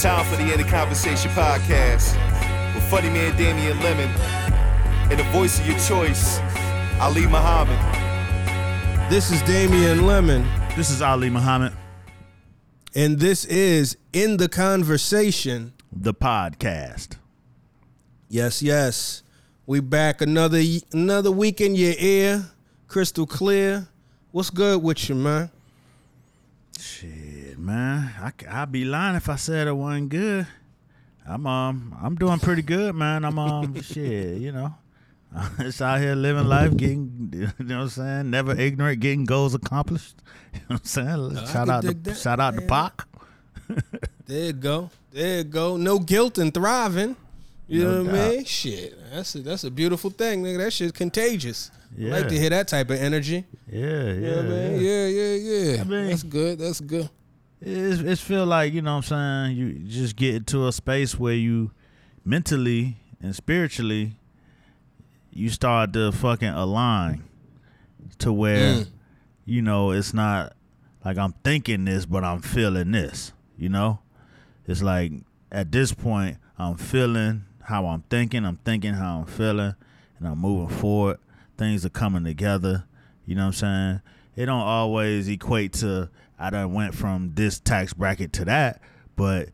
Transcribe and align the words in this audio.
It's 0.00 0.06
time 0.06 0.24
for 0.24 0.36
the 0.36 0.50
In 0.50 0.56
the 0.58 0.64
Conversation 0.64 1.30
podcast 1.32 2.14
with 2.74 2.82
funny 2.84 3.10
man 3.10 3.36
Damien 3.36 3.78
Lemon 3.80 4.08
and 5.10 5.20
the 5.20 5.24
voice 5.24 5.60
of 5.60 5.66
your 5.66 5.78
choice, 5.78 6.38
Ali 6.98 7.26
Muhammad. 7.26 7.78
This 9.10 9.30
is 9.30 9.42
Damien 9.42 10.06
Lemon, 10.06 10.48
This 10.74 10.88
is 10.88 11.02
Ali 11.02 11.28
Muhammad, 11.28 11.74
and 12.94 13.18
this 13.18 13.44
is 13.44 13.98
In 14.14 14.38
the 14.38 14.48
Conversation. 14.48 15.74
the 15.92 16.14
podcast. 16.14 17.18
Yes, 18.30 18.62
yes. 18.62 19.22
We 19.66 19.80
back 19.80 20.22
another 20.22 20.62
another 20.92 21.30
week 21.30 21.60
in 21.60 21.74
your 21.74 21.92
ear, 21.98 22.46
crystal 22.88 23.26
clear. 23.26 23.86
What's 24.32 24.48
good 24.48 24.82
with 24.82 25.10
you, 25.10 25.16
man? 25.16 25.50
Shit, 26.78 27.10
man, 27.60 28.12
I, 28.20 28.32
I'd 28.62 28.72
be 28.72 28.84
lying 28.84 29.16
if 29.16 29.28
I 29.28 29.36
said 29.36 29.66
it 29.68 29.72
wasn't 29.72 30.08
good. 30.08 30.46
I'm 31.26 31.46
um 31.46 31.96
I'm 32.02 32.14
doing 32.16 32.38
pretty 32.38 32.62
good, 32.62 32.94
man. 32.94 33.24
I'm 33.24 33.38
um 33.38 33.80
shit, 33.82 34.38
you 34.38 34.52
know. 34.52 34.74
It's 35.60 35.80
out 35.80 36.00
here 36.00 36.16
living 36.16 36.46
life, 36.48 36.76
getting 36.76 37.30
you 37.58 37.64
know 37.64 37.76
what 37.78 37.82
I'm 37.84 37.88
saying, 37.90 38.30
never 38.30 38.58
ignorant, 38.58 39.00
getting 39.00 39.24
goals 39.26 39.54
accomplished. 39.54 40.16
You 40.52 40.60
know 40.60 40.66
what 40.76 40.80
I'm 40.80 40.84
saying? 40.84 41.46
Shout 41.46 41.68
out 41.68 41.82
to 41.82 41.88
dig 41.88 42.02
that, 42.04 42.16
shout 42.16 42.40
out 42.40 42.54
to. 42.56 42.62
Pac. 42.62 43.06
There 44.26 44.46
you 44.46 44.52
go. 44.52 44.90
There 45.12 45.38
you 45.38 45.44
go. 45.44 45.76
No 45.76 45.98
guilt 46.00 46.38
and 46.38 46.52
thriving. 46.52 47.14
You 47.68 47.84
No 47.84 48.02
know 48.02 48.10
what 48.10 48.20
I 48.20 48.28
mean? 48.30 48.44
Shit, 48.44 48.98
that's 49.12 49.34
a, 49.36 49.38
that's 49.42 49.62
a 49.62 49.70
beautiful 49.70 50.10
thing, 50.10 50.42
nigga. 50.42 50.58
That 50.58 50.72
shit's 50.72 50.90
contagious. 50.90 51.70
I 51.96 52.02
like 52.04 52.28
to 52.28 52.38
hear 52.38 52.50
that 52.50 52.66
type 52.66 52.90
of 52.90 53.00
energy. 53.00 53.44
Yeah, 53.70 53.78
You 53.78 54.20
yeah, 54.20 54.30
know 54.30 54.36
what 54.36 54.44
I 54.44 54.48
mean? 54.48 54.80
yeah. 54.80 55.06
Yeah, 55.06 55.34
yeah, 55.34 55.34
yeah. 55.76 55.80
I 55.80 55.84
mean- 55.84 56.08
that's 56.08 56.22
good. 56.24 56.58
That's 56.58 56.80
good. 56.80 57.08
It's, 57.60 58.00
it's 58.00 58.20
feel 58.22 58.46
like 58.46 58.72
you 58.72 58.80
know 58.82 58.96
what 58.96 59.10
I'm 59.12 59.52
saying 59.52 59.56
you 59.56 59.72
just 59.80 60.16
get 60.16 60.34
into 60.34 60.66
a 60.66 60.72
space 60.72 61.18
where 61.18 61.34
you 61.34 61.72
mentally 62.24 62.96
and 63.22 63.34
spiritually 63.36 64.16
you 65.32 65.48
start 65.50 65.92
to 65.92 66.10
fucking 66.12 66.48
align 66.48 67.22
to 68.18 68.32
where 68.32 68.74
Mm. 68.76 68.86
you 69.44 69.62
know 69.62 69.90
it's 69.90 70.14
not 70.14 70.54
like 71.04 71.18
I'm 71.18 71.32
thinking 71.44 71.84
this 71.84 72.06
but 72.06 72.24
I'm 72.24 72.40
feeling 72.40 72.92
this 72.92 73.32
you 73.58 73.68
know? 73.68 73.98
It's 74.66 74.80
like 74.82 75.12
at 75.52 75.70
this 75.70 75.92
point 75.92 76.38
I'm 76.58 76.76
feeling 76.76 77.44
how 77.64 77.86
I'm 77.86 78.02
thinking 78.08 78.44
I'm 78.46 78.56
thinking 78.56 78.94
how 78.94 79.20
I'm 79.20 79.26
feeling 79.26 79.74
and 80.18 80.28
I'm 80.28 80.38
moving 80.38 80.74
forward. 80.76 81.18
Things 81.58 81.84
are 81.84 81.90
coming 81.90 82.24
together 82.24 82.84
you 83.26 83.34
know 83.34 83.42
what 83.42 83.46
I'm 83.48 83.52
saying? 83.52 84.00
It 84.36 84.46
don't 84.46 84.60
always 84.62 85.28
equate 85.28 85.74
to 85.74 86.08
I 86.40 86.50
done 86.50 86.72
went 86.72 86.94
from 86.94 87.34
this 87.34 87.60
tax 87.60 87.92
bracket 87.92 88.32
to 88.34 88.44
that 88.46 88.80
but 89.20 89.50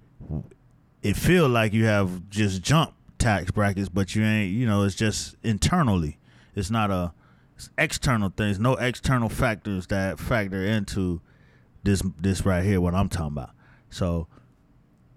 it 1.03 1.17
feel 1.17 1.49
like 1.49 1.73
you 1.73 1.87
have 1.87 2.31
just 2.31 2.63
jumped 2.63 2.95
tax 3.19 3.51
brackets, 3.51 3.89
but 3.89 4.15
you 4.15 4.23
ain't. 4.23 4.53
You 4.53 4.65
know, 4.65 4.85
it's 4.85 4.95
just 4.95 5.35
internally. 5.43 6.19
It's 6.55 6.71
not 6.71 6.93
a 6.93 7.13
it's 7.57 7.69
external 7.77 8.31
things. 8.31 8.61
No 8.61 8.75
external 8.75 9.29
factors 9.29 9.89
that 9.89 10.21
factor 10.21 10.65
into 10.65 11.21
this 11.83 12.01
this 12.21 12.47
right 12.47 12.63
here. 12.63 12.81
What 12.81 12.95
I'm 12.95 13.09
talking 13.09 13.33
about. 13.33 13.51
So, 13.91 14.29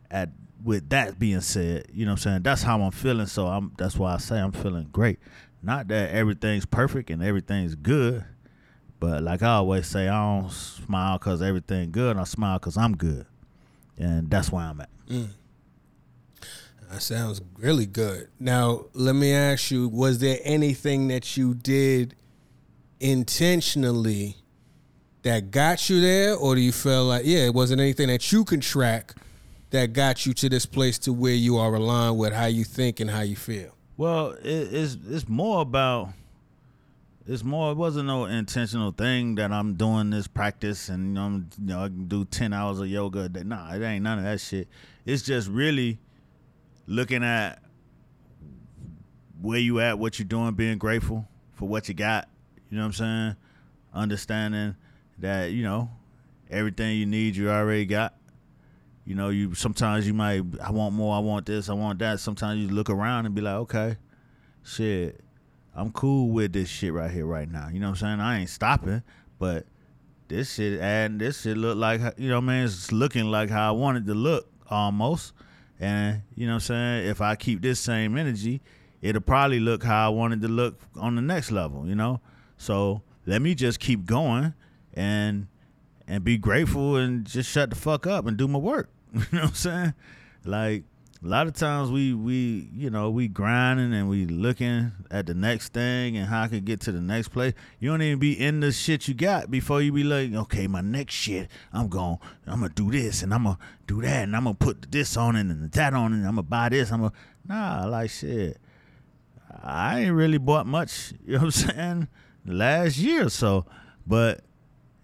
at 0.09 0.30
with 0.64 0.90
that 0.90 1.20
being 1.20 1.42
said, 1.42 1.86
you 1.94 2.06
know 2.06 2.14
what 2.14 2.20
I'm 2.20 2.23
saying. 2.23 2.42
That's 2.42 2.64
how 2.64 2.81
I'm 2.81 2.90
feeling. 2.90 3.28
So 3.28 3.45
I'm. 3.45 3.73
That's 3.78 3.97
why 3.97 4.16
I 4.16 4.17
say 4.17 4.40
I'm 4.40 4.52
feeling 4.52 4.90
great. 4.92 5.20
Not 5.62 5.90
that 5.90 6.09
everything's 6.09 6.66
perfect 6.66 7.12
and 7.12 7.22
everything's 7.22 7.75
good, 7.75 8.25
but 9.00 9.23
like 9.23 9.42
I 9.42 9.55
always 9.55 9.88
say, 9.88 10.08
I 10.08 10.39
don't 10.39 10.52
smile 10.52 11.17
because 11.17 11.41
everything 11.41 11.91
good. 11.91 12.18
I 12.18 12.24
smile 12.25 12.59
because 12.59 12.78
I'm 12.78 12.96
good, 12.96 13.25
and 13.97 14.29
that's 14.29 14.51
where 14.51 14.63
I'm 14.63 14.81
at. 14.81 14.90
Mm. 15.07 15.29
That 16.91 17.01
sounds 17.01 17.41
really 17.57 17.85
good. 17.85 18.29
Now, 18.40 18.85
let 18.94 19.16
me 19.16 19.31
ask 19.31 19.72
you: 19.72 19.88
Was 19.88 20.19
there 20.19 20.40
anything 20.44 21.07
that 21.09 21.38
you 21.38 21.53
did 21.53 22.16
intentionally 23.00 24.35
that 25.24 25.51
got 25.51 25.90
you 25.90 26.01
there, 26.01 26.35
or 26.35 26.56
do 26.56 26.62
you 26.62 26.72
feel 26.72 27.06
like, 27.06 27.24
yeah, 27.25 27.45
it 27.45 27.53
wasn't 27.53 27.81
anything 27.81 28.07
that 28.07 28.31
you 28.31 28.44
can 28.44 28.59
track 28.59 29.13
that 29.69 29.94
got 29.94 30.25
you 30.25 30.34
to 30.34 30.50
this 30.50 30.66
place 30.66 30.97
to 31.00 31.13
where 31.13 31.34
you 31.34 31.57
are 31.57 31.74
aligned 31.75 32.18
with 32.18 32.34
how 32.34 32.45
you 32.45 32.63
think 32.63 33.00
and 33.00 33.09
how 33.09 33.22
you 33.22 33.35
feel? 33.35 33.75
Well, 33.97 34.31
it, 34.31 34.74
it's 34.74 34.97
it's 35.09 35.28
more 35.28 35.62
about 35.62 36.09
it's 37.29 37.44
more. 37.44 37.72
It 37.72 37.78
wasn't 37.78 38.07
no 38.07 38.25
intentional 38.25 38.91
thing 38.91 39.35
that 39.35 39.51
I'm 39.51 39.75
doing 39.75 40.09
this 40.09 40.28
practice 40.28 40.90
and 40.90 41.17
I'm, 41.17 41.47
you 41.59 41.67
know 41.67 41.84
I 41.84 41.88
can 41.88 42.07
do 42.07 42.25
ten 42.25 42.53
hours 42.53 42.79
of 42.79 42.88
yoga. 42.88 43.29
day. 43.29 43.44
Nah, 43.44 43.72
it 43.72 43.84
ain't 43.84 44.03
none 44.03 44.17
of 44.17 44.23
that 44.23 44.41
shit. 44.41 44.67
It's 45.06 45.22
just 45.22 45.47
really 45.47 46.00
looking 46.88 47.23
at 47.23 47.62
where 49.39 49.59
you 49.59 49.79
at, 49.79 50.00
what 50.00 50.18
you're 50.18 50.28
doing, 50.28 50.56
being 50.56 50.79
grateful 50.79 51.28
for 51.53 51.68
what 51.68 51.88
you 51.88 51.94
got. 51.94 52.28
You 52.72 52.78
know 52.78 52.84
what 52.84 52.88
I'm 52.88 52.94
saying? 52.94 53.35
Understanding 53.94 54.75
that 55.19 55.51
you 55.51 55.62
know 55.62 55.91
everything 56.50 56.97
you 56.97 57.06
need, 57.06 57.35
you 57.35 57.51
already 57.51 57.85
got. 57.85 58.16
You 59.06 59.13
know, 59.13 59.29
you 59.29 59.53
sometimes 59.53 60.07
you 60.07 60.16
might 60.16 60.41
I 60.63 60.72
want 60.72 60.95
more, 60.95 61.16
I 61.16 61.19
want 61.19 61.45
this, 61.45 61.69
I 61.69 61.73
want 61.73 62.00
that. 62.00 62.19
Sometimes 62.22 62.59
you 62.59 62.69
look 62.69 62.89
around 62.89 63.28
and 63.28 63.35
be 63.35 63.41
like, 63.41 63.56
okay, 63.56 63.97
shit, 64.63 65.22
I'm 65.79 65.91
cool 65.91 66.29
with 66.29 66.51
this 66.51 66.67
shit 66.67 66.91
right 66.91 67.09
here, 67.09 67.25
right 67.25 67.50
now. 67.50 67.69
You 67.69 67.79
know 67.79 67.88
what 67.88 68.03
I'm 68.03 68.19
saying? 68.19 68.19
I 68.19 68.40
ain't 68.41 68.50
stopping, 68.50 69.01
but 69.38 69.66
this 70.28 70.53
shit 70.56 70.79
and 70.81 71.19
this 71.19 71.41
shit 71.41 71.56
look 71.57 71.78
like 71.78 72.01
you 72.17 72.28
know 72.28 72.35
what 72.35 72.44
I 72.44 72.47
mean, 72.47 72.66
it's 72.66 72.91
looking 72.91 73.31
like 73.31 73.50
how 73.50 73.69
I 73.69 73.72
wanted 73.72 74.06
to 74.07 74.13
look 74.13 74.50
almost. 74.69 75.34
And 75.79 76.22
you 76.35 76.45
know 76.45 76.53
what 76.53 76.69
I'm 76.69 77.01
saying? 77.01 77.07
If 77.07 77.22
I 77.22 77.35
keep 77.35 77.62
this 77.62 77.79
same 77.79 78.18
energy, 78.18 78.62
it'll 79.01 79.22
probably 79.22 79.62
look 79.62 79.84
how 79.84 80.07
I 80.07 80.09
wanted 80.09 80.41
to 80.41 80.50
look 80.50 80.81
on 80.97 81.16
the 81.16 81.22
next 81.22 81.50
level, 81.51 81.88
you 81.88 81.95
know? 81.95 82.19
So 82.57 83.01
let 83.25 83.41
me 83.41 83.56
just 83.56 83.79
keep 83.79 84.06
going 84.06 84.53
and 84.94 85.47
and 86.07 86.23
be 86.25 86.38
grateful 86.38 86.97
and 86.97 87.25
just 87.25 87.50
shut 87.50 87.69
the 87.69 87.75
fuck 87.78 88.06
up 88.06 88.25
and 88.25 88.35
do 88.35 88.47
my 88.47 88.59
work. 88.59 88.89
You 89.13 89.19
know 89.31 89.39
what 89.39 89.50
I'm 89.50 89.53
saying? 89.53 89.94
Like 90.44 90.84
a 91.22 91.28
lot 91.28 91.47
of 91.47 91.53
times 91.53 91.91
we 91.91 92.13
we 92.13 92.69
you 92.74 92.90
know 92.90 93.09
we 93.09 93.28
grinding 93.28 93.94
and 93.94 94.07
we 94.07 94.25
looking 94.25 94.91
at 95.12 95.25
the 95.25 95.34
next 95.34 95.74
thing 95.74 96.16
and 96.16 96.28
how 96.28 96.44
I 96.44 96.47
can 96.47 96.63
get 96.63 96.80
to 96.81 96.94
the 96.94 97.02
next 97.02 97.30
place. 97.30 97.53
You 97.80 97.90
don't 97.90 98.02
even 98.02 98.19
be 98.19 98.40
in 98.40 98.62
the 98.62 98.72
shit 98.72 99.07
you 99.07 99.13
got 99.13 99.52
before 99.52 99.81
you 99.81 99.91
be 99.91 100.03
like, 100.03 100.34
okay, 100.34 100.68
my 100.68 100.80
next 100.80 101.16
shit, 101.16 101.50
I'm 101.74 101.90
going, 101.90 102.19
I'm 102.47 102.62
gonna 102.62 102.74
do 102.74 102.90
this 102.90 103.22
and 103.22 103.34
I'm 103.34 103.44
gonna 103.44 103.57
do 103.85 104.02
that 104.02 104.24
and 104.24 104.35
I'm 104.35 104.46
gonna 104.46 104.56
put 104.56 104.91
this 104.91 105.18
on 105.18 105.35
it 105.35 105.41
and 105.41 105.69
that 105.69 105.94
on 105.94 106.13
it. 106.13 106.18
And 106.18 106.25
I'm 106.25 106.35
gonna 106.35 106.44
buy 106.44 106.69
this. 106.69 106.91
I'm 106.91 107.02
gonna 107.02 107.13
nah, 107.46 107.86
like 107.86 108.12
shit. 108.12 108.57
I 109.62 110.01
ain't 110.01 110.16
really 110.16 110.38
bought 110.38 110.68
much. 110.68 111.13
You 111.25 111.34
know 111.34 111.46
what 111.46 111.46
I'm 111.46 111.51
saying? 111.51 112.07
Last 112.46 112.97
year 112.97 113.25
or 113.25 113.30
so, 113.30 113.66
but 114.07 114.41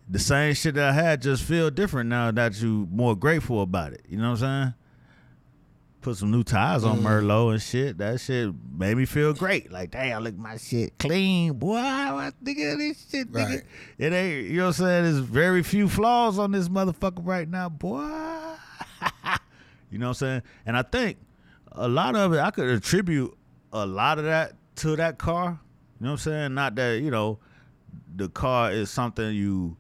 the 0.08 0.20
same 0.20 0.54
shit 0.54 0.76
that 0.76 0.90
I 0.90 0.94
had 0.94 1.22
just 1.22 1.44
feel 1.44 1.70
different 1.70 2.10
now 2.10 2.32
that 2.32 2.62
you 2.62 2.88
more 2.90 3.16
grateful 3.16 3.62
about 3.62 3.92
it. 3.92 4.06
You 4.08 4.18
know 4.18 4.32
what 4.32 4.42
I'm 4.44 4.64
saying? 4.64 4.74
Put 6.06 6.18
some 6.18 6.30
new 6.30 6.44
tires 6.44 6.84
on 6.84 7.00
mm. 7.00 7.02
Merlot 7.02 7.54
and 7.54 7.60
shit. 7.60 7.98
That 7.98 8.22
shit 8.22 8.54
made 8.78 8.96
me 8.96 9.06
feel 9.06 9.34
great. 9.34 9.72
Like, 9.72 9.90
damn, 9.90 10.24
look 10.24 10.38
my 10.38 10.56
shit 10.58 10.96
clean, 11.00 11.54
boy. 11.54 11.82
What 11.82 12.36
nigga 12.44 12.78
this 12.78 13.08
shit, 13.10 13.32
nigga? 13.32 13.50
Right. 13.50 13.64
It 13.98 14.14
ain't. 14.14 14.46
You 14.46 14.58
know 14.58 14.66
what 14.66 14.68
I'm 14.68 14.86
saying? 14.86 15.04
There's 15.06 15.18
very 15.18 15.64
few 15.64 15.90
flaws 15.90 16.38
on 16.38 16.52
this 16.52 16.70
motherfucker 16.70 17.26
right 17.26 17.50
now, 17.50 17.70
boy. 17.70 18.04
you 19.90 19.98
know 19.98 20.10
what 20.10 20.10
I'm 20.10 20.14
saying? 20.14 20.42
And 20.68 20.78
I 20.78 20.84
think 20.84 21.18
a 21.72 21.88
lot 21.88 22.16
of 22.16 22.34
it, 22.34 22.40
I 22.40 22.52
could 22.52 22.70
attribute 22.70 23.36
a 23.74 23.88
lot 23.88 24.20
of 24.20 24.26
that 24.26 24.54
to 24.76 24.96
that 24.98 25.18
car. 25.18 25.60
You 26.00 26.06
know 26.06 26.12
what 26.12 26.12
I'm 26.12 26.18
saying? 26.20 26.54
Not 26.54 26.76
that 26.76 27.02
you 27.02 27.10
know 27.10 27.40
the 28.16 28.30
car 28.30 28.72
is 28.72 28.92
something 28.92 29.34
you 29.34 29.76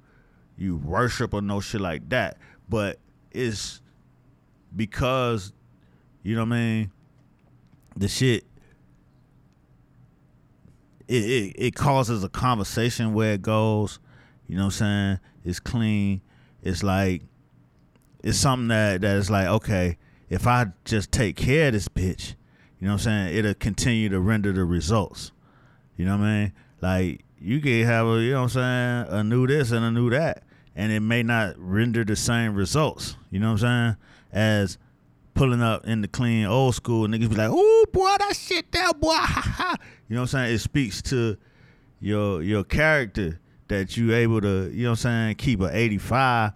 you 0.57 0.77
worship 0.77 1.35
or 1.35 1.43
no 1.43 1.59
shit 1.59 1.81
like 1.81 2.09
that, 2.09 2.39
but 2.67 2.97
it's 3.31 3.79
because 4.75 5.53
you 6.25 6.35
know 6.35 6.41
what 6.41 6.55
I 6.55 6.59
mean. 6.59 6.91
The 7.95 8.07
shit 8.07 8.45
it, 11.07 11.23
it 11.23 11.55
it 11.55 11.75
causes 11.75 12.23
a 12.23 12.29
conversation 12.29 13.13
where 13.13 13.33
it 13.33 13.43
goes. 13.43 13.99
You 14.47 14.57
know 14.57 14.63
what 14.63 14.81
I'm 14.81 15.19
saying? 15.19 15.19
It's 15.43 15.59
clean. 15.59 16.21
It's 16.63 16.81
like 16.81 17.21
it's 18.23 18.39
something 18.39 18.69
that 18.69 19.01
that 19.01 19.17
is 19.17 19.29
like 19.29 19.45
okay, 19.47 19.97
if 20.27 20.47
I 20.47 20.67
just 20.83 21.11
take 21.11 21.35
care 21.35 21.67
of 21.67 21.73
this 21.73 21.87
bitch, 21.87 22.33
you 22.79 22.87
know 22.87 22.93
what 22.93 23.05
I'm 23.05 23.27
saying? 23.27 23.37
It'll 23.37 23.53
continue 23.53 24.09
to 24.09 24.19
render 24.19 24.51
the 24.51 24.65
results. 24.65 25.31
You 25.95 26.05
know 26.05 26.17
what 26.17 26.25
I 26.25 26.39
mean? 26.39 26.53
Like 26.81 27.23
you 27.39 27.61
can 27.61 27.85
have 27.85 28.07
a, 28.07 28.19
you 28.19 28.31
know 28.31 28.41
what 28.41 28.55
I'm 28.55 29.05
saying, 29.05 29.19
a 29.19 29.23
new 29.23 29.45
this 29.45 29.69
and 29.69 29.85
a 29.85 29.91
new 29.91 30.09
that, 30.09 30.41
and 30.75 30.91
it 30.91 31.01
may 31.01 31.21
not 31.21 31.53
render 31.59 32.03
the 32.03 32.15
same 32.15 32.55
results. 32.55 33.15
You 33.29 33.39
know 33.39 33.51
what 33.51 33.63
I'm 33.63 33.93
saying? 33.93 33.97
As 34.33 34.79
pulling 35.35 35.61
up 35.61 35.85
in 35.85 36.01
the 36.01 36.07
clean 36.07 36.45
old 36.45 36.73
school, 36.73 37.07
niggas 37.07 37.29
be 37.29 37.35
like, 37.35 37.51
"Oh 37.51 37.85
boy, 37.93 38.15
that 38.17 38.35
shit 38.35 38.71
there, 38.71 38.91
boy." 38.93 39.13
Ha, 39.13 39.53
ha." 39.55 39.77
You 40.07 40.15
know 40.15 40.21
what 40.21 40.33
I'm 40.33 40.45
saying? 40.45 40.55
It 40.55 40.59
speaks 40.59 41.01
to 41.03 41.37
your 41.99 42.41
your 42.41 42.63
character 42.63 43.39
that 43.67 43.97
you 43.97 44.13
able 44.13 44.41
to, 44.41 44.71
you 44.71 44.83
know 44.83 44.91
what 44.91 45.05
I'm 45.05 45.35
saying, 45.35 45.35
keep 45.35 45.59
a 45.61 45.75
85 45.75 46.51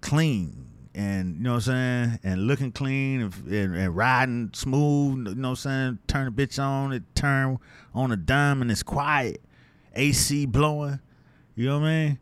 clean, 0.00 0.66
and 0.94 1.36
you 1.36 1.42
know 1.42 1.54
what 1.54 1.68
I'm 1.68 2.08
saying, 2.08 2.20
and 2.24 2.46
looking 2.46 2.72
clean 2.72 3.22
and, 3.22 3.34
and, 3.46 3.76
and 3.76 3.96
riding 3.96 4.50
smooth. 4.54 5.28
You 5.28 5.34
know 5.34 5.50
what 5.50 5.50
I'm 5.50 5.56
saying? 5.56 5.98
Turn 6.06 6.34
the 6.34 6.46
bitch 6.46 6.62
on, 6.62 6.92
it 6.92 7.02
turn 7.14 7.58
on 7.94 8.12
a 8.12 8.16
dime, 8.16 8.62
and 8.62 8.70
it's 8.70 8.82
quiet. 8.82 9.42
AC 9.94 10.46
blowing. 10.46 11.00
You 11.54 11.66
know 11.66 11.78
what 11.78 11.86
I 11.86 12.06
mean? 12.06 12.18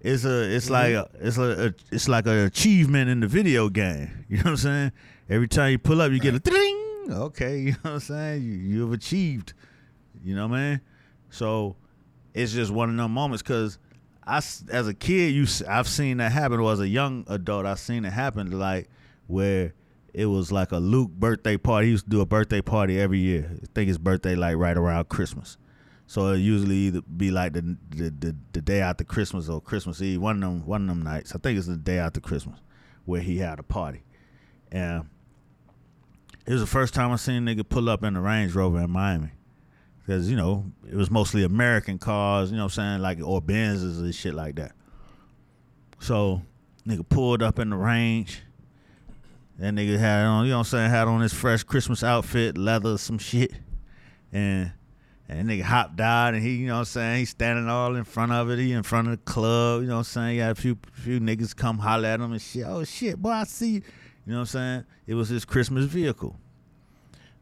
It's 0.00 0.24
a, 0.24 0.54
it's 0.54 0.66
mm-hmm. 0.66 0.74
like 0.74 0.92
a, 0.92 1.08
it's 1.20 1.38
a, 1.38 1.66
a, 1.66 1.74
it's 1.94 2.08
like 2.08 2.26
an 2.26 2.38
achievement 2.38 3.08
in 3.08 3.20
the 3.20 3.26
video 3.26 3.68
game. 3.68 4.10
You 4.28 4.38
know 4.38 4.44
what 4.44 4.50
I'm 4.50 4.56
saying? 4.56 4.92
Every 5.28 5.48
time 5.48 5.72
you 5.72 5.78
pull 5.78 6.00
up, 6.02 6.12
you 6.12 6.20
get 6.20 6.34
a 6.34 6.38
ding. 6.38 7.06
Okay, 7.10 7.58
you 7.60 7.70
know 7.72 7.78
what 7.82 7.92
I'm 7.92 8.00
saying? 8.00 8.42
You, 8.42 8.52
you've 8.52 8.92
achieved. 8.92 9.54
You 10.22 10.34
know 10.34 10.48
mean? 10.48 10.80
So 11.30 11.76
it's 12.32 12.52
just 12.52 12.70
one 12.70 12.90
of 12.90 12.96
them 12.96 13.12
moments 13.12 13.42
because 13.42 13.78
I, 14.26 14.38
as 14.38 14.88
a 14.88 14.94
kid, 14.94 15.34
you, 15.34 15.46
I've 15.68 15.88
seen 15.88 16.18
that 16.18 16.32
happen. 16.32 16.60
Or 16.60 16.72
as 16.72 16.80
a 16.80 16.88
young 16.88 17.24
adult, 17.28 17.66
I've 17.66 17.78
seen 17.78 18.04
it 18.04 18.12
happen. 18.12 18.50
Like 18.50 18.88
where 19.26 19.74
it 20.12 20.26
was 20.26 20.52
like 20.52 20.72
a 20.72 20.78
Luke 20.78 21.10
birthday 21.10 21.56
party. 21.56 21.86
He 21.86 21.92
used 21.92 22.04
to 22.04 22.10
do 22.10 22.20
a 22.20 22.26
birthday 22.26 22.60
party 22.60 23.00
every 23.00 23.18
year. 23.18 23.50
I 23.62 23.66
think 23.74 23.88
his 23.88 23.98
birthday 23.98 24.36
like 24.36 24.56
right 24.56 24.76
around 24.76 25.08
Christmas. 25.08 25.58
So 26.06 26.32
it 26.32 26.38
usually 26.38 26.76
either 26.76 27.00
be 27.02 27.30
like 27.30 27.54
the, 27.54 27.76
the 27.90 28.10
the 28.10 28.36
the 28.52 28.60
day 28.60 28.80
after 28.80 29.04
Christmas 29.04 29.48
or 29.48 29.60
Christmas 29.60 30.00
Eve. 30.02 30.20
One 30.20 30.36
of 30.36 30.40
them 30.42 30.66
one 30.66 30.82
of 30.82 30.88
them 30.88 31.02
nights. 31.02 31.34
I 31.34 31.38
think 31.38 31.58
it's 31.58 31.66
the 31.66 31.76
day 31.76 31.98
after 31.98 32.20
Christmas 32.20 32.60
where 33.04 33.20
he 33.20 33.38
had 33.38 33.58
a 33.58 33.62
party. 33.62 34.04
And 34.70 35.08
it 36.46 36.52
was 36.52 36.60
the 36.60 36.66
first 36.66 36.94
time 36.94 37.10
I 37.10 37.16
seen 37.16 37.48
a 37.48 37.54
nigga 37.54 37.68
pull 37.68 37.88
up 37.88 38.02
in 38.04 38.16
a 38.16 38.20
Range 38.20 38.52
Rover 38.54 38.80
in 38.80 38.90
Miami. 38.90 39.30
Because, 40.00 40.28
you 40.28 40.36
know, 40.36 40.66
it 40.86 40.94
was 40.94 41.10
mostly 41.10 41.44
American 41.44 41.98
cars, 41.98 42.50
you 42.50 42.56
know 42.56 42.64
what 42.64 42.78
I'm 42.78 43.00
saying? 43.00 43.00
Like, 43.00 43.18
or 43.24 43.40
Benzes 43.40 44.00
and 44.00 44.14
shit 44.14 44.34
like 44.34 44.56
that. 44.56 44.72
So, 45.98 46.42
nigga 46.86 47.08
pulled 47.08 47.42
up 47.42 47.58
in 47.58 47.70
the 47.70 47.76
range. 47.76 48.42
That 49.58 49.72
nigga 49.72 49.98
had 49.98 50.26
on, 50.26 50.44
you 50.44 50.50
know 50.50 50.58
what 50.58 50.66
I'm 50.66 50.70
saying, 50.70 50.90
had 50.90 51.08
on 51.08 51.20
his 51.20 51.32
fresh 51.32 51.62
Christmas 51.62 52.02
outfit, 52.02 52.58
leather, 52.58 52.98
some 52.98 53.18
shit. 53.18 53.52
And 54.32 54.72
and 55.28 55.48
nigga 55.48 55.62
hopped 55.62 56.00
out 56.00 56.34
and 56.34 56.42
he, 56.42 56.56
you 56.56 56.66
know 56.66 56.74
what 56.74 56.78
I'm 56.80 56.84
saying, 56.86 57.18
he's 57.20 57.30
standing 57.30 57.68
all 57.68 57.96
in 57.96 58.04
front 58.04 58.32
of 58.32 58.50
it. 58.50 58.58
He 58.58 58.72
in 58.72 58.82
front 58.82 59.08
of 59.08 59.12
the 59.12 59.32
club, 59.32 59.82
you 59.82 59.86
know 59.86 59.94
what 59.94 59.98
I'm 60.00 60.04
saying? 60.04 60.34
He 60.34 60.38
had 60.38 60.50
a 60.50 60.54
few 60.60 60.76
few 60.92 61.20
niggas 61.20 61.56
come 61.56 61.78
holler 61.78 62.08
at 62.08 62.20
him 62.20 62.32
and 62.32 62.42
shit. 62.42 62.66
Oh 62.66 62.84
shit, 62.84 63.16
boy, 63.16 63.30
I 63.30 63.44
see 63.44 63.70
you. 63.70 63.82
You 64.26 64.32
know 64.32 64.38
what 64.38 64.40
I'm 64.40 64.46
saying? 64.46 64.84
It 65.06 65.14
was 65.14 65.28
his 65.28 65.44
Christmas 65.44 65.84
vehicle. 65.84 66.36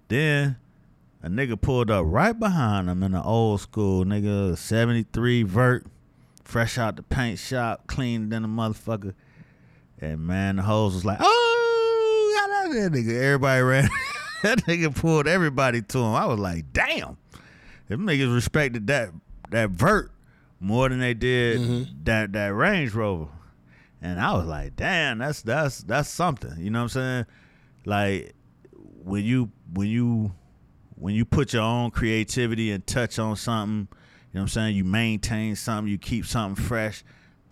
Then 0.09 0.57
a 1.23 1.29
nigga 1.29 1.61
pulled 1.61 1.91
up 1.91 2.05
right 2.09 2.39
behind 2.39 2.89
him 2.89 3.03
in 3.03 3.15
an 3.15 3.23
old 3.23 3.61
school 3.61 4.05
nigga 4.05 4.59
73 4.59 5.45
vert, 5.45 5.87
fresh 6.45 6.79
out 6.79 6.97
the 6.97 7.03
paint 7.03 7.39
shop, 7.39 7.87
cleaner 7.87 8.29
than 8.29 8.45
a 8.45 8.49
motherfucker. 8.49 9.15
And 10.01 10.27
man, 10.27 10.57
the 10.57 10.63
hoes 10.63 10.95
was 10.95 11.05
like, 11.05 11.19
oh, 11.21 12.49
got 12.49 12.75
that 12.75 12.93
nigga. 12.93 13.23
Everybody 13.23 13.63
ran. 13.63 13.89
that 14.43 14.59
nigga 14.63 14.95
pulled 14.95 15.29
everybody 15.29 15.83
to 15.83 15.99
him. 15.99 16.15
I 16.15 16.27
was 16.27 16.41
like, 16.41 16.73
damn. 16.73 17.17
Them 17.89 18.07
niggas 18.07 18.35
respected 18.35 18.89
that 18.89 19.11
that 19.51 19.71
vert 19.71 20.11
more 20.59 20.89
than 20.89 20.99
they 20.99 21.15
did 21.15 21.61
mm-hmm. 21.61 22.05
that 22.05 22.33
that 22.33 22.55
Range 22.55 22.93
Rover. 22.93 23.29
And 24.03 24.21
I 24.21 24.35
was 24.35 24.47
like, 24.47 24.75
damn, 24.75 25.19
that's 25.19 25.43
that's 25.43 25.83
that's 25.85 26.09
something. 26.09 26.55
You 26.59 26.71
know 26.71 26.81
what 26.81 26.97
I'm 26.97 27.25
saying? 27.25 27.27
Like 27.85 28.35
when 29.05 29.25
you 29.25 29.51
when 29.73 29.89
you 29.89 30.33
when 30.97 31.15
you 31.15 31.25
put 31.25 31.53
your 31.53 31.63
own 31.63 31.91
creativity 31.91 32.73
and 32.73 32.85
touch 32.87 33.19
on 33.19 33.37
something, 33.37 33.89
you 34.33 34.35
know 34.35 34.41
what 34.41 34.43
I'm 34.43 34.49
saying, 34.49 34.77
you 34.77 34.85
maintain 34.85 35.55
something, 35.55 35.91
you 35.91 35.99
keep 35.99 36.27
something 36.27 36.63
fresh 36.63 37.05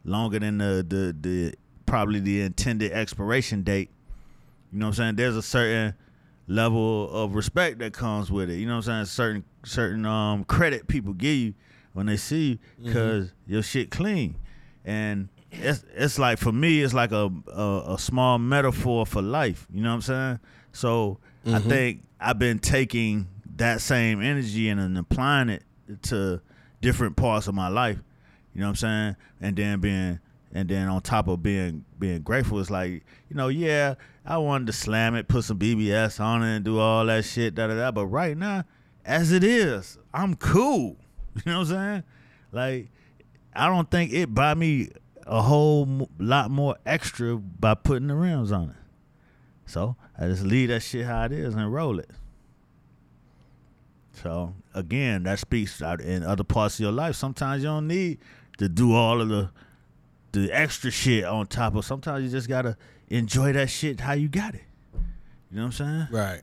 longer 0.04 0.40
than 0.40 0.58
the 0.58 0.84
the, 0.86 1.16
the 1.20 1.54
probably 1.86 2.18
the 2.20 2.42
intended 2.42 2.92
expiration 2.92 3.62
date. 3.62 3.90
You 4.72 4.80
know 4.80 4.86
what 4.86 4.98
I'm 4.98 5.04
saying? 5.04 5.16
There's 5.16 5.36
a 5.36 5.42
certain 5.42 5.94
level 6.48 7.08
of 7.10 7.36
respect 7.36 7.78
that 7.78 7.92
comes 7.92 8.30
with 8.30 8.50
it. 8.50 8.56
You 8.56 8.66
know 8.66 8.76
what 8.76 8.88
I'm 8.88 9.04
saying? 9.04 9.06
Certain 9.06 9.44
certain 9.64 10.04
um 10.04 10.42
credit 10.44 10.88
people 10.88 11.12
give 11.12 11.36
you 11.36 11.54
when 11.92 12.06
they 12.06 12.16
see 12.16 12.58
you 12.78 12.84
because 12.84 13.32
your 13.46 13.62
shit 13.62 13.90
clean. 13.90 14.36
And 14.84 15.28
it's 15.52 15.84
it's 15.94 16.18
like 16.18 16.38
for 16.38 16.52
me, 16.52 16.82
it's 16.82 16.94
like 16.94 17.12
a, 17.12 17.30
a 17.52 17.94
a 17.94 17.98
small 17.98 18.38
metaphor 18.38 19.06
for 19.06 19.22
life. 19.22 19.66
You 19.72 19.82
know 19.82 19.90
what 19.90 19.96
I'm 19.96 20.02
saying? 20.02 20.40
So 20.72 21.18
I 21.44 21.48
mm-hmm. 21.50 21.68
think 21.68 22.02
I've 22.20 22.38
been 22.38 22.58
taking 22.58 23.28
that 23.56 23.80
same 23.80 24.22
energy 24.22 24.68
and, 24.68 24.80
then 24.80 24.96
applying 24.96 25.48
it 25.48 25.64
to 26.02 26.40
different 26.80 27.16
parts 27.16 27.46
of 27.46 27.54
my 27.54 27.68
life. 27.68 27.98
You 28.54 28.60
know 28.60 28.66
what 28.66 28.70
I'm 28.70 28.76
saying? 28.76 29.16
And 29.40 29.56
then 29.56 29.80
being 29.80 30.20
and 30.52 30.68
then 30.68 30.88
on 30.88 31.02
top 31.02 31.28
of 31.28 31.42
being 31.42 31.84
being 31.98 32.22
grateful, 32.22 32.58
it's 32.58 32.70
like, 32.70 33.04
you 33.28 33.36
know, 33.36 33.48
yeah, 33.48 33.94
I 34.24 34.38
wanted 34.38 34.66
to 34.68 34.72
slam 34.72 35.14
it, 35.14 35.28
put 35.28 35.44
some 35.44 35.58
BBS 35.58 36.20
on 36.20 36.42
it 36.42 36.56
and 36.56 36.64
do 36.64 36.78
all 36.78 37.06
that 37.06 37.24
shit, 37.24 37.54
da 37.54 37.68
da 37.68 37.74
da. 37.74 37.90
But 37.90 38.06
right 38.06 38.36
now, 38.36 38.64
as 39.04 39.32
it 39.32 39.44
is, 39.44 39.98
I'm 40.12 40.36
cool. 40.36 40.96
You 41.46 41.52
know 41.52 41.60
what 41.60 41.68
I'm 41.68 41.72
saying? 41.72 42.02
Like, 42.50 42.88
I 43.54 43.68
don't 43.68 43.88
think 43.88 44.12
it 44.12 44.34
buy 44.34 44.54
me 44.54 44.88
a 45.26 45.42
whole 45.42 45.82
m- 45.82 46.06
lot 46.18 46.50
more 46.50 46.76
extra 46.86 47.36
by 47.36 47.74
putting 47.74 48.08
the 48.08 48.14
rims 48.14 48.50
on 48.52 48.70
it. 48.70 48.76
So 49.66 49.96
I 50.18 50.26
just 50.26 50.42
leave 50.42 50.68
that 50.68 50.80
shit 50.82 51.06
how 51.06 51.24
it 51.24 51.32
is 51.32 51.54
and 51.54 51.72
roll 51.72 51.98
it. 51.98 52.10
So 54.12 54.54
again, 54.74 55.22
that 55.24 55.38
speaks 55.38 55.80
out 55.80 56.00
in 56.00 56.22
other 56.22 56.44
parts 56.44 56.76
of 56.76 56.80
your 56.80 56.92
life. 56.92 57.16
Sometimes 57.16 57.62
you 57.62 57.68
don't 57.68 57.86
need 57.86 58.18
to 58.58 58.68
do 58.68 58.94
all 58.94 59.20
of 59.20 59.28
the 59.28 59.50
the 60.32 60.50
extra 60.52 60.90
shit 60.90 61.24
on 61.24 61.46
top 61.46 61.74
of. 61.74 61.84
Sometimes 61.84 62.24
you 62.24 62.30
just 62.30 62.48
gotta 62.48 62.76
enjoy 63.08 63.52
that 63.52 63.68
shit 63.70 64.00
how 64.00 64.12
you 64.12 64.28
got 64.28 64.54
it. 64.54 64.62
You 65.50 65.56
know 65.58 65.62
what 65.66 65.80
I'm 65.80 66.06
saying? 66.08 66.08
Right. 66.10 66.42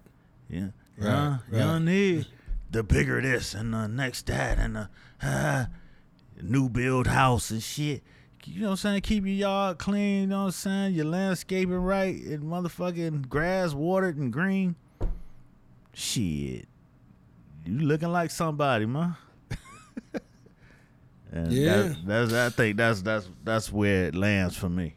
Yeah. 0.50 0.68
Right, 0.98 1.08
Uh, 1.14 1.38
You 1.52 1.58
right. 1.58 1.64
don't 1.64 1.86
need 1.86 2.26
the 2.72 2.84
bigger 2.84 3.22
this 3.22 3.54
and 3.54 3.74
the 3.74 3.88
next 3.88 4.26
that 4.26 4.58
and 4.60 4.76
the 4.76 4.90
uh, 5.22 5.66
new 6.42 6.68
build 6.70 7.08
house 7.08 7.52
and 7.52 7.62
shit. 7.64 8.04
You 8.46 8.62
know 8.62 8.68
what 8.68 8.72
I'm 8.72 8.78
saying? 8.78 9.02
Keep 9.02 9.26
your 9.26 9.34
yard 9.34 9.78
clean, 9.78 10.22
you 10.22 10.28
know 10.28 10.40
what 10.40 10.46
I'm 10.46 10.52
saying? 10.52 10.94
Your 10.96 11.06
landscaping 11.06 11.74
right 11.74 12.16
and 12.16 12.44
motherfucking 12.44 13.28
grass 13.28 13.74
watered 13.74 14.18
and 14.18 14.32
green. 14.32 14.76
Shit. 15.94 16.68
You 17.66 17.80
looking 17.80 18.12
like 18.12 18.32
somebody, 18.32 18.86
man. 18.86 19.16
and 21.32 21.52
Yeah. 21.52 21.94
That, 22.06 22.06
that's 22.06 22.34
I 22.34 22.50
think 22.50 22.78
that's 22.78 23.02
that's 23.02 23.30
that's 23.44 23.72
where 23.72 24.06
it 24.06 24.16
lands 24.16 24.56
for 24.56 24.70
me. 24.70 24.96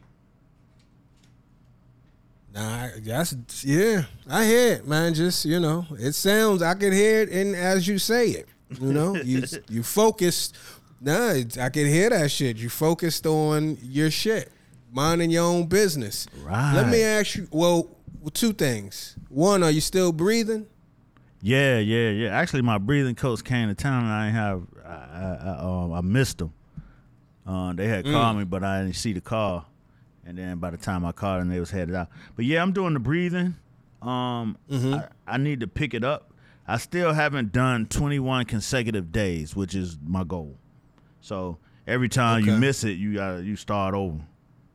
Nah, 2.53 2.89
that's 3.03 3.63
yeah. 3.63 4.03
I 4.29 4.45
hear 4.45 4.73
it, 4.73 4.87
man. 4.87 5.13
Just 5.13 5.45
you 5.45 5.59
know, 5.59 5.85
it 5.91 6.13
sounds. 6.13 6.61
I 6.61 6.73
can 6.73 6.91
hear 6.91 7.21
it, 7.21 7.29
and 7.29 7.55
as 7.55 7.87
you 7.87 7.97
say 7.97 8.27
it, 8.29 8.49
you 8.79 8.91
know, 8.91 9.15
you 9.15 9.43
you 9.69 9.83
focused. 9.83 10.57
Nah, 11.01 11.31
it's- 11.31 11.57
I 11.57 11.69
can 11.69 11.87
hear 11.87 12.09
that 12.11 12.29
shit. 12.31 12.57
You 12.57 12.69
focused 12.69 13.25
on 13.25 13.77
your 13.81 14.11
shit, 14.11 14.51
minding 14.91 15.31
your 15.31 15.43
own 15.45 15.65
business. 15.67 16.27
Right. 16.43 16.73
Let 16.75 16.89
me 16.89 17.01
ask 17.01 17.35
you. 17.35 17.47
Well, 17.51 17.87
two 18.33 18.53
things. 18.53 19.15
One, 19.29 19.63
are 19.63 19.71
you 19.71 19.81
still 19.81 20.11
breathing? 20.11 20.67
Yeah, 21.41 21.79
yeah, 21.79 22.09
yeah. 22.09 22.29
Actually, 22.29 22.61
my 22.61 22.77
breathing 22.77 23.15
coach 23.15 23.43
came 23.43 23.67
to 23.69 23.73
town, 23.73 24.03
and 24.03 24.13
I 24.13 24.25
didn't 24.25 24.35
have 24.35 24.61
I 24.85 24.91
I, 24.91 25.83
um, 25.83 25.93
I 25.93 26.01
missed 26.01 26.37
them. 26.37 26.53
Uh, 27.47 27.73
they 27.73 27.87
had 27.87 28.05
called 28.05 28.37
me, 28.37 28.43
but 28.43 28.63
I 28.63 28.83
didn't 28.83 28.95
see 28.95 29.13
the 29.13 29.21
call. 29.21 29.65
And 30.25 30.37
then 30.37 30.59
by 30.59 30.69
the 30.69 30.77
time 30.77 31.03
I 31.03 31.11
called 31.11 31.41
them, 31.41 31.49
they 31.49 31.59
was 31.59 31.71
headed 31.71 31.95
out. 31.95 32.09
But 32.35 32.45
yeah, 32.45 32.61
I'm 32.61 32.73
doing 32.73 32.93
the 32.93 32.99
breathing. 32.99 33.55
Um, 34.03 34.57
I, 34.71 35.05
I 35.27 35.37
need 35.37 35.61
to 35.61 35.67
pick 35.67 35.95
it 35.95 36.03
up. 36.03 36.31
I 36.67 36.77
still 36.77 37.13
haven't 37.13 37.51
done 37.51 37.87
21 37.87 38.45
consecutive 38.45 39.11
days, 39.11 39.55
which 39.55 39.73
is 39.73 39.97
my 40.05 40.23
goal. 40.23 40.57
So 41.21 41.57
every 41.87 42.09
time 42.09 42.43
you 42.45 42.57
miss 42.57 42.83
it, 42.83 42.97
you 42.97 43.13
got 43.15 43.37
to 43.37 43.43
you 43.43 43.55
start 43.55 43.93
over. 43.95 44.19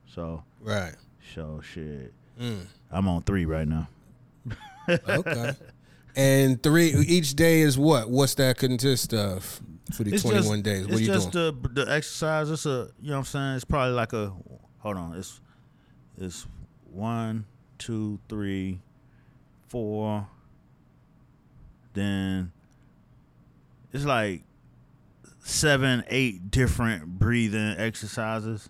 So 0.07 0.43
Right. 0.61 0.95
so 1.35 1.61
shit. 1.61 2.13
Mm. 2.41 2.67
I'm 2.91 3.09
on 3.09 3.23
three 3.23 3.45
right 3.45 3.67
now. 3.69 3.89
Okay. 4.89 5.53
and 6.15 6.63
three 6.63 6.91
each 6.91 7.35
day 7.35 7.61
is 7.63 7.77
what? 7.77 8.09
What's 8.09 8.35
that 8.37 8.57
consist 8.59 9.13
of 9.13 9.61
for 9.93 10.05
the 10.05 10.13
It's 10.15 10.23
twenty 10.23 10.39
just- 10.39 10.49
one 10.49 10.63
days? 10.63 10.87
What 10.87 10.97
are 10.97 11.01
you 11.01 11.07
doing? 11.07 11.17
It's 11.17 11.25
just 11.27 11.33
the 11.33 11.69
the 11.73 11.91
exercise. 11.93 12.51
It's 12.51 12.67
a 12.67 12.91
you 13.01 13.09
know 13.11 13.15
what 13.15 13.19
I'm 13.19 13.25
saying. 13.25 13.57
It's 13.57 13.65
probably 13.65 13.95
like 13.95 14.13
a 14.13 14.33
hold 14.79 14.97
on. 14.97 15.15
It's 15.17 15.41
it's 16.19 16.47
one, 16.93 17.45
two, 17.79 18.19
three, 18.29 18.81
four. 19.69 20.29
Then 21.95 22.53
it's 23.93 24.05
like 24.05 24.43
seven, 25.47 26.03
eight 26.09 26.51
different 26.51 27.19
breathing 27.19 27.75
exercises 27.79 28.69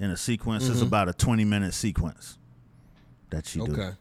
in 0.00 0.10
a 0.10 0.16
sequence. 0.16 0.68
It's 0.68 0.80
about 0.80 1.08
a 1.08 1.12
20 1.12 1.44
minute 1.44 1.74
sequence 1.74 2.38
that 3.30 3.54
you 3.54 3.66
do. 3.66 3.72
Mm-hmm. 3.72 3.80
Okay. 3.80 3.96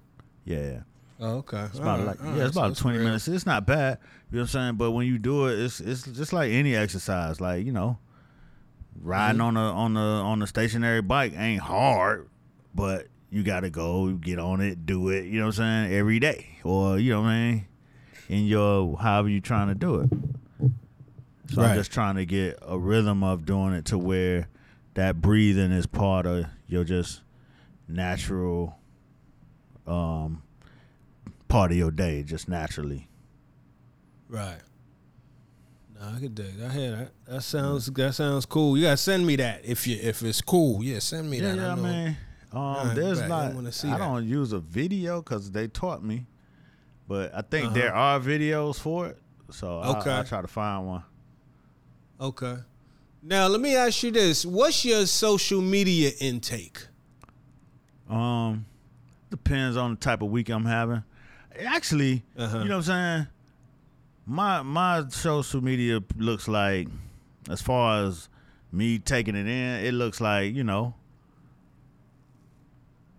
Yeah. 0.46 0.80
Oh, 1.20 1.38
okay. 1.38 1.64
It's 1.66 1.80
about 1.80 2.02
like 2.06 2.18
yeah, 2.24 2.46
it's 2.46 2.56
about 2.58 2.76
twenty 2.76 2.98
minutes. 3.00 3.28
It's 3.30 3.46
not 3.46 3.66
bad. 3.66 4.00
You 4.32 4.38
know 4.38 4.42
what 4.42 4.42
I'm 4.42 4.48
saying? 4.48 4.76
But 4.76 4.92
when 4.92 5.08
you 5.08 5.18
do 5.18 5.48
it, 5.48 5.58
it's 5.60 5.80
it's 5.80 6.04
just 6.04 6.34
like 6.34 6.52
any 6.52 6.76
exercise. 6.76 7.40
Like 7.40 7.66
you 7.66 7.72
know, 7.72 7.98
riding 9.02 9.40
Mm-hmm. 9.40 9.56
on 9.56 9.58
a 9.58 9.72
on 9.74 9.94
the 9.94 10.00
on 10.02 10.40
the 10.40 10.48
stationary 10.48 11.02
bike 11.02 11.34
ain't 11.38 11.62
hard, 11.62 12.28
but 12.76 13.08
you 13.30 13.44
gotta 13.44 13.70
go 13.70 14.12
get 14.12 14.40
on 14.40 14.60
it, 14.60 14.86
do 14.86 15.08
it. 15.10 15.26
You 15.26 15.40
know 15.40 15.46
what 15.48 15.58
I'm 15.60 15.88
saying? 15.88 15.94
Every 15.94 16.20
day, 16.20 16.58
or 16.66 17.00
you 17.00 17.14
know 17.14 17.22
what 17.22 17.30
I 17.30 17.50
mean? 17.52 17.68
In 18.28 18.44
your 18.46 18.98
however 18.98 19.30
you 19.30 19.40
trying 19.40 19.70
to 19.70 19.76
do 19.76 20.02
it. 20.02 20.10
So 21.52 21.62
Right. 21.62 21.72
I'm 21.72 21.78
just 21.78 21.92
trying 21.92 22.16
to 22.16 22.26
get 22.26 22.58
a 22.62 22.78
rhythm 22.78 23.24
of 23.24 23.46
doing 23.46 23.74
it 23.74 23.86
to 23.86 23.98
where 23.98 24.48
that 24.96 25.22
breathing 25.22 25.72
is 25.72 25.86
part 25.86 26.26
of 26.26 26.46
your 26.68 26.84
just 26.84 27.22
natural 27.88 28.80
um 29.86 30.42
part 31.48 31.72
of 31.72 31.78
your 31.78 31.92
day, 31.92 32.24
just 32.24 32.50
naturally. 32.50 33.08
Right. 34.28 34.58
No, 36.00 36.08
I 36.16 36.20
could 36.20 36.34
dig. 36.36 36.62
I 36.62 36.70
hear 36.74 36.92
that. 36.92 37.12
That 37.28 37.42
sounds 37.44 37.86
that 37.88 38.16
sounds 38.16 38.46
cool. 38.46 38.76
You 38.78 38.84
gotta 38.86 38.98
send 38.98 39.26
me 39.26 39.36
that 39.38 39.62
if 39.64 39.86
you 39.88 39.98
if 40.02 40.24
it's 40.24 40.42
cool. 40.42 40.84
Yeah, 40.84 41.00
send 41.00 41.30
me 41.30 41.40
Yeah, 41.40 41.52
that. 41.54 41.58
yeah, 41.58 41.72
I 41.72 41.76
know. 41.76 41.82
mean, 41.84 42.18
um, 42.52 42.96
there's. 42.96 43.22
I 43.22 43.28
not. 43.28 43.54
wanna 43.54 43.72
see 43.72 43.88
I 43.90 43.98
don't 43.98 44.28
use 44.28 44.52
a 44.52 44.60
video 44.60 45.22
because 45.22 45.52
they 45.52 45.68
taught 45.68 46.04
me, 46.04 46.26
but 47.08 47.34
I 47.36 47.42
think 47.44 47.68
Uh-huh. 47.68 47.76
there 47.76 47.94
are 47.94 48.20
videos 48.20 48.78
for 48.80 49.08
it. 49.08 49.18
So 49.52 49.68
Okay. 49.84 50.10
I'll 50.12 50.24
try 50.24 50.42
to 50.42 50.48
find 50.48 50.88
one. 50.88 51.04
Okay. 52.20 52.58
Now 53.22 53.48
let 53.48 53.60
me 53.62 53.76
ask 53.76 54.04
you 54.04 54.12
this: 54.12 54.46
What's 54.46 54.86
your 54.86 55.06
social 55.06 55.62
media 55.62 56.12
intake? 56.20 56.80
Um, 58.10 58.66
depends 59.32 59.78
on 59.78 59.92
the 59.92 59.98
type 59.98 60.22
of 60.22 60.30
week 60.30 60.50
I'm 60.50 60.66
having. 60.66 61.04
Actually, 61.66 62.24
Uh-huh. 62.38 62.60
you 62.60 62.66
know 62.66 62.78
what 62.78 62.90
I'm 62.90 63.18
saying. 63.18 63.28
My 64.28 64.62
my 64.62 65.06
social 65.10 65.62
media 65.62 66.02
looks 66.18 66.48
like, 66.48 66.88
as 67.50 67.62
far 67.62 68.04
as 68.06 68.30
me 68.72 69.00
taking 69.00 69.36
it 69.36 69.48
in, 69.48 69.86
it 69.86 69.94
looks 69.94 70.20
like 70.22 70.54
you 70.54 70.64
know, 70.64 70.94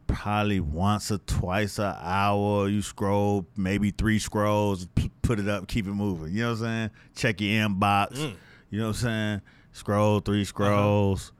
probably 0.07 0.61
once 0.61 1.11
or 1.11 1.19
twice 1.19 1.79
an 1.79 1.95
hour. 2.00 2.69
You 2.69 2.83
scroll, 2.83 3.47
maybe 3.57 3.91
three 3.91 4.19
scrolls, 4.19 4.87
p- 4.95 5.11
put 5.23 5.38
it 5.41 5.49
up, 5.49 5.67
keep 5.69 5.87
it 5.87 5.93
moving. 5.93 6.33
You 6.35 6.43
know 6.43 6.50
what 6.50 6.59
I'm 6.61 6.65
saying? 6.65 6.91
Check 7.15 7.41
your 7.41 7.69
inbox. 7.69 8.17
Mm. 8.19 8.35
You 8.71 8.79
know 8.81 8.87
what 8.89 8.97
I'm 8.97 9.03
saying? 9.03 9.41
Scroll 9.73 10.21
three 10.21 10.45
scrolls. 10.45 11.33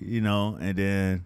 You 0.00 0.20
know, 0.20 0.56
and 0.60 0.76
then 0.78 1.24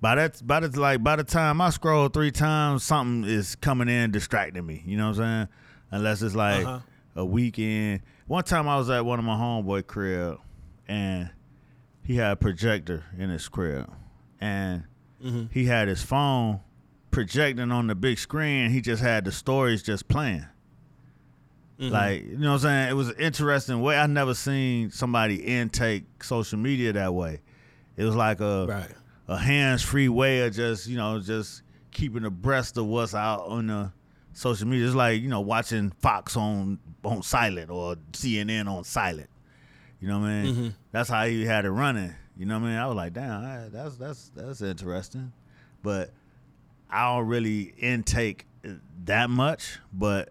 by 0.00 0.14
that 0.14 0.40
by 0.46 0.60
the 0.60 0.80
like 0.80 1.02
by 1.02 1.16
the 1.16 1.24
time 1.24 1.60
I 1.60 1.70
scroll 1.70 2.08
three 2.08 2.30
times, 2.30 2.82
something 2.84 3.28
is 3.28 3.54
coming 3.56 3.88
in 3.88 4.10
distracting 4.12 4.64
me. 4.64 4.82
You 4.86 4.96
know 4.96 5.08
what 5.10 5.18
I'm 5.18 5.46
saying? 5.46 5.48
Unless 5.90 6.22
it's 6.22 6.34
like 6.34 6.64
Uh-huh. 6.64 6.80
a 7.16 7.24
weekend. 7.24 8.00
One 8.26 8.44
time 8.44 8.68
I 8.68 8.76
was 8.76 8.88
at 8.90 9.04
one 9.04 9.18
of 9.18 9.24
my 9.24 9.34
homeboy 9.36 9.86
crib, 9.86 10.38
and 10.86 11.30
he 12.02 12.16
had 12.16 12.32
a 12.32 12.36
projector 12.36 13.04
in 13.18 13.28
his 13.30 13.48
crib, 13.48 13.90
and 14.40 14.84
Mhm. 15.24 15.50
he 15.52 15.64
had 15.66 15.88
his 15.88 16.02
phone 16.02 16.60
projecting 17.10 17.70
on 17.72 17.88
the 17.88 17.94
big 17.94 18.18
screen. 18.18 18.70
He 18.70 18.80
just 18.80 19.02
had 19.02 19.24
the 19.24 19.32
stories 19.32 19.82
just 19.82 20.08
playing. 20.08 20.46
Mhm. 21.80 21.90
Like, 21.90 22.24
you 22.24 22.38
know 22.38 22.48
what 22.52 22.54
I'm 22.54 22.60
saying? 22.60 22.88
It 22.90 22.94
was 22.94 23.08
an 23.08 23.16
interesting 23.18 23.80
way. 23.80 23.96
I 23.96 24.06
never 24.06 24.34
seen 24.34 24.90
somebody 24.90 25.36
intake 25.36 26.22
social 26.24 26.58
media 26.58 26.92
that 26.92 27.14
way. 27.14 27.40
It 27.96 28.04
was 28.04 28.16
like 28.16 28.40
a 28.40 28.66
right. 28.66 28.90
a 29.28 29.36
hands 29.36 29.82
free 29.82 30.08
way 30.08 30.40
of 30.46 30.54
just, 30.54 30.86
you 30.88 30.96
know, 30.96 31.20
just 31.20 31.62
keeping 31.92 32.24
abreast 32.24 32.76
of 32.78 32.86
what's 32.86 33.14
out 33.14 33.46
on 33.46 33.68
the 33.68 33.92
social 34.32 34.66
media. 34.66 34.86
It's 34.86 34.94
like, 34.94 35.20
you 35.22 35.28
know, 35.28 35.40
watching 35.40 35.90
Fox 36.00 36.36
on 36.36 36.78
on 37.04 37.22
silent 37.22 37.70
or 37.70 37.96
CNN 38.12 38.66
on 38.68 38.82
silent. 38.84 39.30
You 40.00 40.08
know 40.08 40.18
what 40.20 40.28
I 40.28 40.42
mean? 40.42 40.54
Mhm. 40.54 40.74
That's 40.92 41.08
how 41.08 41.26
he 41.26 41.44
had 41.44 41.64
it 41.64 41.70
running. 41.70 42.14
You 42.36 42.46
know 42.46 42.58
what 42.58 42.66
I 42.66 42.70
mean? 42.70 42.78
I 42.78 42.86
was 42.86 42.96
like, 42.96 43.12
damn, 43.12 43.70
that's 43.70 43.96
that's 43.96 44.30
that's 44.34 44.62
interesting. 44.62 45.32
But 45.82 46.12
I 46.90 47.04
don't 47.14 47.26
really 47.26 47.74
intake 47.78 48.46
that 49.04 49.30
much. 49.30 49.78
But 49.92 50.30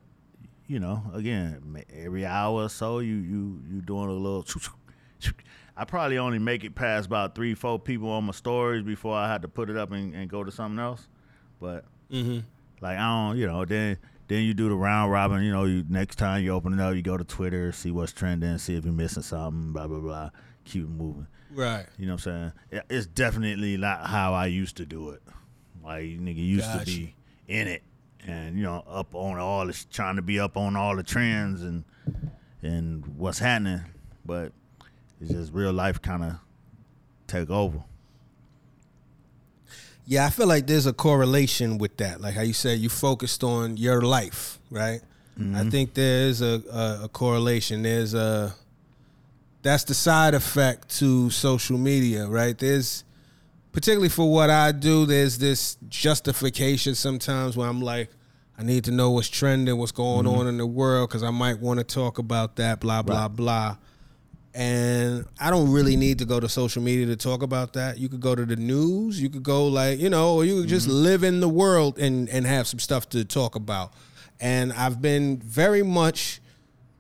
you 0.67 0.79
know, 0.79 1.01
again, 1.13 1.83
every 1.93 2.25
hour 2.25 2.63
or 2.63 2.69
so, 2.69 2.99
you 2.99 3.15
you 3.15 3.61
you 3.69 3.81
doing 3.81 4.09
a 4.09 4.13
little. 4.13 4.45
I 5.75 5.85
probably 5.85 6.17
only 6.17 6.39
make 6.39 6.63
it 6.63 6.73
past 6.75 7.05
about 7.05 7.35
three, 7.35 7.53
four 7.53 7.77
people 7.79 8.09
on 8.09 8.23
my 8.25 8.31
stories 8.33 8.83
before 8.83 9.15
I 9.15 9.31
had 9.31 9.43
to 9.43 9.47
put 9.47 9.69
it 9.69 9.77
up 9.77 9.91
and, 9.91 10.13
and 10.15 10.29
go 10.29 10.43
to 10.43 10.51
something 10.51 10.79
else. 10.79 11.07
But 11.59 11.85
Mm-hmm. 12.11 12.39
like 12.81 12.97
I 12.97 13.01
don't, 13.27 13.37
you 13.37 13.45
know, 13.47 13.65
then 13.65 13.97
then 14.27 14.43
you 14.43 14.53
do 14.53 14.69
the 14.69 14.75
round 14.75 15.11
robin. 15.11 15.43
You 15.43 15.51
know, 15.51 15.65
you 15.65 15.83
next 15.89 16.15
time 16.17 16.43
you 16.43 16.51
open 16.51 16.73
it 16.73 16.79
up, 16.79 16.95
you 16.95 17.01
go 17.01 17.17
to 17.17 17.23
Twitter, 17.25 17.71
see 17.71 17.91
what's 17.91 18.13
trending, 18.13 18.57
see 18.57 18.75
if 18.75 18.85
you're 18.85 18.93
missing 18.93 19.23
something, 19.23 19.73
blah 19.73 19.87
blah 19.87 19.99
blah. 19.99 20.29
Keep 20.65 20.83
it 20.83 20.89
moving. 20.89 21.27
Right. 21.53 21.85
You 21.97 22.05
know 22.07 22.13
what 22.15 22.27
I'm 22.27 22.51
saying? 22.71 22.83
It's 22.89 23.05
definitely 23.07 23.77
not 23.77 24.05
how 24.07 24.33
I 24.33 24.47
used 24.47 24.77
to 24.77 24.85
do 24.85 25.09
it. 25.11 25.21
Like 25.83 26.03
nigga 26.03 26.37
used 26.45 26.65
Gotcha. 26.65 26.79
to 26.79 26.85
be 26.85 27.15
in 27.47 27.67
it 27.67 27.83
and 28.27 28.57
you 28.57 28.63
know 28.63 28.83
up 28.87 29.15
on 29.15 29.39
all 29.39 29.65
this, 29.65 29.85
trying 29.85 30.17
to 30.17 30.21
be 30.21 30.39
up 30.39 30.57
on 30.57 30.75
all 30.75 30.95
the 30.95 31.03
trends 31.03 31.63
and 31.63 31.83
and 32.61 33.05
what's 33.17 33.39
happening, 33.39 33.81
but 34.25 34.51
it's 35.21 35.31
just 35.31 35.53
real 35.53 35.73
life 35.73 36.01
kind 36.01 36.23
of 36.23 36.33
take 37.25 37.49
over. 37.49 37.83
Yeah, 40.05 40.25
I 40.25 40.29
feel 40.29 40.47
like 40.47 40.67
there's 40.67 40.85
a 40.85 40.93
correlation 40.93 41.77
with 41.77 41.97
that. 41.97 42.21
Like 42.21 42.35
how 42.35 42.41
you 42.41 42.53
said, 42.53 42.79
you 42.79 42.89
focused 42.89 43.43
on 43.43 43.77
your 43.77 44.01
life, 44.01 44.59
right? 44.69 45.01
I 45.37 45.39
mm-hmm. 45.39 45.69
think 45.69 45.93
there's 45.93 46.41
a, 46.41 46.63
a, 46.71 47.03
a 47.03 47.09
correlation. 47.09 47.83
There's 47.83 48.13
a 48.13 48.55
that's 49.61 49.83
the 49.83 49.93
side 49.93 50.33
effect 50.33 50.97
to 50.97 51.29
social 51.29 51.77
media, 51.77 52.25
right? 52.25 52.57
There's 52.57 53.03
particularly 53.71 54.09
for 54.09 54.31
what 54.31 54.49
I 54.49 54.71
do, 54.71 55.05
there's 55.05 55.37
this 55.37 55.77
justification 55.89 56.95
sometimes 56.95 57.55
where 57.55 57.69
I'm 57.69 57.81
like, 57.81 58.09
I 58.57 58.63
need 58.63 58.85
to 58.85 58.91
know 58.91 59.11
what's 59.11 59.29
trending, 59.29 59.77
what's 59.77 59.91
going 59.91 60.25
mm-hmm. 60.25 60.39
on 60.39 60.47
in 60.47 60.57
the 60.57 60.65
world, 60.65 61.09
because 61.09 61.23
I 61.23 61.29
might 61.29 61.59
want 61.59 61.79
to 61.79 61.83
talk 61.83 62.17
about 62.17 62.55
that, 62.55 62.79
blah, 62.79 63.03
blah, 63.03 63.27
blah. 63.27 63.77
And 64.55 65.25
I 65.39 65.51
don't 65.51 65.71
really 65.71 65.95
need 65.95 66.17
to 66.19 66.25
go 66.25 66.39
to 66.39 66.49
social 66.49 66.81
media 66.81 67.05
to 67.05 67.15
talk 67.15 67.43
about 67.43 67.73
that. 67.73 67.99
You 67.99 68.09
could 68.09 68.21
go 68.21 68.33
to 68.33 68.43
the 68.43 68.55
news, 68.55 69.21
you 69.21 69.29
could 69.29 69.43
go 69.43 69.67
like, 69.67 69.99
you 69.99 70.09
know, 70.09 70.33
or 70.33 70.45
you 70.45 70.61
could 70.61 70.69
just 70.69 70.87
mm-hmm. 70.87 71.03
live 71.03 71.23
in 71.23 71.39
the 71.39 71.49
world 71.49 71.99
and, 71.99 72.27
and 72.29 72.47
have 72.47 72.65
some 72.65 72.79
stuff 72.79 73.07
to 73.09 73.23
talk 73.23 73.53
about. 73.53 73.93
And 74.39 74.73
I've 74.73 74.99
been 74.99 75.37
very 75.37 75.83
much 75.83 76.41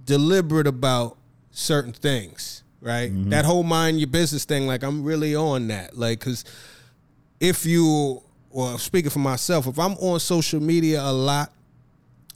deliberate 0.05 0.67
about 0.67 1.17
certain 1.49 1.93
things, 1.93 2.61
right? 2.79 3.11
Mm-hmm. 3.11 3.31
That 3.31 3.45
whole 3.45 3.63
mind 3.63 3.99
your 3.99 4.07
business 4.07 4.45
thing, 4.45 4.67
like 4.67 4.83
I'm 4.83 5.03
really 5.03 5.35
on 5.35 5.69
that. 5.69 5.97
Like, 5.97 6.19
cause 6.19 6.45
if 7.39 7.65
you, 7.65 8.21
well, 8.57 8.79
speaking 8.79 9.11
for 9.11 9.19
myself, 9.19 9.67
if 9.67 9.77
I'm 9.77 9.93
on 9.97 10.19
social 10.19 10.59
media 10.59 10.99
a 11.03 11.13
lot, 11.13 11.53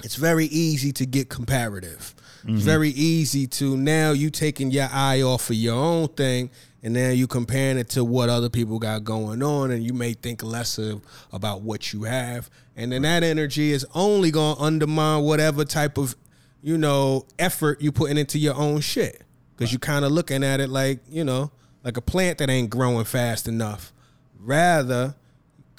it's 0.03 0.13
very 0.13 0.45
easy 0.45 0.91
to 0.91 1.07
get 1.07 1.29
comparative. 1.29 2.13
It's 2.43 2.43
mm-hmm. 2.43 2.57
very 2.57 2.89
easy 2.89 3.47
to 3.47 3.75
now 3.75 4.11
you 4.11 4.29
taking 4.29 4.69
your 4.69 4.87
eye 4.91 5.23
off 5.23 5.49
of 5.49 5.55
your 5.55 5.73
own 5.73 6.09
thing 6.09 6.51
and 6.83 6.93
now 6.93 7.09
you 7.09 7.25
comparing 7.25 7.79
it 7.79 7.89
to 7.89 8.03
what 8.03 8.29
other 8.29 8.49
people 8.49 8.77
got 8.77 9.03
going 9.03 9.41
on 9.41 9.71
and 9.71 9.83
you 9.83 9.93
may 9.93 10.13
think 10.13 10.43
less 10.43 10.77
of 10.77 11.01
about 11.33 11.63
what 11.63 11.91
you 11.91 12.03
have. 12.03 12.51
And 12.75 12.91
then 12.91 13.01
that 13.01 13.23
energy 13.23 13.71
is 13.71 13.83
only 13.95 14.29
gonna 14.29 14.61
undermine 14.61 15.23
whatever 15.23 15.65
type 15.65 15.97
of, 15.97 16.15
you 16.61 16.77
know, 16.77 17.25
effort 17.39 17.81
you 17.81 17.91
putting 17.91 18.19
into 18.19 18.37
your 18.37 18.53
own 18.53 18.81
shit. 18.81 19.23
Cause 19.57 19.71
you're 19.71 19.79
kind 19.79 20.05
of 20.05 20.11
looking 20.11 20.43
at 20.43 20.59
it 20.59 20.69
like, 20.69 20.99
you 21.09 21.23
know, 21.23 21.49
like 21.83 21.97
a 21.97 22.01
plant 22.01 22.37
that 22.37 22.49
ain't 22.51 22.69
growing 22.69 23.05
fast 23.05 23.47
enough. 23.47 23.91
Rather, 24.39 25.15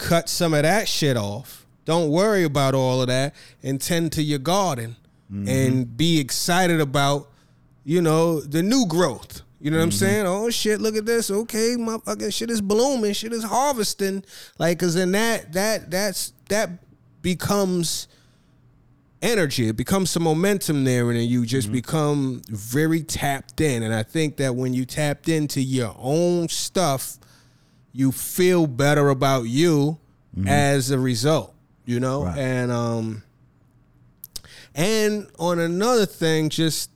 cut 0.02 0.28
some 0.28 0.52
of 0.52 0.62
that 0.62 0.88
shit 0.88 1.16
off. 1.16 1.66
Don't 1.84 2.10
worry 2.10 2.44
about 2.44 2.74
all 2.74 3.00
of 3.00 3.08
that 3.08 3.34
and 3.62 3.80
tend 3.80 4.12
to 4.12 4.22
your 4.22 4.38
garden 4.38 4.96
mm-hmm. 5.32 5.48
and 5.48 5.96
be 5.96 6.20
excited 6.20 6.80
about, 6.80 7.30
you 7.84 8.02
know, 8.02 8.40
the 8.40 8.62
new 8.62 8.86
growth. 8.86 9.42
You 9.60 9.70
know 9.70 9.76
what 9.76 9.84
I'm 9.84 9.90
mm-hmm. 9.90 9.98
saying? 9.98 10.26
Oh 10.26 10.50
shit, 10.50 10.80
look 10.80 10.96
at 10.96 11.06
this. 11.06 11.30
Okay, 11.30 11.76
my 11.78 11.98
fucking 11.98 12.30
shit 12.30 12.50
is 12.50 12.60
blooming, 12.60 13.12
shit 13.12 13.32
is 13.32 13.44
harvesting. 13.44 14.24
Like 14.58 14.78
cause 14.80 14.94
then 14.94 15.12
that 15.12 15.52
that 15.52 15.90
that's 15.90 16.32
that 16.48 16.70
becomes 17.22 18.08
energy. 19.22 19.68
It 19.68 19.76
becomes 19.76 20.10
some 20.10 20.24
momentum 20.24 20.82
there, 20.82 21.08
and 21.10 21.18
then 21.18 21.28
you 21.28 21.46
just 21.46 21.68
mm-hmm. 21.68 21.74
become 21.74 22.42
very 22.48 23.02
tapped 23.02 23.60
in. 23.60 23.84
And 23.84 23.94
I 23.94 24.02
think 24.02 24.36
that 24.38 24.56
when 24.56 24.74
you 24.74 24.84
tapped 24.84 25.28
into 25.28 25.60
your 25.60 25.94
own 25.96 26.48
stuff, 26.48 27.18
you 27.92 28.10
feel 28.12 28.66
better 28.66 29.08
about 29.10 29.42
you 29.42 29.98
as 30.46 30.90
a 30.90 30.98
result. 30.98 31.54
You 31.84 32.00
know, 32.00 32.24
Right. 32.24 32.38
and 32.38 32.70
um, 32.72 33.22
and 34.74 35.26
on 35.38 35.58
another 35.58 36.06
thing, 36.06 36.48
just 36.48 36.90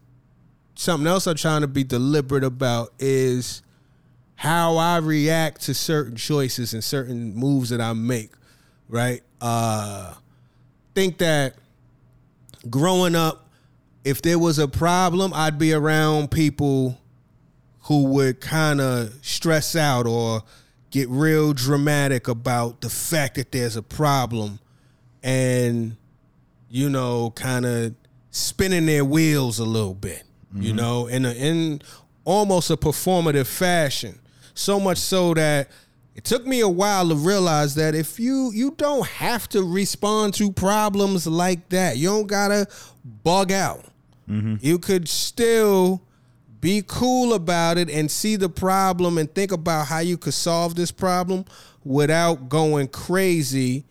something 0.74 1.06
else 1.06 1.26
I'm 1.26 1.36
trying 1.36 1.60
to 1.62 1.66
be 1.66 1.84
deliberate 1.84 2.44
about 2.44 2.92
is 2.98 3.62
how 4.36 4.76
I 4.76 4.98
react 4.98 5.62
to 5.62 5.74
certain 5.74 6.16
choices 6.16 6.72
and 6.74 6.82
certain 6.84 7.34
moves 7.34 7.70
that 7.70 7.80
I 7.80 7.92
make. 7.92 8.30
Right? 8.88 9.22
Uh, 9.40 10.14
think 10.94 11.18
that 11.18 11.56
growing 12.70 13.14
up, 13.16 13.48
if 14.04 14.22
there 14.22 14.38
was 14.38 14.58
a 14.58 14.68
problem, 14.68 15.32
I'd 15.34 15.58
be 15.58 15.72
around 15.72 16.30
people 16.30 16.98
who 17.82 18.04
would 18.04 18.40
kind 18.40 18.80
of 18.80 19.12
stress 19.22 19.74
out 19.76 20.06
or 20.06 20.42
get 20.90 21.08
real 21.08 21.52
dramatic 21.52 22.28
about 22.28 22.80
the 22.80 22.90
fact 22.90 23.34
that 23.36 23.52
there's 23.52 23.76
a 23.76 23.82
problem 23.82 24.58
and 25.22 25.96
you 26.68 26.88
know 26.88 27.30
kind 27.30 27.66
of 27.66 27.94
spinning 28.30 28.86
their 28.86 29.04
wheels 29.04 29.58
a 29.58 29.64
little 29.64 29.94
bit 29.94 30.22
you 30.54 30.68
mm-hmm. 30.68 30.76
know 30.76 31.06
in 31.06 31.24
a, 31.24 31.32
in 31.32 31.82
almost 32.24 32.70
a 32.70 32.76
performative 32.76 33.46
fashion. 33.46 34.18
So 34.54 34.80
much 34.80 34.98
so 34.98 35.34
that 35.34 35.70
it 36.14 36.24
took 36.24 36.46
me 36.46 36.60
a 36.60 36.68
while 36.68 37.08
to 37.08 37.14
realize 37.14 37.74
that 37.76 37.94
if 37.94 38.18
you 38.18 38.50
you 38.52 38.72
don't 38.72 39.06
have 39.06 39.48
to 39.50 39.62
respond 39.62 40.34
to 40.34 40.50
problems 40.52 41.26
like 41.26 41.68
that 41.70 41.96
you 41.96 42.08
don't 42.08 42.26
gotta 42.26 42.66
bug 43.22 43.52
out. 43.52 43.84
Mm-hmm. 44.28 44.56
You 44.60 44.78
could 44.78 45.08
still 45.08 46.02
be 46.60 46.82
cool 46.86 47.34
about 47.34 47.78
it 47.78 47.90
and 47.90 48.10
see 48.10 48.36
the 48.36 48.48
problem 48.48 49.18
and 49.18 49.32
think 49.34 49.52
about 49.52 49.86
how 49.86 49.98
you 49.98 50.16
could 50.16 50.34
solve 50.34 50.74
this 50.74 50.90
problem 50.90 51.44
without 51.84 52.48
going 52.48 52.88
crazy 52.88 53.84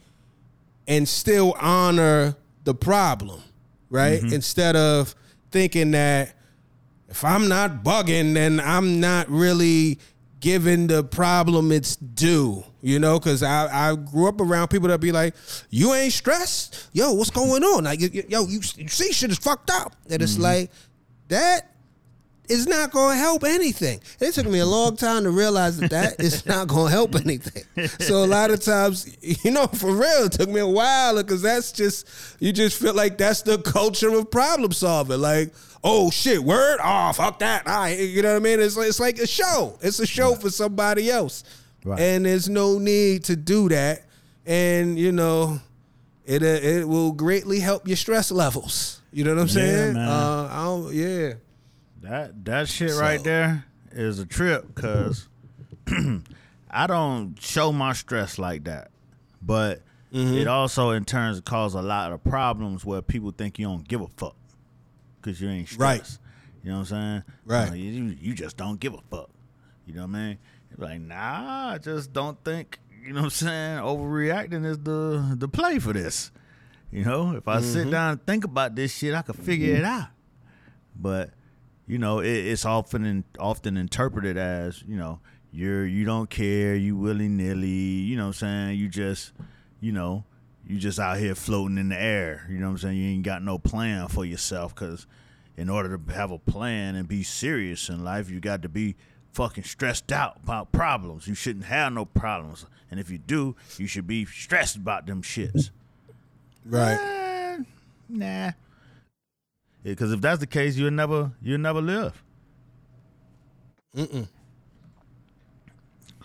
and 0.88 1.08
still 1.08 1.56
honor 1.60 2.36
the 2.64 2.74
problem, 2.74 3.42
right? 3.90 4.20
Mm-hmm. 4.20 4.34
Instead 4.34 4.76
of 4.76 5.16
thinking 5.52 5.92
that 5.92 6.34
if 7.10 7.24
I'm 7.24 7.48
not 7.48 7.84
bugging, 7.84 8.34
then 8.34 8.60
I'm 8.60 9.00
not 9.00 9.30
really 9.30 10.00
giving 10.40 10.88
the 10.88 11.04
problem 11.04 11.72
its 11.72 11.96
due, 11.96 12.64
you 12.82 13.00
know? 13.00 13.20
Because 13.20 13.42
I, 13.42 13.92
I 13.92 13.96
grew 13.96 14.28
up 14.28 14.42
around 14.42 14.68
people 14.68 14.90
that 14.90 15.00
be 15.00 15.12
like, 15.12 15.36
"You 15.70 15.94
ain't 15.94 16.14
stressed, 16.14 16.90
yo, 16.94 17.14
what's 17.14 17.30
going 17.30 17.64
on? 17.64 17.86
Like, 17.86 18.02
yo, 18.02 18.22
yo, 18.28 18.46
you, 18.48 18.60
you 18.76 18.88
see, 18.88 19.12
shit 19.12 19.32
is 19.32 19.38
fucked 19.38 19.72
up." 19.72 19.96
And 20.10 20.22
it's 20.22 20.34
mm-hmm. 20.34 20.44
like 20.44 20.72
that 21.30 21.75
is 22.50 22.68
not 22.68 22.92
going 22.92 23.16
to 23.16 23.18
help 23.18 23.44
anything. 23.44 24.00
It 24.20 24.34
took 24.34 24.46
me 24.48 24.60
a 24.60 24.66
long 24.66 24.96
time 24.98 25.24
to 25.24 25.32
realize 25.32 25.78
that 25.78 25.92
that 25.92 26.20
is 26.20 26.46
not 26.46 26.68
going 26.68 26.88
to 26.88 26.92
help 26.92 27.16
anything. 27.16 27.64
So 28.00 28.24
a 28.24 28.28
lot 28.28 28.52
of 28.52 28.62
times, 28.62 29.16
you 29.44 29.52
know, 29.52 29.68
for 29.68 29.92
real, 29.94 30.26
it 30.26 30.32
took 30.34 30.50
me 30.50 30.60
a 30.60 30.68
while 30.68 31.16
because 31.18 31.42
that's 31.42 31.72
just 31.72 32.08
you 32.40 32.52
just 32.54 32.78
feel 32.80 32.94
like 32.94 33.18
that's 33.18 33.42
the 33.44 33.58
culture 33.60 34.10
of 34.16 34.30
problem 34.32 34.72
solving. 34.72 35.20
Like, 35.22 35.54
oh 35.84 36.10
shit, 36.12 36.44
word, 36.44 36.80
oh 36.84 37.12
fuck 37.14 37.40
that, 37.40 37.68
all 37.68 37.74
right, 37.80 38.00
you 38.00 38.22
know 38.22 38.30
what 38.34 38.38
I 38.38 38.40
mean? 38.40 38.60
It's 38.60 38.76
like, 38.78 38.88
it's 38.88 39.00
like 39.00 39.20
a 39.20 39.28
show. 39.28 39.78
It's 39.82 40.00
a 40.00 40.06
show 40.08 40.36
for 40.36 40.50
somebody 40.50 41.10
else, 41.12 41.44
Right. 41.84 42.00
and 42.00 42.26
there's 42.26 42.50
no 42.50 42.80
need 42.80 43.26
to 43.26 43.36
do 43.36 43.70
that. 43.70 44.04
And 44.48 44.98
you 44.98 45.12
know, 45.12 45.60
it 46.26 46.42
uh, 46.44 46.46
it 46.46 46.88
will 46.88 47.12
greatly 47.12 47.60
help 47.60 47.88
your 47.88 47.98
stress 47.98 48.32
levels. 48.32 49.02
You 49.12 49.24
know 49.24 49.36
what 49.36 49.42
I'm 49.42 49.48
Yeah, 49.48 49.54
saying? 49.54 49.94
man. 49.94 50.08
Uh, 50.10 50.50
I 50.52 50.64
don't, 50.66 50.94
yeah. 50.94 51.34
That 52.06 52.46
that 52.46 52.68
shit 52.70 52.92
So- 52.92 53.02
right 53.02 53.24
there 53.24 53.66
is 53.92 54.20
a 54.20 54.26
trip 54.26 54.74
because 54.74 55.28
I 56.70 56.88
don't 56.88 57.42
show 57.42 57.72
my 57.72 57.94
stress 57.94 58.38
like 58.40 58.64
that, 58.66 58.92
but 59.42 59.82
Mm-hmm. 60.14 60.34
it 60.38 60.48
also 60.48 60.92
in 60.92 61.04
turns 61.04 61.42
cause 61.42 61.74
a 61.74 61.82
lot 61.82 62.14
of 62.14 62.24
problems 62.24 62.86
where 62.86 63.02
people 63.02 63.32
think 63.32 63.60
you 63.60 63.66
don't 63.68 63.86
give 63.86 64.00
a 64.00 64.08
fuck 64.16 64.36
because 65.20 65.42
you 65.42 65.50
ain't 65.50 65.70
Right. 65.78 65.96
stressed. 66.06 66.20
You 66.64 66.72
know 66.72 66.78
what 66.80 66.92
I'm 66.94 67.24
saying? 67.24 67.24
Right. 67.46 67.74
You, 67.78 68.16
you 68.22 68.34
just 68.34 68.56
don't 68.56 68.80
give 68.80 68.94
a 68.94 69.02
fuck. 69.12 69.30
You 69.86 69.94
know 69.94 70.04
what 70.04 70.16
I 70.16 70.20
mean? 70.28 70.38
Like, 70.78 71.02
nah, 71.02 71.72
I 71.74 71.80
just 71.80 72.14
don't 72.14 72.42
think. 72.46 72.80
You 73.06 73.10
know 73.14 73.22
what 73.22 73.26
I'm 73.26 73.30
saying? 73.32 73.80
Overreacting 73.80 74.66
is 74.66 74.78
the 74.80 75.36
the 75.38 75.50
play 75.50 75.80
for 75.80 75.92
this. 75.92 76.32
You 76.92 77.04
know, 77.04 77.36
if 77.36 77.46
I 77.48 77.58
Mm-hmm. 77.58 77.66
sit 77.74 77.92
down 77.92 78.12
and 78.12 78.26
think 78.26 78.46
about 78.46 78.74
this 78.76 78.96
shit, 78.96 79.14
I 79.14 79.22
could 79.22 79.36
figure 79.36 79.76
it 79.76 79.84
out. 79.84 80.08
But 80.96 81.32
you 81.88 81.98
know, 81.98 82.20
it, 82.20 82.28
it's 82.28 82.66
often 82.66 83.06
in, 83.06 83.24
often 83.40 83.78
interpreted 83.78 84.38
as 84.38 84.84
you 84.88 84.98
know 84.98 85.20
you're 85.52 85.86
you 85.86 86.06
don't 86.06 86.30
care, 86.30 86.76
you 86.76 86.96
willy 86.96 87.28
nilly. 87.28 87.68
You 87.68 88.18
know 88.18 88.24
what 88.24 88.42
I'm 88.42 88.70
saying? 88.70 88.80
You 88.80 88.90
just 88.90 89.32
you 89.80 89.92
know 89.92 90.26
you 90.68 90.78
just 90.80 91.00
out 91.00 91.18
here 91.18 91.36
floating 91.36 91.78
in 91.78 91.90
the 91.90 92.02
air. 92.02 92.48
You 92.50 92.58
know 92.58 92.68
what 92.68 92.72
I'm 92.72 92.78
saying? 92.80 92.98
You 92.98 93.10
ain't 93.12 93.24
got 93.24 93.44
no 93.44 93.58
plan 93.58 94.08
for 94.08 94.26
yourself 94.26 94.74
because 94.74 95.06
in 95.58 95.70
order 95.70 95.98
to 95.98 96.14
have 96.14 96.32
a 96.32 96.40
plan 96.40 96.96
and 96.96 97.08
be 97.08 97.24
serious 97.24 97.88
in 97.88 98.04
life, 98.04 98.30
you 98.30 98.40
got 98.40 98.62
to 98.64 98.70
be 98.70 98.96
fucking 99.32 99.64
stressed 99.64 100.12
out 100.12 100.38
about 100.44 100.72
problems. 100.72 101.28
You 101.28 101.36
shouldn't 101.36 101.66
have 101.66 101.94
no 101.94 102.06
problems, 102.06 102.66
and 102.90 103.00
if 103.00 103.10
you 103.10 103.18
do, 103.18 103.56
you 103.78 103.88
should 103.88 104.08
be 104.08 104.26
stressed 104.26 104.76
about 104.76 105.06
them 105.06 105.22
shits. 105.22 105.70
Right. 106.66 106.98
Eh, 107.00 107.58
nah. 108.10 108.52
Because 109.92 110.12
if 110.12 110.20
that's 110.20 110.40
the 110.40 110.48
case, 110.48 110.76
you'll 110.76 110.92
never 110.92 111.32
you'll 111.42 111.60
never 111.60 111.82
live. 111.82 112.22
Mm-mm. 113.96 114.28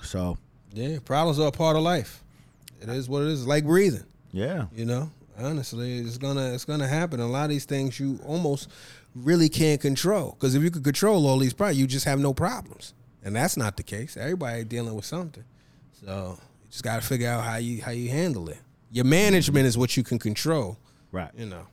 So 0.03 0.39
Yeah, 0.73 0.99
problems 1.05 1.39
are 1.39 1.49
a 1.49 1.53
part 1.53 1.77
of 1.77 1.83
life. 1.83 2.25
It 2.81 2.89
is 2.89 3.09
what 3.09 3.23
it 3.23 3.29
is. 3.29 3.41
It's 3.41 3.49
like 3.49 3.65
breathing. 3.65 4.05
yeah, 4.33 4.67
You 4.75 4.87
know, 4.87 5.11
honestly, 5.39 5.99
it's 5.99 6.17
gonna 6.17 6.55
it's 6.55 6.65
gonna 6.65 6.89
happen. 6.89 7.21
A 7.21 7.27
lot 7.27 7.45
of 7.45 7.51
these 7.51 7.67
things 7.67 8.01
you 8.01 8.19
almost 8.27 8.71
really 9.15 9.51
can't 9.51 9.81
control. 9.81 10.33
Because 10.39 10.55
if 10.55 10.63
you 10.63 10.71
could 10.71 10.85
control 10.85 11.27
all 11.27 11.39
these 11.39 11.53
problems, 11.53 11.79
you 11.79 11.87
just 11.87 12.07
have 12.07 12.19
no 12.19 12.33
problems, 12.33 12.95
and 13.23 13.37
that's 13.37 13.57
not 13.59 13.77
the 13.77 13.83
case. 13.83 14.17
Everybody 14.17 14.65
dealing 14.65 14.95
with 14.95 15.05
something, 15.05 15.45
so 16.05 16.39
you 16.63 16.71
just 16.71 16.83
got 16.83 17.03
to 17.03 17.07
figure 17.07 17.29
out 17.29 17.45
how 17.45 17.57
you 17.57 17.83
how 17.83 17.91
you 17.91 18.09
handle 18.09 18.49
it. 18.49 18.59
Your 18.91 19.05
management 19.05 19.67
is 19.67 19.77
what 19.77 19.97
you 19.99 20.03
can 20.03 20.19
control. 20.19 20.79
right. 21.13 21.31
you 21.37 21.47
know. 21.47 21.67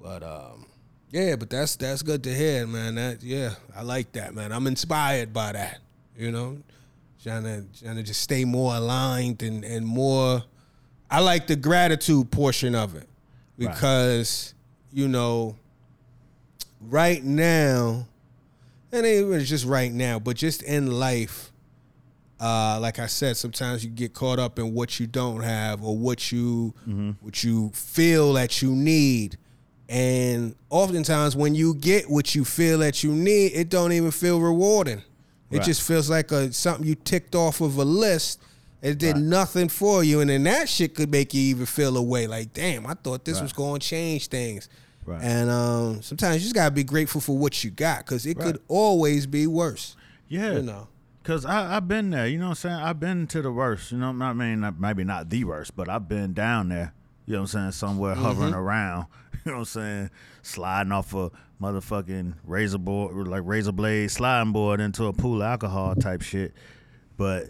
But 0.00 0.22
um, 0.22 0.66
yeah, 1.10 1.36
but 1.36 1.50
that's 1.50 1.76
that's 1.76 2.02
good 2.02 2.22
to 2.24 2.34
hear, 2.34 2.66
man. 2.66 2.96
That 2.96 3.22
yeah, 3.22 3.54
I 3.74 3.82
like 3.82 4.12
that, 4.12 4.34
man. 4.34 4.52
I'm 4.52 4.66
inspired 4.66 5.32
by 5.32 5.52
that. 5.52 5.78
You 6.16 6.32
know, 6.32 6.58
trying 7.22 7.44
to 7.44 7.64
trying 7.82 7.96
to 7.96 8.02
just 8.02 8.20
stay 8.22 8.44
more 8.44 8.74
aligned 8.74 9.42
and 9.42 9.64
and 9.64 9.86
more. 9.86 10.42
I 11.10 11.20
like 11.20 11.46
the 11.46 11.56
gratitude 11.56 12.30
portion 12.30 12.74
of 12.74 12.94
it 12.94 13.08
Right. 13.58 13.72
because 13.74 14.54
you 14.92 15.08
know, 15.08 15.56
right 16.80 17.22
now, 17.22 18.06
and 18.92 19.06
it 19.06 19.26
was 19.26 19.48
just 19.48 19.64
right 19.64 19.92
now, 19.92 20.18
but 20.18 20.36
just 20.36 20.62
in 20.62 20.90
life. 20.98 21.52
Uh, 22.40 22.78
like 22.80 23.00
I 23.00 23.06
said, 23.06 23.36
sometimes 23.36 23.82
you 23.82 23.90
get 23.90 24.14
caught 24.14 24.38
up 24.38 24.60
in 24.60 24.72
what 24.72 25.00
you 25.00 25.08
don't 25.08 25.40
have 25.42 25.82
or 25.82 25.96
what 25.98 26.30
you 26.30 26.72
what 27.20 27.42
you 27.42 27.70
feel 27.74 28.34
that 28.34 28.62
you 28.62 28.70
need. 28.76 29.36
And 29.88 30.54
oftentimes 30.70 31.34
when 31.34 31.54
you 31.54 31.74
get 31.74 32.10
what 32.10 32.34
you 32.34 32.44
feel 32.44 32.78
that 32.78 33.02
you 33.02 33.12
need, 33.12 33.52
it 33.54 33.68
don't 33.70 33.92
even 33.92 34.10
feel 34.10 34.40
rewarding. 34.40 35.02
It 35.50 35.58
Right. 35.58 35.66
just 35.66 35.80
feels 35.82 36.10
like 36.10 36.30
a 36.30 36.52
something 36.52 36.86
you 36.86 36.94
ticked 36.94 37.34
off 37.34 37.60
of 37.62 37.76
a 37.78 37.84
list. 37.84 38.40
It 38.82 38.98
did 38.98 39.14
Right. 39.14 39.24
nothing 39.24 39.68
for 39.70 40.04
you. 40.04 40.20
And 40.20 40.28
then 40.28 40.42
that 40.44 40.68
shit 40.68 40.94
could 40.94 41.10
make 41.10 41.32
you 41.32 41.40
even 41.40 41.64
feel 41.66 41.96
away. 41.96 42.26
Like, 42.26 42.52
damn, 42.52 42.86
I 42.86 42.94
thought 42.94 43.24
this 43.24 43.36
Right. 43.36 43.44
was 43.44 43.52
gonna 43.54 43.78
change 43.78 44.28
things. 44.28 44.68
Right. 45.06 45.22
And 45.22 45.48
um, 45.48 46.02
sometimes 46.02 46.36
you 46.36 46.40
just 46.42 46.54
gotta 46.54 46.70
be 46.70 46.84
grateful 46.84 47.22
for 47.22 47.38
what 47.38 47.64
you 47.64 47.70
got 47.70 48.04
because 48.04 48.26
it 48.26 48.38
could 48.38 48.60
always 48.68 49.26
be 49.26 49.46
worse. 49.46 49.96
Yeah. 50.28 50.52
You 50.56 50.62
know. 50.62 50.88
Cause 51.24 51.44
I 51.46 51.76
I've 51.76 51.88
been 51.88 52.10
there, 52.10 52.26
you 52.26 52.38
know 52.38 52.46
what 52.50 52.64
I'm 52.64 52.70
saying. 52.70 52.76
I've 52.76 53.00
been 53.00 53.26
to 53.28 53.40
the 53.42 53.50
worst, 53.52 53.90
you 53.92 53.98
know. 53.98 54.14
I 54.20 54.32
mean, 54.34 54.60
not, 54.60 54.78
maybe 54.78 55.02
not 55.04 55.28
the 55.30 55.44
worst, 55.44 55.74
but 55.76 55.88
I've 55.88 56.08
been 56.08 56.32
down 56.34 56.68
there. 56.68 56.92
You 57.26 57.34
know 57.34 57.40
what 57.40 57.54
I'm 57.54 57.60
saying? 57.60 57.72
Somewhere 57.72 58.14
hovering 58.14 58.54
around. 58.54 59.06
You 59.44 59.52
know 59.52 59.58
what 59.58 59.58
I'm 59.60 59.64
saying? 59.66 60.10
Sliding 60.42 60.92
off 60.92 61.14
a 61.14 61.30
motherfucking 61.60 62.34
razor 62.44 62.78
board, 62.78 63.28
like 63.28 63.42
razor 63.44 63.72
blade 63.72 64.10
sliding 64.10 64.52
board 64.52 64.80
into 64.80 65.06
a 65.06 65.12
pool 65.12 65.36
of 65.36 65.48
alcohol 65.48 65.94
type 65.96 66.22
shit. 66.22 66.54
But 67.16 67.46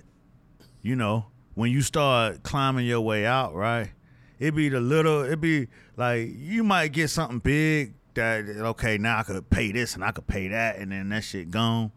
you 0.82 0.96
know, 0.96 1.26
when 1.54 1.70
you 1.72 1.82
start 1.82 2.42
climbing 2.42 2.86
your 2.86 3.00
way 3.00 3.26
out, 3.26 3.54
right? 3.54 3.90
It 4.38 4.54
be 4.54 4.68
the 4.68 4.80
little, 4.80 5.22
it 5.22 5.40
be 5.40 5.68
like 5.96 6.30
you 6.34 6.62
might 6.62 6.92
get 6.92 7.08
something 7.10 7.40
big 7.40 7.94
that 8.14 8.46
okay, 8.46 8.98
now 8.98 9.18
I 9.18 9.22
could 9.24 9.50
pay 9.50 9.72
this 9.72 9.94
and 9.94 10.04
I 10.04 10.12
could 10.12 10.26
pay 10.26 10.48
that, 10.48 10.76
and 10.76 10.92
then 10.92 11.08
that 11.10 11.24
shit 11.24 11.50
gone. 11.50 11.92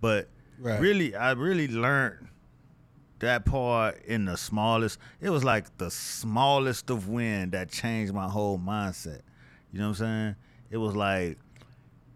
But 0.00 0.28
Right. 0.58 0.80
really, 0.80 1.14
I 1.16 1.32
really 1.32 1.66
learned 1.66 2.28
that 3.18 3.44
part 3.44 4.02
in 4.04 4.24
the 4.26 4.36
smallest. 4.36 4.98
It 5.20 5.30
was 5.30 5.44
like 5.44 5.76
the 5.78 5.90
smallest 5.90 6.90
of 6.90 7.08
wind 7.08 7.52
that 7.52 7.70
changed 7.70 8.12
my 8.12 8.28
whole 8.28 8.58
mindset. 8.58 9.22
You 9.72 9.78
know 9.78 9.88
what 9.88 10.00
I'm 10.00 10.06
saying? 10.06 10.36
It 10.70 10.76
was 10.76 10.94
like 10.94 11.38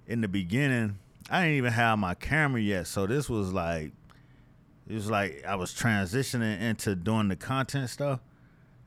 in 0.06 0.20
the 0.20 0.28
beginning, 0.28 0.98
I 1.30 1.42
didn't 1.42 1.56
even 1.56 1.72
have 1.72 1.98
my 1.98 2.14
camera 2.14 2.60
yet, 2.60 2.86
so 2.86 3.06
this 3.06 3.28
was 3.28 3.52
like 3.52 3.92
it 4.88 4.94
was 4.94 5.10
like 5.10 5.44
I 5.44 5.56
was 5.56 5.72
transitioning 5.72 6.60
into 6.60 6.94
doing 6.94 7.28
the 7.28 7.36
content 7.36 7.90
stuff. 7.90 8.20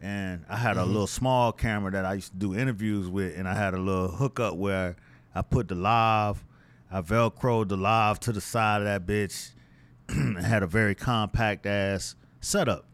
And 0.02 0.46
I 0.48 0.56
had 0.56 0.78
a 0.78 0.82
mm-hmm. 0.82 0.92
little 0.92 1.08
small 1.08 1.52
camera 1.52 1.92
that 1.92 2.06
I 2.06 2.14
used 2.14 2.32
to 2.32 2.38
do 2.38 2.56
interviews 2.56 3.10
with, 3.10 3.38
and 3.38 3.50
I 3.50 3.54
had 3.54 3.74
a 3.74 3.78
little 3.78 4.08
hookup 4.08 4.56
where 4.56 4.96
I 5.36 5.42
put 5.42 5.68
the 5.68 5.76
lav, 5.76 6.46
I 6.90 7.02
velcroed 7.02 7.68
the 7.68 7.76
lav 7.76 8.20
to 8.22 8.32
the 8.32 8.40
side 8.40 8.82
of 8.82 8.86
that 8.86 9.06
bitch, 9.06 9.52
and 10.08 10.38
had 10.38 10.64
a 10.64 10.68
very 10.68 10.96
compact 10.96 11.66
ass 11.66 12.16
setup. 12.40 12.86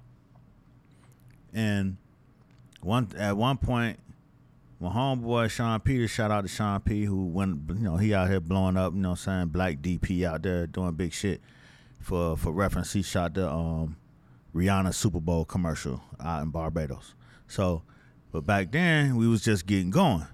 And 1.53 1.97
one 2.81 3.09
at 3.17 3.37
one 3.37 3.57
point, 3.57 3.99
my 4.79 4.89
homeboy 4.89 5.49
Sean 5.49 5.79
Peters, 5.79 6.11
shout 6.11 6.31
out 6.31 6.41
to 6.41 6.47
Sean 6.47 6.81
P, 6.81 7.05
who 7.05 7.27
went, 7.27 7.61
you 7.69 7.75
know, 7.75 7.97
he 7.97 8.13
out 8.13 8.29
here 8.29 8.39
blowing 8.39 8.75
up, 8.77 8.93
you 8.93 8.99
know, 8.99 9.11
what 9.11 9.19
I'm 9.27 9.45
saying 9.45 9.47
black 9.47 9.77
DP 9.77 10.25
out 10.25 10.41
there 10.41 10.67
doing 10.67 10.93
big 10.93 11.13
shit. 11.13 11.41
For 12.01 12.37
for 12.37 12.51
reference, 12.51 12.93
he 12.93 13.01
shot 13.01 13.33
the 13.33 13.49
um 13.49 13.97
Rihanna 14.53 14.93
Super 14.93 15.19
Bowl 15.19 15.45
commercial 15.45 16.01
out 16.19 16.43
in 16.43 16.49
Barbados. 16.49 17.15
So, 17.47 17.83
but 18.31 18.45
back 18.45 18.71
then 18.71 19.15
we 19.15 19.27
was 19.27 19.43
just 19.43 19.65
getting 19.65 19.89
going, 19.89 20.27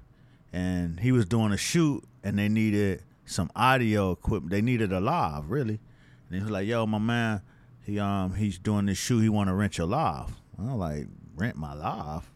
and 0.52 1.00
he 1.00 1.12
was 1.12 1.26
doing 1.26 1.52
a 1.52 1.58
shoot, 1.58 2.04
and 2.24 2.38
they 2.38 2.50
needed 2.50 3.04
some 3.26 3.50
audio 3.56 4.12
equipment. 4.12 4.52
They 4.52 4.62
needed 4.62 4.92
a 4.92 5.00
lav, 5.00 5.50
really. 5.50 5.80
And 6.30 6.38
he 6.38 6.42
was 6.42 6.50
like, 6.50 6.68
"Yo, 6.68 6.86
my 6.86 6.98
man, 6.98 7.42
he 7.84 8.00
um 8.00 8.34
he's 8.36 8.58
doing 8.58 8.88
this 8.88 8.98
shoot. 8.98 9.20
He 9.20 9.30
want 9.30 9.50
to 9.50 9.54
rent 9.54 9.78
your 9.78 9.88
lav." 9.88 10.36
I'm 10.58 10.78
like, 10.78 11.08
"Rent 11.36 11.58
my 11.58 11.74
lav." 11.74 12.31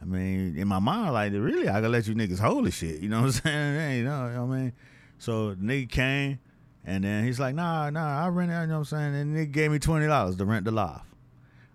I 0.00 0.04
mean, 0.04 0.56
in 0.56 0.66
my 0.66 0.78
mind, 0.78 1.12
like, 1.12 1.32
really, 1.32 1.68
I 1.68 1.74
gotta 1.74 1.88
let 1.88 2.06
you 2.06 2.14
niggas 2.14 2.38
hold 2.38 2.66
the 2.66 2.70
shit. 2.70 3.00
You 3.00 3.08
know 3.08 3.22
what 3.22 3.26
I'm 3.26 3.32
saying? 3.44 3.74
Hey, 3.74 3.98
you, 3.98 4.04
know, 4.04 4.26
you 4.28 4.34
know 4.34 4.44
what 4.46 4.54
I 4.54 4.58
mean? 4.58 4.72
So 5.18 5.50
the 5.50 5.56
nigga 5.56 5.90
came, 5.90 6.38
and 6.84 7.04
then 7.04 7.24
he's 7.24 7.38
like, 7.38 7.54
nah, 7.54 7.90
nah, 7.90 8.24
I 8.24 8.28
rent 8.28 8.50
it, 8.50 8.54
you 8.54 8.66
know 8.66 8.74
what 8.74 8.78
I'm 8.78 8.84
saying? 8.86 9.14
And 9.14 9.36
the 9.36 9.40
nigga 9.40 9.52
gave 9.52 9.70
me 9.70 9.78
$20 9.78 10.38
to 10.38 10.44
rent 10.44 10.64
the 10.64 10.70
lav, 10.70 11.02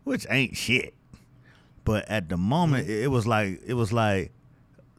which 0.03 0.25
ain't 0.29 0.57
shit. 0.57 0.95
But 1.83 2.09
at 2.09 2.29
the 2.29 2.37
moment, 2.37 2.89
it, 2.89 3.03
it 3.03 3.07
was 3.07 3.27
like, 3.27 3.61
it 3.65 3.75
was 3.75 3.93
like 3.93 4.31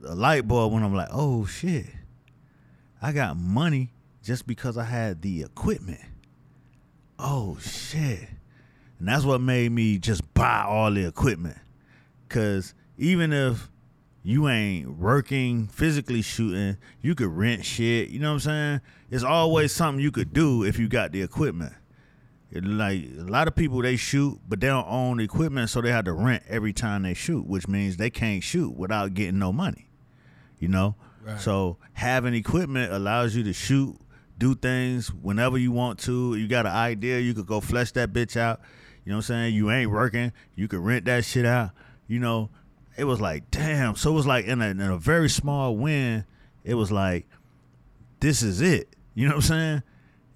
a 0.04 0.14
light 0.14 0.46
bulb 0.46 0.72
when 0.72 0.84
I'm 0.84 0.94
like, 0.94 1.08
oh 1.10 1.46
shit, 1.46 1.86
I 3.02 3.12
got 3.12 3.36
money 3.36 3.92
just 4.22 4.46
because 4.46 4.78
I 4.78 4.84
had 4.84 5.22
the 5.22 5.42
equipment. 5.42 6.00
Oh 7.18 7.58
shit. 7.60 8.28
And 8.98 9.08
that's 9.08 9.24
what 9.24 9.40
made 9.40 9.72
me 9.72 9.98
just 9.98 10.32
buy 10.34 10.64
all 10.66 10.92
the 10.92 11.06
equipment. 11.06 11.58
Cause 12.28 12.74
even 12.98 13.32
if 13.32 13.68
you 14.22 14.48
ain't 14.48 14.98
working 14.98 15.68
physically 15.68 16.22
shooting, 16.22 16.76
you 17.00 17.14
could 17.14 17.28
rent 17.28 17.64
shit. 17.64 18.08
You 18.08 18.18
know 18.18 18.28
what 18.30 18.34
I'm 18.34 18.40
saying? 18.40 18.80
It's 19.10 19.22
always 19.24 19.72
something 19.72 20.02
you 20.02 20.10
could 20.10 20.32
do 20.32 20.64
if 20.64 20.78
you 20.78 20.88
got 20.88 21.12
the 21.12 21.22
equipment. 21.22 21.72
It, 22.50 22.64
like 22.64 23.04
a 23.18 23.22
lot 23.22 23.48
of 23.48 23.54
people, 23.56 23.82
they 23.82 23.96
shoot, 23.96 24.40
but 24.48 24.60
they 24.60 24.68
don't 24.68 24.86
own 24.88 25.18
the 25.18 25.24
equipment, 25.24 25.68
so 25.70 25.80
they 25.80 25.90
have 25.90 26.04
to 26.06 26.12
rent 26.12 26.42
every 26.48 26.72
time 26.72 27.02
they 27.02 27.14
shoot, 27.14 27.46
which 27.46 27.68
means 27.68 27.96
they 27.96 28.10
can't 28.10 28.42
shoot 28.42 28.70
without 28.76 29.14
getting 29.14 29.38
no 29.38 29.52
money. 29.52 29.88
You 30.58 30.68
know, 30.68 30.94
Right. 31.22 31.40
so 31.40 31.76
having 31.92 32.34
equipment 32.34 32.92
allows 32.92 33.34
you 33.36 33.42
to 33.44 33.52
shoot, 33.52 33.96
do 34.38 34.54
things 34.54 35.08
whenever 35.12 35.58
you 35.58 35.72
want 35.72 35.98
to. 36.00 36.34
You 36.36 36.46
got 36.48 36.66
an 36.66 36.72
idea, 36.72 37.18
you 37.20 37.34
could 37.34 37.46
go 37.46 37.60
flesh 37.60 37.92
that 37.92 38.12
bitch 38.12 38.36
out. 38.36 38.60
You 39.04 39.10
know 39.10 39.16
what 39.18 39.24
I'm 39.24 39.34
saying? 39.34 39.54
You 39.54 39.70
ain't 39.70 39.90
working, 39.90 40.32
you 40.54 40.66
could 40.68 40.80
rent 40.80 41.04
that 41.06 41.24
shit 41.24 41.44
out. 41.46 41.70
You 42.06 42.20
know, 42.20 42.50
it 42.96 43.04
was 43.04 43.20
like, 43.20 43.50
damn. 43.50 43.94
So 43.96 44.10
it 44.10 44.14
was 44.14 44.26
like 44.26 44.46
in 44.46 44.60
a, 44.62 44.66
in 44.66 44.80
a 44.80 44.96
very 44.98 45.28
small 45.28 45.76
win, 45.76 46.24
it 46.64 46.74
was 46.74 46.90
like, 46.90 47.26
this 48.20 48.42
is 48.42 48.60
it. 48.60 48.88
You 49.14 49.28
know 49.28 49.36
what 49.36 49.44
I'm 49.44 49.48
saying? 49.48 49.82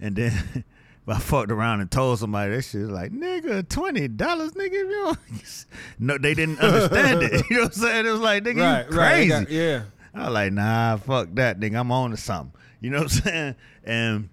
And 0.01 0.17
then 0.17 0.65
I 1.09 1.19
fucked 1.19 1.51
around 1.51 1.81
and 1.81 1.91
told 1.91 2.19
somebody 2.21 2.55
that 2.55 2.63
shit 2.63 2.83
was 2.83 2.91
like, 2.91 3.11
nigga, 3.13 3.69
twenty 3.69 4.07
dollars, 4.09 4.53
nigga. 4.53 4.73
You 4.73 4.91
know? 4.91 5.17
no, 5.99 6.19
they 6.19 6.35
didn't 6.35 6.61
understand 6.61 7.23
it. 7.23 7.45
You 7.51 7.57
know 7.57 7.63
what 7.65 7.77
I'm 7.77 7.83
saying? 7.83 8.07
It 8.07 8.11
was 8.11 8.21
like, 8.21 8.45
nigga, 8.45 8.63
Right, 8.63 8.91
you 8.91 8.97
right. 8.97 9.11
Crazy. 9.15 9.29
got- 9.29 9.51
yeah. 9.51 9.83
I 10.15 10.25
was 10.25 10.35
like, 10.35 10.53
nah, 10.53 10.97
fuck 10.97 11.29
that, 11.35 11.61
nigga. 11.61 11.79
I'm 11.81 11.91
on 11.93 12.11
to 12.13 12.17
something. 12.17 12.53
You 12.81 12.91
know 12.91 12.99
what 13.03 13.13
I'm 13.13 13.23
saying? 13.23 13.55
And 13.85 14.29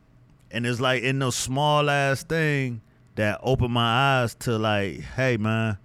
and 0.52 0.66
it's 0.66 0.80
like 0.80 1.04
in 1.04 1.20
those 1.20 1.36
small 1.36 1.90
ass 1.90 2.24
thing 2.24 2.82
that 3.16 3.40
opened 3.44 3.74
my 3.74 4.22
eyes 4.22 4.36
to 4.36 4.58
like, 4.58 5.00
hey 5.02 5.38
man, 5.38 5.78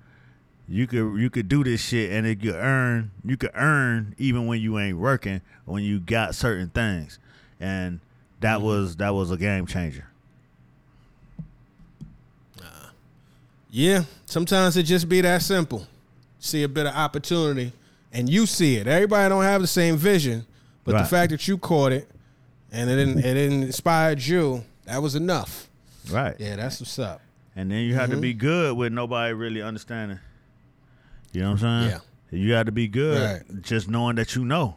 you 0.69 0.87
could 0.87 1.17
you 1.17 1.31
could 1.31 1.49
do 1.49 1.65
this 1.65 1.81
shit 1.81 2.13
and 2.13 2.27
it 2.27 2.41
could 2.41 2.55
earn 2.55 3.11
you 3.25 3.37
could 3.37 3.51
earn 3.55 4.15
even 4.19 4.47
when 4.47 4.61
you 4.61 4.79
ain't 4.79 4.99
working 4.99 5.41
when 5.65 5.83
you 5.83 5.99
got 5.99 6.35
certain 6.35 6.69
things. 6.69 7.19
And 7.61 8.01
that 8.41 8.59
mm-hmm. 8.59 8.67
was 8.67 8.97
that 8.97 9.15
was 9.15 9.31
a 9.31 9.37
game 9.37 9.67
changer. 9.67 10.07
Yeah, 13.75 14.05
sometimes 14.27 14.77
it 14.77 14.83
just 14.83 15.09
be 15.09 15.23
that 15.23 15.41
simple. 15.41 15.87
See 16.39 16.63
a 16.63 16.69
bit 16.69 16.85
of 16.85 16.95
opportunity, 16.95 17.73
and 18.13 18.29
you 18.29 18.45
see 18.45 18.77
it. 18.77 18.87
Everybody 18.87 19.31
don't 19.31 19.45
have 19.45 19.63
the 19.63 19.67
same 19.67 19.97
vision, 19.97 20.45
but 20.85 20.93
the 20.99 21.05
fact 21.05 21.31
that 21.31 21.49
you 21.49 21.57
caught 21.57 21.93
it 21.93 22.07
and 22.71 22.91
it 22.91 22.97
didn't, 22.97 23.25
it 23.25 23.37
inspired 23.39 24.21
you, 24.21 24.63
that 24.85 25.01
was 25.01 25.15
enough. 25.15 25.71
Right. 26.11 26.37
Yeah, 26.39 26.57
that's 26.57 26.81
what's 26.81 26.99
up. 26.99 27.23
And 27.57 27.71
then 27.71 27.85
you 27.85 27.95
had 27.95 28.11
to 28.11 28.13
mm-hmm. 28.13 28.21
be 28.21 28.35
good 28.35 28.77
with 28.77 28.93
nobody 28.93 29.33
really 29.33 29.63
understanding. 29.63 30.19
You 31.33 31.41
know 31.43 31.53
what 31.53 31.63
I'm 31.63 31.83
saying? 31.89 32.01
Yeah. 32.31 32.39
You 32.39 32.49
got 32.49 32.67
to 32.67 32.73
be 32.73 32.89
good 32.89 33.43
Right. 33.51 33.63
just 33.63 33.89
knowing 33.89 34.17
that 34.17 34.35
you 34.35 34.45
know. 34.45 34.77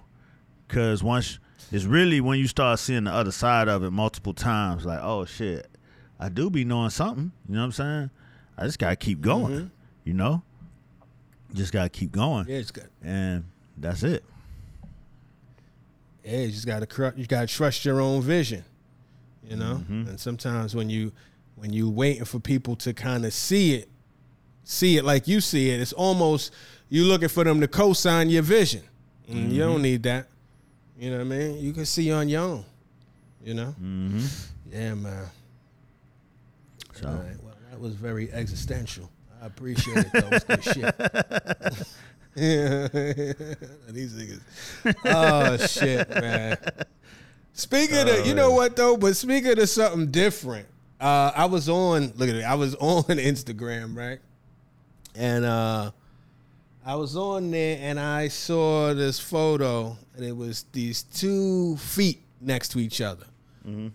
Cause 0.68 1.04
once 1.04 1.40
it's 1.72 1.86
really 1.86 2.20
when 2.22 2.40
you 2.40 2.48
start 2.48 2.80
seeing 2.80 3.04
the 3.06 3.12
other 3.12 3.32
side 3.32 3.68
of 3.68 3.84
it 3.84 3.92
multiple 3.92 4.34
times, 4.34 4.86
like, 4.86 5.00
oh 5.02 5.26
shit, 5.26 5.68
I 6.20 6.30
do 6.30 6.50
be 6.50 6.66
knowing 6.66 6.90
something. 6.90 7.32
You 7.48 7.56
know 7.56 7.62
what 7.62 7.66
I'm 7.66 7.72
saying? 7.72 8.10
I 8.58 8.66
just 8.66 8.80
gotta 8.80 8.96
keep 8.96 9.22
going. 9.22 9.54
Mm-hmm. 9.54 9.68
You 10.06 10.14
know? 10.14 10.42
Just 11.54 11.72
gotta 11.72 11.90
keep 11.90 12.12
going. 12.12 12.48
Yeah, 12.48 12.58
it's 12.58 12.72
good. 12.72 12.90
And 13.04 13.46
that's 13.78 14.04
it. 14.04 14.24
Yeah, 16.24 16.40
you 16.40 16.52
just 16.52 16.66
gotta 16.66 17.14
you 17.16 17.28
gotta 17.28 17.48
trust 17.48 17.86
your 17.86 18.02
own 18.02 18.22
vision, 18.22 18.64
you 19.48 19.56
know. 19.56 19.76
Mm-hmm. 19.84 20.10
And 20.10 20.20
sometimes 20.20 20.76
when 20.76 20.90
you 20.90 21.12
when 21.56 21.72
you 21.72 21.90
waiting 21.90 22.26
for 22.26 22.40
people 22.40 22.76
to 22.78 22.94
kind 22.94 23.26
of 23.26 23.34
see 23.34 23.76
it, 23.76 23.90
see 24.66 24.98
it 24.98 25.06
like 25.06 25.28
you 25.30 25.40
see 25.40 25.70
it, 25.70 25.80
it's 25.80 25.94
almost 25.94 26.54
you 26.90 27.06
looking 27.06 27.30
for 27.30 27.44
them 27.46 27.62
to 27.62 27.68
co-sign 27.68 28.30
your 28.30 28.44
vision. 28.44 28.82
And 29.30 29.52
You 29.52 29.62
don't 29.64 29.82
need 29.82 30.04
that. 30.04 30.28
You 31.00 31.12
know 31.12 31.18
what 31.18 31.26
I 31.26 31.30
mean? 31.30 31.58
You 31.60 31.72
can 31.74 31.86
see 31.86 32.12
on 32.12 32.28
your 32.30 32.42
own. 32.42 32.66
You 33.44 33.54
know. 33.54 33.76
Mm-hmm. 33.82 34.26
Yeah, 34.72 34.94
man. 34.96 35.26
So 36.94 37.08
All 37.08 37.14
right. 37.16 37.36
Well, 37.42 37.54
that 37.72 37.80
was 37.80 37.94
very 37.94 38.32
existential. 38.32 39.10
I 39.42 39.48
appreciate 39.48 39.98
it. 39.98 40.12
That 40.14 40.32
was 40.32 40.44
good 40.44 40.64
shit. 40.64 40.96
yeah. 42.36 42.88
These 43.92 44.14
niggas. 44.14 44.96
Oh 45.06 45.58
shit, 45.58 46.10
man. 46.10 46.58
Speaking 47.54 48.10
of, 48.10 48.26
you 48.26 48.34
know 48.34 48.52
what 48.52 48.76
though? 48.76 48.98
But 48.98 49.16
speaking 49.16 49.58
of 49.60 49.70
something 49.70 50.12
different, 50.12 50.68
uh, 51.00 51.32
I 51.36 51.46
was 51.46 51.70
on. 51.70 52.14
Look 52.16 52.30
at 52.30 52.36
it. 52.36 52.44
I 52.44 52.56
was 52.56 52.76
on 52.76 53.04
Instagram, 53.10 53.96
right? 53.96 54.20
And 55.16 55.46
uh, 55.46 55.92
I 56.86 56.96
was 56.96 57.16
on 57.16 57.52
there, 57.52 57.78
and 57.82 58.00
I 58.00 58.28
saw 58.28 58.94
this 58.94 59.20
photo, 59.20 59.98
and 60.16 60.26
it 60.26 60.36
was 60.36 60.66
these 60.72 61.04
two 61.04 61.78
feet 61.78 62.22
next 62.42 62.70
to 62.70 62.80
each 62.80 63.02
other. 63.02 63.26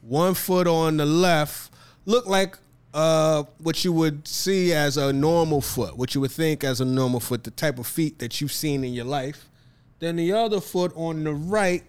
One 0.02 0.34
foot 0.34 0.66
on 0.66 0.96
the 0.96 1.06
left 1.06 1.70
looked 2.04 2.26
like 2.26 2.58
uh, 2.92 3.44
what 3.58 3.84
you 3.84 3.92
would 3.92 4.26
see 4.26 4.72
as 4.72 4.96
a 4.96 5.12
normal 5.12 5.60
foot, 5.60 5.96
what 5.96 6.14
you 6.14 6.20
would 6.20 6.32
think 6.32 6.64
as 6.64 6.80
a 6.80 6.84
normal 6.84 7.20
foot, 7.20 7.44
the 7.44 7.52
type 7.52 7.78
of 7.78 7.86
feet 7.86 8.18
that 8.18 8.40
you've 8.40 8.52
seen 8.52 8.82
in 8.82 8.92
your 8.92 9.04
life. 9.04 9.48
Then 10.00 10.16
the 10.16 10.32
other 10.32 10.60
foot 10.60 10.92
on 10.96 11.22
the 11.22 11.32
right 11.32 11.84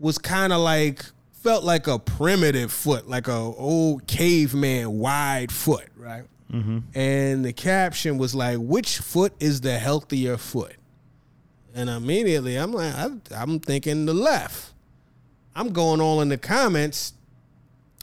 was 0.00 0.18
kind 0.18 0.52
of 0.52 0.60
like 0.60 1.04
felt 1.32 1.62
like 1.62 1.86
a 1.86 1.98
primitive 1.98 2.72
foot, 2.72 3.08
like 3.08 3.28
a 3.28 3.32
old 3.32 4.06
caveman 4.08 4.98
wide 4.98 5.52
foot, 5.52 5.86
right? 5.96 6.24
And 6.94 7.44
the 7.44 7.52
caption 7.52 8.18
was 8.18 8.34
like, 8.34 8.58
"Which 8.58 8.98
foot 8.98 9.32
is 9.40 9.60
the 9.60 9.78
healthier 9.78 10.36
foot?" 10.36 10.76
And 11.74 11.90
immediately 11.90 12.56
I'm 12.56 12.72
like, 12.72 12.94
I, 12.94 13.08
I'm 13.34 13.58
thinking 13.58 14.06
the 14.06 14.14
left. 14.14 14.72
I'm 15.56 15.72
going 15.72 16.00
all 16.00 16.20
in 16.20 16.28
the 16.28 16.38
comments. 16.38 17.14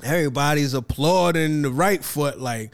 Everybody's 0.03 0.73
applauding 0.73 1.61
the 1.61 1.69
right 1.69 2.03
foot, 2.03 2.39
like, 2.39 2.73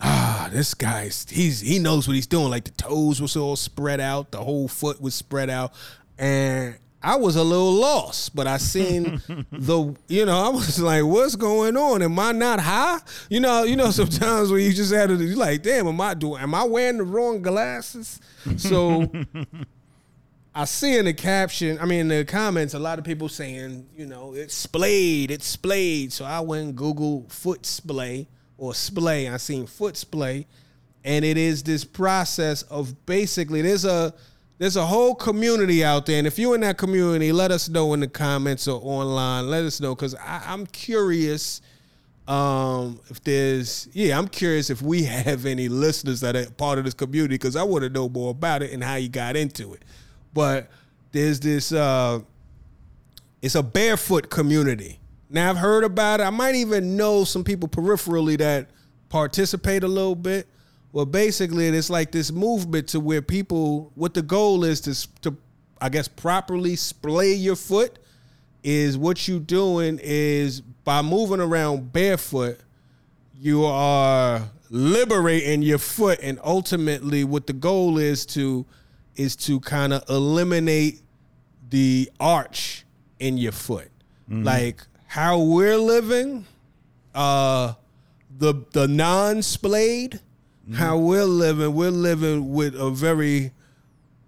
ah, 0.00 0.48
this 0.52 0.74
guy's 0.74 1.26
he's 1.28 1.60
he 1.60 1.78
knows 1.78 2.06
what 2.06 2.14
he's 2.14 2.26
doing. 2.26 2.50
Like 2.50 2.64
the 2.64 2.70
toes 2.72 3.20
was 3.20 3.36
all 3.36 3.56
spread 3.56 4.00
out, 4.00 4.30
the 4.30 4.38
whole 4.38 4.68
foot 4.68 5.00
was 5.00 5.14
spread 5.14 5.50
out, 5.50 5.72
and 6.18 6.76
I 7.06 7.14
was 7.14 7.36
a 7.36 7.44
little 7.44 7.72
lost. 7.72 8.34
But 8.34 8.48
I 8.48 8.56
seen 8.56 9.22
the, 9.52 9.94
you 10.08 10.26
know, 10.26 10.36
I 10.36 10.48
was 10.48 10.80
like, 10.80 11.04
what's 11.04 11.36
going 11.36 11.76
on? 11.76 12.02
Am 12.02 12.18
I 12.18 12.32
not 12.32 12.58
high? 12.58 12.98
You 13.30 13.38
know, 13.38 13.62
you 13.62 13.76
know, 13.76 13.90
sometimes 13.92 14.50
when 14.50 14.62
you 14.62 14.72
just 14.72 14.92
had 14.92 15.10
to, 15.10 15.14
you 15.14 15.36
like, 15.36 15.62
damn, 15.62 15.86
am 15.86 16.00
I 16.00 16.14
doing? 16.14 16.42
Am 16.42 16.52
I 16.52 16.64
wearing 16.64 16.98
the 16.98 17.04
wrong 17.04 17.40
glasses? 17.40 18.20
So. 18.56 19.10
I 20.58 20.64
see 20.64 20.96
in 20.96 21.04
the 21.04 21.12
caption, 21.12 21.78
I 21.78 21.84
mean, 21.84 22.00
in 22.00 22.08
the 22.08 22.24
comments, 22.24 22.72
a 22.72 22.78
lot 22.78 22.98
of 22.98 23.04
people 23.04 23.28
saying, 23.28 23.88
you 23.94 24.06
know, 24.06 24.32
it's 24.32 24.54
splayed, 24.54 25.30
it's 25.30 25.46
splayed. 25.46 26.14
So 26.14 26.24
I 26.24 26.40
went 26.40 26.64
and 26.64 26.74
Google 26.74 27.26
foot 27.28 27.66
splay 27.66 28.26
or 28.56 28.72
splay. 28.72 29.28
I 29.28 29.36
seen 29.36 29.66
foot 29.66 29.98
splay, 29.98 30.46
and 31.04 31.26
it 31.26 31.36
is 31.36 31.62
this 31.62 31.84
process 31.84 32.62
of 32.62 33.04
basically 33.04 33.60
there's 33.60 33.84
a 33.84 34.14
there's 34.58 34.76
a 34.76 34.86
whole 34.86 35.14
community 35.14 35.84
out 35.84 36.06
there, 36.06 36.18
and 36.18 36.26
if 36.26 36.38
you're 36.38 36.54
in 36.54 36.62
that 36.62 36.78
community, 36.78 37.32
let 37.32 37.50
us 37.50 37.68
know 37.68 37.92
in 37.92 38.00
the 38.00 38.08
comments 38.08 38.66
or 38.66 38.80
online. 38.82 39.50
Let 39.50 39.64
us 39.64 39.80
know 39.80 39.94
because 39.94 40.14
I'm 40.24 40.66
curious 40.66 41.60
um 42.28 43.00
if 43.08 43.22
there's 43.22 43.88
yeah 43.92 44.18
i'm 44.18 44.26
curious 44.26 44.68
if 44.68 44.82
we 44.82 45.02
have 45.04 45.46
any 45.46 45.68
listeners 45.68 46.20
that 46.20 46.34
are 46.34 46.50
part 46.52 46.76
of 46.78 46.84
this 46.84 46.94
community 46.94 47.34
because 47.34 47.54
i 47.54 47.62
want 47.62 47.84
to 47.84 47.88
know 47.88 48.08
more 48.08 48.32
about 48.32 48.62
it 48.62 48.72
and 48.72 48.82
how 48.82 48.96
you 48.96 49.08
got 49.08 49.36
into 49.36 49.74
it. 49.74 49.82
But 50.34 50.68
there's 51.12 51.40
this 51.40 51.72
uh 51.72 52.20
it's 53.42 53.54
a 53.54 53.62
barefoot 53.62 54.28
community. 54.28 54.98
Now 55.30 55.50
i've 55.50 55.56
heard 55.56 55.84
about 55.84 56.20
it. 56.20 56.24
I 56.24 56.30
might 56.30 56.56
even 56.56 56.96
know 56.96 57.24
some 57.24 57.44
people 57.44 57.68
peripherally 57.68 58.36
that 58.38 58.70
participate 59.08 59.84
a 59.84 59.88
little 59.88 60.16
bit 60.16 60.48
Well, 60.92 61.06
basically, 61.06 61.66
it's 61.68 61.90
like 61.90 62.10
this 62.12 62.32
movement 62.32 62.88
to 62.88 63.00
where 63.00 63.22
people, 63.22 63.92
what 63.94 64.14
the 64.14 64.22
goal 64.22 64.64
is 64.64 64.80
to, 64.82 65.20
to 65.22 65.36
I 65.80 65.88
guess, 65.88 66.08
properly 66.08 66.76
splay 66.76 67.34
your 67.34 67.56
foot. 67.56 67.98
Is 68.62 68.98
what 68.98 69.28
you 69.28 69.38
doing 69.38 70.00
is 70.02 70.60
by 70.60 71.00
moving 71.00 71.38
around 71.40 71.92
barefoot, 71.92 72.58
you 73.38 73.64
are 73.64 74.42
liberating 74.70 75.62
your 75.62 75.78
foot, 75.78 76.18
and 76.20 76.40
ultimately, 76.42 77.22
what 77.22 77.46
the 77.46 77.52
goal 77.52 77.98
is 77.98 78.26
to 78.26 78.66
is 79.14 79.36
to 79.36 79.60
kind 79.60 79.92
of 79.92 80.02
eliminate 80.08 81.00
the 81.70 82.10
arch 82.18 82.84
in 83.20 83.38
your 83.38 83.52
foot. 83.52 83.90
Like 84.28 84.82
how 85.06 85.38
we're 85.40 85.78
living, 85.78 86.44
uh 87.14 87.74
the 88.38 88.64
the 88.72 88.88
non-splayed, 90.66 90.78
how 90.88 90.98
we're 90.98 91.24
living, 91.24 91.74
we're 91.74 91.90
living 91.90 92.52
with 92.52 92.74
a 92.74 92.90
very 92.90 93.52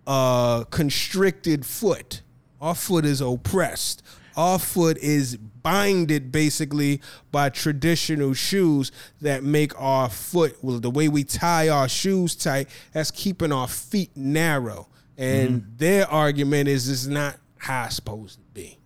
uh 0.07 0.64
constricted 0.64 1.64
foot. 1.66 2.22
Our 2.61 2.74
foot 2.74 3.05
is 3.05 3.20
oppressed. 3.20 4.03
Our 4.37 4.59
foot 4.59 4.98
is 4.98 5.37
binded 5.37 6.31
basically 6.33 7.01
by 7.33 7.51
traditional 7.51 8.33
shoes 8.35 8.90
that 9.20 9.42
make 9.42 9.79
our 9.81 10.09
foot 10.09 10.57
well 10.62 10.79
the 10.81 10.90
way 10.90 11.09
we 11.09 11.24
tie 11.24 11.68
our 11.68 11.88
shoes 11.88 12.35
tight 12.37 12.68
that's 12.92 13.11
keeping 13.11 13.53
our 13.53 13.68
feet 13.68 14.11
narrow 14.16 14.88
and 15.18 15.64
their 15.77 16.09
argument 16.09 16.68
is 16.68 16.88
it's 16.88 17.07
not 17.07 17.37
how 17.59 17.85
it's 17.87 17.96
supposed 17.96 18.37
to 18.38 18.44
be 18.55 18.79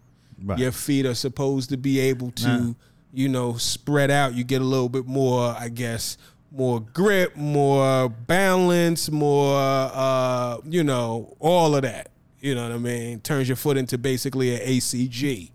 Right. 0.43 0.59
your 0.59 0.73
feet 0.73 1.07
are 1.07 1.15
supposed 1.15 1.69
to 1.71 1.77
be 1.77 2.01
able 2.01 2.31
to 2.33 2.49
Nah. 2.49 2.73
you 3.13 3.29
know 3.29 3.53
spread 3.59 4.11
out 4.11 4.35
you 4.35 4.43
get 4.43 4.61
a 4.63 4.65
little 4.65 4.89
bit 4.89 5.07
more 5.07 5.55
i 5.57 5.69
guess 5.69 6.17
more 6.55 6.81
grip 6.81 7.35
more 7.37 8.09
balance 8.09 9.11
more 9.11 9.57
uh 9.59 10.59
you 10.65 10.85
know 10.85 11.35
all 11.41 11.75
of 11.75 11.83
that. 11.83 12.11
You 12.41 12.55
know 12.55 12.65
what 12.65 12.73
i 12.73 12.79
mean? 12.79 13.21
Turns 13.21 13.49
your 13.49 13.57
foot 13.57 13.77
into 13.77 13.97
basically 13.99 14.55
an 14.55 14.61
acg 14.69 15.51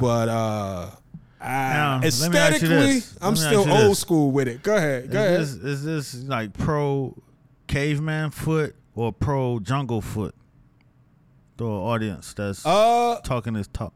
but 0.00 0.28
uh 0.28 0.32
Uh-huh. 0.32 0.92
Now, 1.42 2.00
let 2.02 2.02
me 2.02 2.38
ask 2.38 2.60
you 2.62 2.68
aesthetically 2.68 3.02
i'm 3.22 3.34
still 3.36 3.64
old 3.70 3.96
school 3.96 4.30
with 4.30 4.46
it. 4.48 4.62
Go 4.62 4.76
ahead. 4.76 5.10
Go 5.10 5.18
ahead. 5.18 5.40
Is 5.40 5.58
this, 5.60 5.78
is 5.84 5.84
this 6.12 6.24
like 6.28 6.52
pro 6.52 7.16
caveman 7.66 8.30
foot 8.30 8.74
or 8.94 9.12
pro 9.12 9.58
jungle 9.60 10.00
foot? 10.02 10.34
To 11.58 11.64
an 11.66 11.72
audience 11.72 12.34
that's 12.34 12.66
uh 12.66 13.20
talking 13.24 13.54
this 13.54 13.68
talk. 13.68 13.94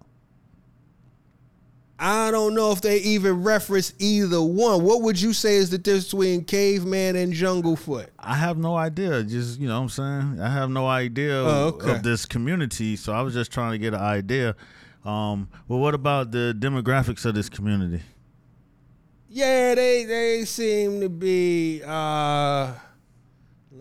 I 2.07 2.31
don't 2.31 2.55
know 2.55 2.71
if 2.71 2.83
they 2.83 2.99
even 2.99 3.43
reference 3.43 3.95
either 3.99 4.43
one. 4.43 4.83
What 4.85 5.01
would 5.03 5.19
you 5.19 5.33
say 5.33 5.57
is 5.57 5.71
the 5.71 5.79
difference 5.79 6.05
between 6.11 6.45
caveman 6.45 7.17
and 7.17 7.33
jungle 7.33 7.77
foot? 7.77 8.11
I 8.19 8.35
have 8.35 8.59
no 8.59 8.77
idea. 8.77 9.23
Just 9.23 9.59
you 9.59 9.69
know 9.69 9.77
what 9.77 9.85
I'm 9.85 9.89
saying? 9.89 10.41
I 10.41 10.51
have 10.51 10.69
no 10.69 10.87
idea 10.87 11.35
Oh, 11.39 11.69
of- 11.69 11.75
okay. 11.77 11.93
of 11.93 12.03
this 12.03 12.27
community. 12.27 12.97
So 12.97 13.15
I 13.15 13.23
was 13.23 13.33
just 13.33 13.51
trying 13.51 13.73
to 13.73 13.79
get 13.79 13.95
an 13.95 14.01
idea. 14.01 14.55
Um, 15.05 15.49
well, 15.67 15.79
what 15.79 15.95
about 15.95 16.31
the 16.31 16.55
demographics 16.59 17.25
of 17.25 17.35
this 17.35 17.49
community? 17.49 18.03
Yeah, 19.31 19.75
they 19.75 20.05
they 20.05 20.45
seem 20.45 21.01
to 21.01 21.09
be. 21.09 21.83
uh 21.87 22.73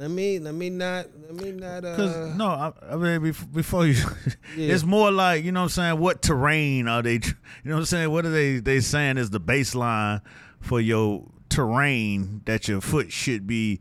Let 0.03 0.11
me 0.11 0.37
let 0.37 0.53
me 0.53 0.69
not 0.69 1.05
let 1.21 1.33
me 1.33 1.51
not. 1.53 1.81
Because 1.83 2.13
Uh, 2.13 2.33
no, 2.35 2.47
I, 2.47 2.73
I 2.91 2.95
mean 2.97 3.21
bef- 3.21 3.53
before 3.53 3.87
you, 3.87 3.93
Yeah. 4.57 4.73
it's 4.73 4.83
more 4.83 5.11
like 5.11 5.45
you 5.45 5.53
know 5.53 5.61
what 5.61 5.63
I'm 5.67 5.69
saying. 5.69 5.97
What 5.99 6.21
terrain 6.21 6.89
are 6.89 7.01
they? 7.01 7.13
You 7.13 7.19
know 7.63 7.75
what 7.75 7.79
I'm 7.79 7.85
saying. 7.85 8.11
What 8.11 8.25
are 8.25 8.29
they? 8.29 8.59
They 8.59 8.81
saying 8.81 9.17
is 9.17 9.29
the 9.29 9.39
baseline 9.39 10.19
for 10.59 10.81
your 10.81 11.25
terrain 11.47 12.41
that 12.43 12.67
your 12.67 12.81
foot 12.81 13.13
should 13.13 13.47
be 13.47 13.79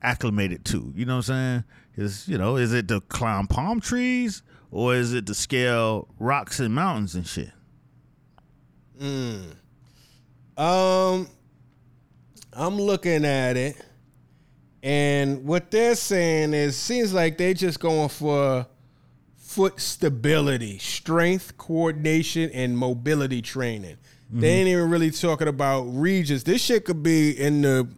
acclimated 0.00 0.64
to. 0.66 0.92
You 0.94 1.04
know 1.06 1.16
what 1.16 1.28
I'm 1.30 1.64
saying? 1.96 2.06
Is 2.06 2.28
you 2.28 2.38
know 2.38 2.54
is 2.56 2.72
it 2.72 2.86
to 2.86 3.00
climb 3.00 3.48
palm 3.48 3.80
trees 3.80 4.44
or 4.70 4.94
is 4.94 5.12
it 5.12 5.26
to 5.26 5.34
scale 5.34 6.06
rocks 6.20 6.60
and 6.60 6.72
mountains 6.72 7.16
and 7.16 7.26
shit? 7.26 7.50
Um, 10.56 11.26
I'm 12.52 12.76
looking 12.80 13.24
at 13.24 13.56
it, 13.56 13.76
and 14.82 15.44
what 15.44 15.70
they're 15.70 15.94
saying 15.94 16.54
is, 16.54 16.76
seems 16.76 17.12
like 17.12 17.38
they're 17.38 17.54
just 17.54 17.80
going 17.80 18.08
for 18.08 18.66
foot 19.36 19.80
stability, 19.80 20.78
strength, 20.78 21.56
coordination, 21.58 22.50
and 22.50 22.76
mobility 22.76 23.42
training. 23.42 23.96
They 24.30 24.50
ain't 24.50 24.68
even 24.68 24.90
really 24.90 25.10
talking 25.10 25.48
about 25.48 25.82
regions. 25.84 26.44
This 26.44 26.62
shit 26.62 26.84
could 26.84 27.02
be 27.02 27.30
in 27.30 27.62
the 27.62 27.88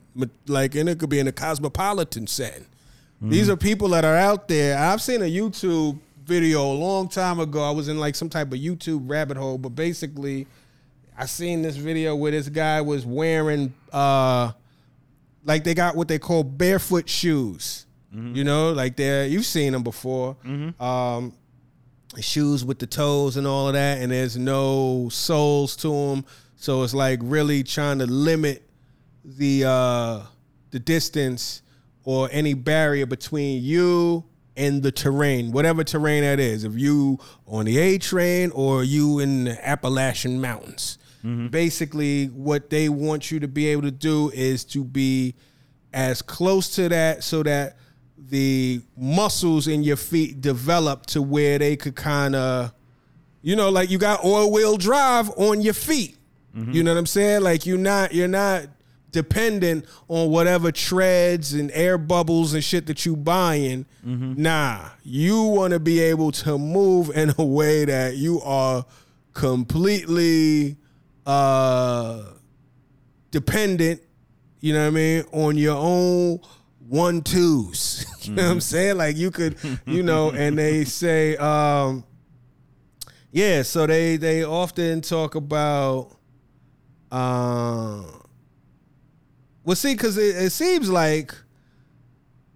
like, 0.47 0.77
and 0.77 0.88
it 0.88 1.01
could 1.01 1.11
be 1.11 1.19
in 1.19 1.27
the 1.27 1.33
cosmopolitan 1.33 2.29
setting. 2.29 2.66
These 3.21 3.51
are 3.51 3.57
people 3.57 3.88
that 3.88 4.05
are 4.05 4.16
out 4.16 4.49
there. 4.49 4.79
I've 4.79 5.03
seen 5.03 5.21
a 5.21 5.31
YouTube 5.31 5.99
video 6.25 6.64
a 6.64 6.73
long 6.73 7.09
time 7.09 7.40
ago. 7.40 7.62
I 7.62 7.71
was 7.71 7.88
in 7.88 7.99
like 7.99 8.14
some 8.14 8.31
type 8.31 8.53
of 8.53 8.59
YouTube 8.59 9.11
rabbit 9.11 9.37
hole, 9.37 9.59
but 9.59 9.71
basically, 9.71 10.47
I 11.19 11.27
seen 11.27 11.61
this 11.61 11.77
video 11.77 12.16
where 12.16 12.31
this 12.31 12.49
guy 12.49 12.81
was 12.81 13.05
wearing 13.05 13.75
uh 13.93 14.53
like 15.44 15.64
they 15.64 15.74
got 15.74 15.96
what 15.96 16.09
they 16.09 16.18
call 16.18 16.44
barefoot 16.44 17.09
shoes. 17.09 17.87
You 18.12 18.42
know, 18.42 18.72
like 18.72 18.96
they're 18.96 19.26
you've 19.26 19.46
seen 19.46 19.72
them 19.72 19.83
before. 19.85 20.37
Um 20.81 21.33
shoes 22.20 22.64
with 22.64 22.81
the 22.81 22.87
toes 22.87 23.37
and 23.37 23.46
all 23.46 23.68
of 23.68 23.74
that 23.74 23.98
and 23.98 24.11
there's 24.11 24.37
no 24.37 25.09
soles 25.12 25.76
to 25.76 25.88
them. 25.88 26.24
So 26.57 26.83
it's 26.83 26.92
like 26.92 27.20
really 27.22 27.62
trying 27.62 28.00
to 28.00 28.07
limit 28.07 28.68
the 29.24 29.64
uh 29.64 30.20
the 30.72 30.81
distance 30.81 31.62
or 32.05 32.29
any 32.33 32.55
barrier 32.55 33.07
between 33.07 33.62
you 33.62 34.24
and 34.57 34.83
the 34.83 34.90
terrain, 34.90 35.53
whatever 35.53 35.85
terrain 35.85 36.22
that 36.22 36.40
is. 36.40 36.64
If 36.64 36.74
you 36.74 37.18
on 37.46 37.66
the 37.66 37.79
A 37.79 37.98
train 37.98 38.50
or 38.50 38.83
you 38.83 39.20
in 39.20 39.44
the 39.44 39.68
Appalachian 39.68 40.40
Mountains. 40.40 40.98
Mm-hmm. 41.24 41.48
Basically, 41.48 42.26
what 42.26 42.70
they 42.70 42.88
want 42.88 43.30
you 43.30 43.40
to 43.40 43.48
be 43.48 43.68
able 43.68 43.83
to 43.83 43.90
do 43.90 44.30
is 44.35 44.64
to 44.66 44.85
be 44.85 45.35
as 45.92 46.22
close 46.22 46.74
to 46.76 46.88
that 46.88 47.24
so 47.24 47.42
that 47.42 47.76
the 48.16 48.80
muscles 48.96 49.66
in 49.66 49.83
your 49.83 49.96
feet 49.96 50.40
develop 50.40 51.06
to 51.06 51.22
where 51.22 51.59
they 51.59 51.76
could 51.76 51.96
kind 51.96 52.37
of 52.37 52.72
you 53.42 53.56
know 53.56 53.70
like 53.70 53.90
you 53.90 53.98
got 53.98 54.20
all 54.22 54.52
wheel 54.52 54.76
drive 54.76 55.30
on 55.37 55.61
your 55.61 55.74
feet. 55.74 56.16
Mm-hmm. 56.56 56.72
You 56.72 56.83
know 56.83 56.92
what 56.92 56.98
i'm 56.98 57.06
saying? 57.06 57.42
Like 57.42 57.66
you're 57.66 57.78
not 57.78 58.14
you're 58.14 58.28
not 58.28 58.66
dependent 59.11 59.85
on 60.06 60.30
whatever 60.30 60.70
treads 60.70 61.52
and 61.52 61.70
air 61.72 61.98
bubbles 61.98 62.54
and 62.54 62.62
shit 62.62 62.87
that 62.87 63.04
you 63.04 63.16
buying. 63.16 63.87
Mm-hmm. 64.06 64.40
Nah 64.40 64.90
you 65.02 65.42
want 65.42 65.72
to 65.72 65.80
be 65.80 66.00
able 66.00 66.30
to 66.30 66.59
move 66.59 67.11
in 67.11 67.33
a 67.38 67.44
way 67.44 67.85
that 67.85 68.16
you 68.16 68.40
are 68.42 68.85
completely 69.33 70.76
uh 71.26 72.22
dependent 73.30 74.00
you 74.61 74.74
know 74.74 74.80
what 74.83 74.88
I 74.88 74.90
mean, 74.90 75.24
on 75.33 75.56
your 75.56 75.76
own 75.76 76.40
one 76.87 77.22
twos. 77.22 78.04
you 78.22 78.35
know 78.35 78.42
what 78.44 78.52
I'm 78.52 78.61
saying? 78.61 78.98
Like 78.98 79.16
you 79.16 79.30
could, 79.30 79.56
you 79.87 80.02
know, 80.02 80.30
and 80.30 80.59
they 80.59 80.85
say, 80.85 81.37
um, 81.37 82.04
yeah, 83.33 83.62
so 83.62 83.87
they 83.87 84.16
they 84.16 84.44
often 84.44 85.00
talk 85.00 85.35
about 85.35 86.16
uh 87.11 88.02
well 89.64 89.76
see, 89.76 89.96
cause 89.96 90.16
it, 90.16 90.37
it 90.37 90.50
seems 90.50 90.88
like 90.90 91.35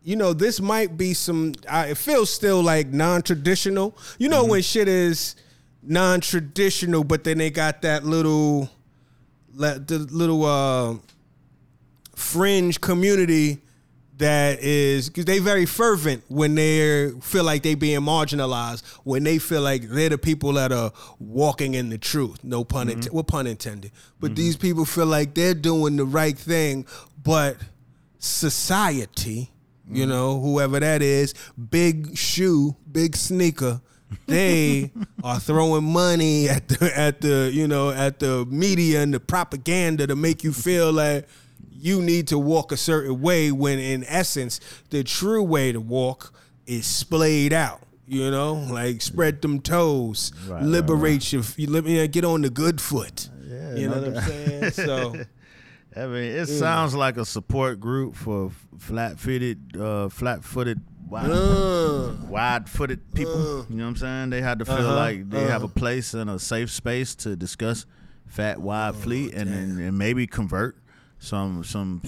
you 0.03 0.17
know, 0.17 0.35
this 0.35 0.61
might 0.61 0.99
be 0.99 1.15
some. 1.15 1.55
I, 1.67 1.87
it 1.87 1.97
feels 1.97 2.29
still 2.29 2.63
like 2.63 2.89
non-traditional. 2.89 3.97
You 4.19 4.29
know, 4.29 4.45
when 4.45 4.61
shit 4.61 4.87
is 4.87 5.35
non-traditional, 5.87 7.05
but 7.05 7.25
then 7.25 7.39
they 7.39 7.51
got 7.51 7.83
that 7.83 8.05
little, 8.05 8.71
the 9.55 10.07
little 10.11 10.45
uh, 10.45 10.97
fringe 12.15 12.81
community 12.81 13.61
that 14.19 14.61
is 14.63 15.09
because 15.09 15.25
they 15.25 15.39
very 15.39 15.67
fervent 15.67 16.23
when 16.29 16.55
they 16.55 17.11
feel 17.21 17.43
like 17.45 17.63
they 17.63 17.75
being 17.75 18.01
marginalized 18.01 18.85
when 19.03 19.25
they 19.25 19.39
feel 19.39 19.61
like 19.61 19.83
they're 19.83 20.09
the 20.09 20.19
people 20.19 20.53
that 20.53 20.71
are 20.71 20.93
walking 21.19 21.75
in 21.75 21.89
the 21.89 21.99
truth 21.99 22.43
no 22.45 22.63
pun 22.63 22.87
mm-hmm. 22.87 22.91
intended 22.93 23.13
well 23.13 23.25
pun 23.25 23.47
intended. 23.47 23.91
But 24.21 24.29
mm-hmm. 24.29 24.35
these 24.37 24.57
people 24.57 24.85
feel 24.85 25.07
like 25.07 25.35
they're 25.35 25.55
doing 25.55 25.97
the 25.97 26.05
right 26.05 26.39
thing 26.39 26.87
but 27.23 27.57
society 28.19 29.51
you 29.91 30.03
mm-hmm. 30.03 30.11
know 30.11 30.41
whoever 30.41 30.79
that 30.79 31.03
is 31.03 31.35
big 31.71 32.17
shoe 32.17 32.77
big 32.91 33.17
sneaker 33.17 33.81
they 34.27 34.91
are 35.23 35.41
throwing 35.41 35.85
money 35.85 36.49
at 36.49 36.69
the 36.69 36.93
at 36.97 37.21
the 37.21 37.51
you 37.53 37.69
know 37.69 37.91
at 37.91 38.19
the 38.21 38.47
media 38.47 39.03
and 39.03 39.15
the 39.15 39.21
propaganda 39.21 40.07
to 40.07 40.17
make 40.17 40.45
you 40.45 40.53
feel 40.53 40.93
like 40.93 41.27
you 41.71 42.01
need 42.01 42.29
to 42.29 42.39
walk 42.39 42.73
a 42.73 42.77
certain 42.77 43.21
way 43.21 43.53
when 43.53 43.79
in 43.79 44.05
essence 44.05 44.61
the 44.91 45.05
true 45.05 45.43
way 45.43 45.73
to 45.73 45.81
walk 45.81 46.33
is 46.67 46.87
splayed 46.87 47.53
out 47.53 47.81
you 48.07 48.31
know? 48.31 48.55
Like 48.55 49.01
spread 49.03 49.41
them 49.43 49.61
toes 49.61 50.33
Right, 50.47 50.63
liberate 50.63 51.33
your 51.33 51.43
you 51.57 51.81
yeah, 51.87 52.07
get 52.07 52.25
on 52.25 52.43
the 52.43 52.51
good 52.51 52.81
foot. 52.81 53.29
Yeah, 53.47 53.75
you 53.77 53.89
know 53.89 54.01
what 54.01 54.17
i'm 54.17 54.23
saying? 54.23 54.71
So 54.73 55.15
I 55.97 56.07
mean, 56.07 56.25
it 56.25 56.47
sounds 56.47 56.95
like 56.95 57.17
a 57.17 57.25
support 57.25 57.79
group 57.79 58.17
for 58.17 58.51
flat-footed, 58.79 59.77
uh, 59.77 60.09
flat-footed, 60.09 60.81
wide, 61.09 61.31
Uh, 61.31 62.13
wide-footed 62.29 63.15
people. 63.15 63.61
Uh. 63.61 63.65
you 63.69 63.77
know 63.77 63.85
what 63.85 63.91
I'm 63.91 63.97
saying? 63.97 64.31
They 64.31 64.41
had 64.43 64.59
to 64.61 64.65
feel 64.65 64.75
Uh-huh, 64.77 64.95
like 64.97 65.31
they 65.31 65.45
have 65.45 65.63
a 65.63 65.67
uh. 65.67 65.69
place 65.69 66.15
and 66.15 66.29
a 66.31 66.39
safe 66.39 66.71
space 66.71 67.15
to 67.17 67.37
discuss 67.37 67.87
fat, 68.27 68.61
wide 68.61 68.95
fleet, 68.97 69.33
and, 69.35 69.49
and 69.53 69.79
and 69.81 69.97
maybe 69.99 70.27
convert 70.27 70.77
some 71.19 71.63
some, 71.65 72.03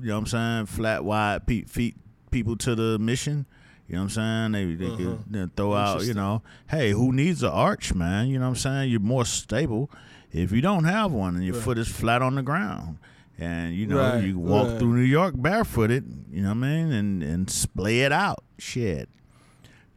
you 0.00 0.08
know 0.08 0.14
what 0.14 0.18
I'm 0.20 0.26
saying, 0.26 0.66
flat, 0.66 1.04
wide 1.04 1.46
pe- 1.46 1.64
feet 1.64 1.96
people 2.30 2.56
to 2.58 2.74
the 2.74 2.98
mission. 2.98 3.46
You 3.88 3.96
know 3.96 4.02
what 4.02 4.16
I'm 4.16 4.52
saying? 4.52 4.52
They, 4.52 4.74
they 4.76 4.90
could 4.90 5.00
you 5.00 5.18
know, 5.30 5.50
throw 5.56 5.74
out, 5.74 6.04
you 6.04 6.12
Uh-huh. 6.12 6.20
Know, 6.20 6.42
hey, 6.68 6.92
who 6.92 7.12
needs 7.12 7.42
an 7.42 7.50
arch, 7.50 7.92
man? 7.92 8.28
You 8.28 8.38
know 8.38 8.44
what 8.44 8.50
I'm 8.50 8.54
saying? 8.56 8.90
You're 8.90 9.00
more 9.00 9.24
stable 9.24 9.90
if 10.30 10.52
you 10.52 10.60
don't 10.60 10.84
have 10.84 11.10
one 11.10 11.34
and 11.34 11.44
your 11.44 11.56
foot 11.56 11.76
is 11.76 11.88
flat 11.88 12.22
on 12.22 12.36
the 12.36 12.42
ground. 12.42 12.98
And 13.40 13.74
you 13.74 13.86
know, 13.86 13.96
Right, 13.98 14.22
you 14.22 14.38
walk 14.38 14.68
right. 14.68 14.78
through 14.78 14.94
New 14.96 15.00
York 15.02 15.34
barefooted, 15.36 16.26
you 16.30 16.42
know 16.42 16.48
what 16.50 16.56
I 16.58 16.60
mean, 16.60 16.92
and 16.92 17.22
and 17.22 17.48
splay 17.50 18.00
it 18.00 18.12
out. 18.12 18.44
Shit. 18.58 19.08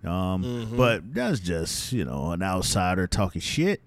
Um, 0.05 0.43
Mm-hmm. 0.43 0.77
but 0.77 1.13
that's 1.13 1.39
just, 1.39 1.91
you 1.93 2.03
know, 2.05 2.31
an 2.31 2.41
outsider 2.41 3.05
talking 3.07 3.41
shit. 3.41 3.81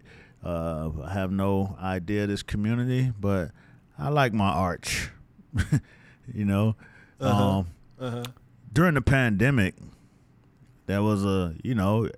Uh, 0.45 0.91
I 1.05 1.13
have 1.13 1.31
no 1.33 1.77
idea 1.83 2.23
of 2.25 2.29
this 2.29 2.43
community, 2.43 3.13
but 3.21 3.51
I 3.99 4.09
like 4.11 4.33
my 4.33 4.49
arch. 4.49 5.11
you 6.35 6.45
know, 6.45 6.77
Uh-huh. 7.21 7.45
um, 7.59 7.67
uh-huh. 7.99 8.25
during 8.73 8.95
the 8.95 9.03
pandemic, 9.03 9.75
there 10.87 11.03
was 11.03 11.25
a 11.25 11.55
you 11.63 11.75
know, 11.75 12.09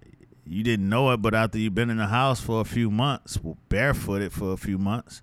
you 0.44 0.62
didn't 0.64 0.88
know 0.88 1.10
it, 1.12 1.18
but 1.22 1.34
after 1.34 1.58
you've 1.58 1.74
been 1.74 1.90
in 1.90 1.98
the 1.98 2.06
house 2.08 2.40
for 2.40 2.60
a 2.60 2.64
few 2.64 2.90
months, 2.90 3.38
barefooted 3.68 4.32
for 4.32 4.52
a 4.52 4.56
few 4.56 4.76
months, 4.78 5.22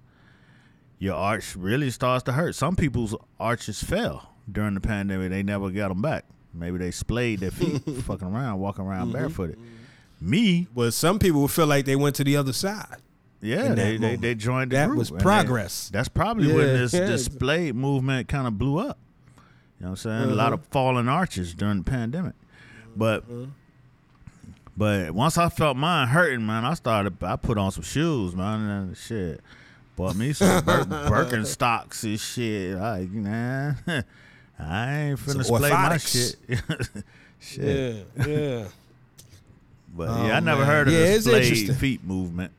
your 0.99 1.15
arch 1.15 1.55
really 1.55 1.89
starts 1.91 2.23
to 2.23 2.31
hurt. 2.34 2.55
Some 2.55 2.75
people's 2.75 3.15
arches 3.39 3.84
fell 3.84 4.31
during 4.51 4.73
the 4.75 4.81
pandemic; 4.81 5.29
they 5.31 5.43
never 5.43 5.69
got 5.69 5.89
them 5.89 6.01
back. 6.01 6.25
Maybe 6.53 6.77
they 6.77 6.91
splayed 6.91 7.39
their 7.41 7.51
feet, 7.51 7.81
fucking 8.03 8.27
around, 8.27 8.60
walking 8.60 8.86
around 8.86 9.08
Mm-hmm. 9.08 9.17
barefooted. 9.17 9.60
Me, 10.21 10.67
well, 10.73 10.91
some 10.91 11.19
people 11.19 11.41
would 11.41 11.51
feel 11.51 11.67
like 11.67 11.86
they 11.86 11.95
went 11.97 12.15
to 12.15 12.23
the 12.23 12.38
other 12.38 12.53
side. 12.53 12.97
yeah, 13.41 13.73
they, 13.75 13.97
they 13.97 14.15
they 14.15 14.34
joined 14.36 14.71
the 14.71 14.77
That 14.77 14.88
group, 14.88 14.99
was 14.99 15.10
and 15.12 15.19
they- 15.19 15.23
progress. 15.23 15.89
that's 15.91 16.08
probably 16.08 16.47
when 16.47 16.67
this 16.67 16.93
yeah. 16.93 17.05
display 17.05 17.71
movement 17.73 18.27
kind 18.29 18.47
of 18.47 18.58
blew 18.58 18.77
up. 18.79 18.97
You 19.79 19.88
know 19.88 19.89
what 19.89 19.89
I'm 19.89 19.95
saying? 19.97 20.23
A 20.31 20.36
lot 20.36 20.53
Uh-huh. 20.53 20.53
of 20.53 20.65
fallen 20.67 21.10
arches 21.10 21.53
during 21.53 21.79
the 21.79 21.84
pandemic. 21.84 22.34
But 22.95 23.23
Uh-huh. 23.23 23.47
but 24.77 25.12
once 25.12 25.38
I 25.38 25.49
felt 25.49 25.75
mine 25.77 26.08
hurting, 26.08 26.45
man, 26.45 26.63
I 26.65 26.73
started 26.75 27.21
I 27.23 27.36
put 27.36 27.58
on 27.58 27.71
some 27.71 27.84
shoes, 27.84 28.34
man, 28.36 28.62
and 28.62 28.97
shit. 28.97 29.41
Bought 29.95 30.15
me 30.15 30.34
some 30.34 30.63
Bir- 30.65 30.84
Birkenstocks 30.86 32.03
and 32.03 32.19
shit. 32.19 32.77
Like, 32.77 33.10
man, 33.12 33.77
I 34.60 34.93
ain't 34.93 35.19
finna 35.19 35.27
Some 35.29 35.38
display 35.38 35.69
my 35.71 35.97
shit. 35.97 36.36
shit. 37.39 38.05
Yeah, 38.17 38.25
yeah. 38.27 38.65
But 39.95 40.10
Oh, 40.10 40.27
yeah, 40.27 40.36
I 40.36 40.39
never 40.41 40.62
man. 40.62 40.67
heard 40.69 40.88
of 40.89 40.93
Yeah, 40.93 40.99
the 40.99 41.05
it's 41.13 41.23
displayed 41.23 41.43
interesting. 41.43 41.75
feet 41.75 42.03
movement. 42.03 42.51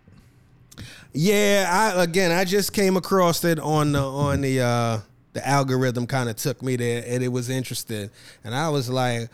Yeah, 1.12 1.68
I 1.96 2.02
again 2.02 2.30
I 2.32 2.44
just 2.44 2.72
came 2.72 2.96
across 2.96 3.44
it 3.44 3.58
on 3.58 3.92
the 3.92 4.00
on 4.02 4.40
the 4.40 4.60
uh 4.60 4.98
the 5.34 5.46
algorithm 5.46 6.06
kind 6.06 6.30
of 6.30 6.36
took 6.36 6.62
me 6.62 6.76
there 6.76 7.04
and 7.06 7.22
it 7.22 7.28
was 7.28 7.50
interesting. 7.50 8.08
And 8.44 8.54
I 8.54 8.68
was 8.70 8.88
like, 8.88 9.28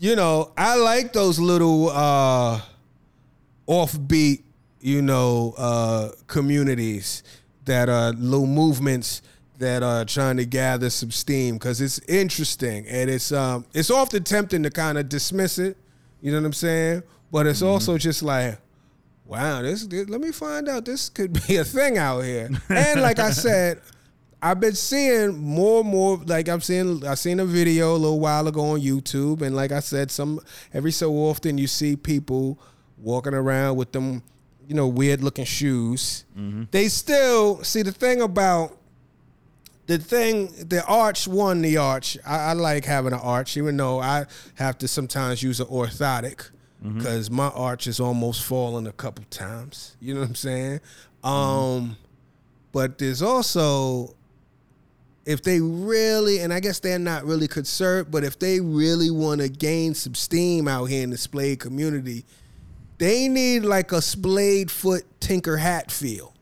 you 0.00 0.16
know, 0.16 0.50
I 0.56 0.76
like 0.76 1.12
those 1.12 1.38
little 1.38 1.90
uh 1.90 2.60
offbeat, 3.68 4.42
you 4.82 5.00
know, 5.00 5.54
uh 5.56 6.10
communities 6.26 7.22
that 7.64 7.88
are 7.88 8.12
little 8.12 8.46
movements 8.46 9.22
that 9.58 9.82
are 9.82 10.04
trying 10.04 10.36
to 10.36 10.44
gather 10.44 10.90
some 10.90 11.10
steam 11.10 11.54
because 11.54 11.80
it's 11.80 12.00
interesting 12.08 12.86
and 12.88 13.08
it's 13.08 13.30
um 13.32 13.64
it's 13.72 13.90
often 13.90 14.24
tempting 14.24 14.62
to 14.64 14.70
kind 14.70 14.98
of 14.98 15.08
dismiss 15.08 15.58
it, 15.58 15.76
you 16.20 16.32
know 16.32 16.38
what 16.38 16.46
I'm 16.46 16.52
saying? 16.52 17.02
But 17.30 17.46
it's 17.46 17.62
also 17.62 17.96
just 17.96 18.22
like 18.22 18.58
wow, 19.24 19.62
this, 19.62 19.86
this 19.86 20.08
let 20.08 20.20
me 20.20 20.32
find 20.32 20.68
out 20.68 20.84
this 20.84 21.08
could 21.08 21.32
be 21.46 21.56
a 21.56 21.64
thing 21.64 21.96
out 21.96 22.20
here. 22.20 22.50
And 22.68 23.00
like 23.00 23.18
I 23.18 23.30
said, 23.30 23.80
I've 24.42 24.58
been 24.58 24.74
seeing 24.74 25.38
more 25.38 25.80
and 25.82 25.88
more 25.88 26.16
like 26.26 26.48
I'm 26.48 26.60
seeing 26.60 27.06
I 27.06 27.14
seen 27.14 27.38
a 27.38 27.44
video 27.44 27.94
a 27.94 27.98
little 27.98 28.18
while 28.18 28.48
ago 28.48 28.72
on 28.72 28.80
YouTube 28.80 29.40
and 29.42 29.54
like 29.54 29.70
I 29.70 29.78
said 29.78 30.10
some 30.10 30.40
every 30.74 30.90
so 30.90 31.12
often 31.12 31.58
you 31.58 31.68
see 31.68 31.94
people 31.94 32.58
walking 32.98 33.34
around 33.34 33.76
with 33.76 33.92
them 33.92 34.24
you 34.72 34.76
know 34.76 34.88
weird 34.88 35.22
looking 35.22 35.44
shoes. 35.44 36.24
Mm-hmm. 36.34 36.62
They 36.70 36.88
still 36.88 37.62
see 37.62 37.82
the 37.82 37.92
thing 37.92 38.22
about 38.22 38.74
the 39.84 39.98
thing, 39.98 40.46
the 40.66 40.82
arch 40.86 41.28
won 41.28 41.60
the 41.60 41.76
arch. 41.76 42.16
I, 42.26 42.38
I 42.38 42.52
like 42.54 42.86
having 42.86 43.12
an 43.12 43.18
arch, 43.18 43.58
even 43.58 43.76
though 43.76 44.00
I 44.00 44.24
have 44.54 44.78
to 44.78 44.88
sometimes 44.88 45.42
use 45.42 45.60
an 45.60 45.66
orthotic 45.66 46.48
mm-hmm. 46.82 46.96
because 46.96 47.30
my 47.30 47.48
arch 47.48 47.84
has 47.84 48.00
almost 48.00 48.44
fallen 48.44 48.86
a 48.86 48.92
couple 48.92 49.26
times. 49.28 49.94
You 50.00 50.14
know 50.14 50.20
what 50.20 50.30
I'm 50.30 50.34
saying? 50.36 50.80
Mm-hmm. 51.22 51.28
Um, 51.28 51.96
but 52.72 52.96
there's 52.96 53.20
also 53.20 54.14
if 55.26 55.42
they 55.42 55.60
really, 55.60 56.38
and 56.38 56.50
I 56.50 56.60
guess 56.60 56.80
they're 56.80 56.98
not 56.98 57.26
really 57.26 57.46
concerned, 57.46 58.10
but 58.10 58.24
if 58.24 58.38
they 58.38 58.58
really 58.60 59.10
want 59.10 59.42
to 59.42 59.50
gain 59.50 59.92
some 59.92 60.14
steam 60.14 60.66
out 60.66 60.86
here 60.86 61.04
in 61.04 61.10
the 61.10 61.18
splayed 61.18 61.60
community, 61.60 62.24
they 62.98 63.28
need 63.28 63.60
like 63.60 63.92
a 63.92 64.02
splayed 64.02 64.70
foot 64.70 65.04
Tinker 65.20 65.56
Hatfield 65.56 66.32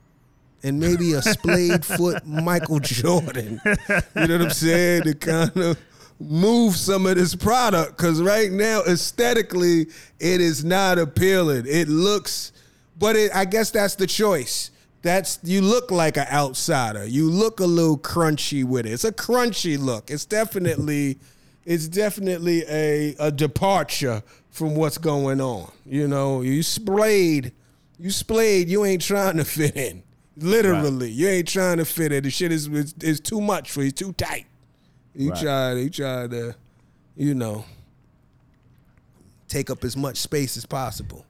and 0.62 0.78
maybe 0.78 1.12
a 1.14 1.22
splayed 1.22 1.84
foot 1.96 2.26
Michael 2.26 2.80
Jordan. 2.80 3.60
You 3.64 4.26
know 4.26 4.38
what 4.38 4.42
I'm 4.42 4.50
saying? 4.50 5.04
To 5.04 5.14
kind 5.14 5.56
of 5.56 5.78
move 6.20 6.76
some 6.76 7.06
of 7.06 7.16
this 7.16 7.34
product 7.34 7.96
because 7.96 8.20
right 8.20 8.52
now 8.52 8.82
aesthetically 8.82 9.86
it 10.18 10.40
is 10.40 10.64
not 10.64 10.98
appealing. 10.98 11.64
It 11.66 11.88
looks, 11.88 12.52
but 12.98 13.16
it, 13.16 13.34
I 13.34 13.46
guess 13.46 13.70
that's 13.70 13.94
the 13.94 14.06
choice. 14.06 14.70
That's 15.02 15.38
you 15.42 15.62
look 15.62 15.90
like 15.90 16.18
an 16.18 16.26
outsider. 16.30 17.06
You 17.06 17.30
look 17.30 17.60
a 17.60 17.64
little 17.64 17.96
crunchy 17.96 18.64
with 18.64 18.84
it. 18.84 18.92
It's 18.92 19.04
a 19.04 19.12
crunchy 19.12 19.78
look. 19.78 20.10
It's 20.10 20.26
definitely, 20.26 21.18
it's 21.64 21.88
definitely 21.88 22.64
a 22.68 23.14
a 23.18 23.31
departure 23.31 24.23
from 24.51 24.75
what's 24.75 24.99
going 24.99 25.40
on. 25.40 25.70
You 25.87 26.09
know, 26.09 26.40
you 26.42 26.62
splayed, 26.62 27.53
you 27.99 28.11
splayed. 28.11 28.68
You 28.68 28.85
ain't 28.85 29.03
trying 29.03 29.37
to 29.37 29.44
fit 29.44 29.77
in. 29.77 30.03
Literally, 30.37 31.11
you 31.11 31.29
ain't 31.29 31.49
trying 31.49 31.77
to 31.79 31.85
fit 31.85 32.12
in. 32.12 32.23
The 32.25 32.31
shit 32.31 32.51
is 32.53 32.66
is, 32.68 32.94
is 33.03 33.20
too 33.20 33.40
much 33.40 33.70
for 33.70 33.83
you. 33.83 33.90
Too 33.90 34.12
tight. 34.12 34.46
You 35.14 35.31
Right. 35.31 35.40
try, 35.42 35.73
you 35.75 35.90
try 35.90 36.29
to, 36.29 36.55
you 37.16 37.35
know, 37.35 37.64
take 39.49 39.70
up 39.70 39.85
as 39.85 39.96
much 39.96 40.16
space 40.18 40.57
as 40.57 40.64
possible. 40.64 41.27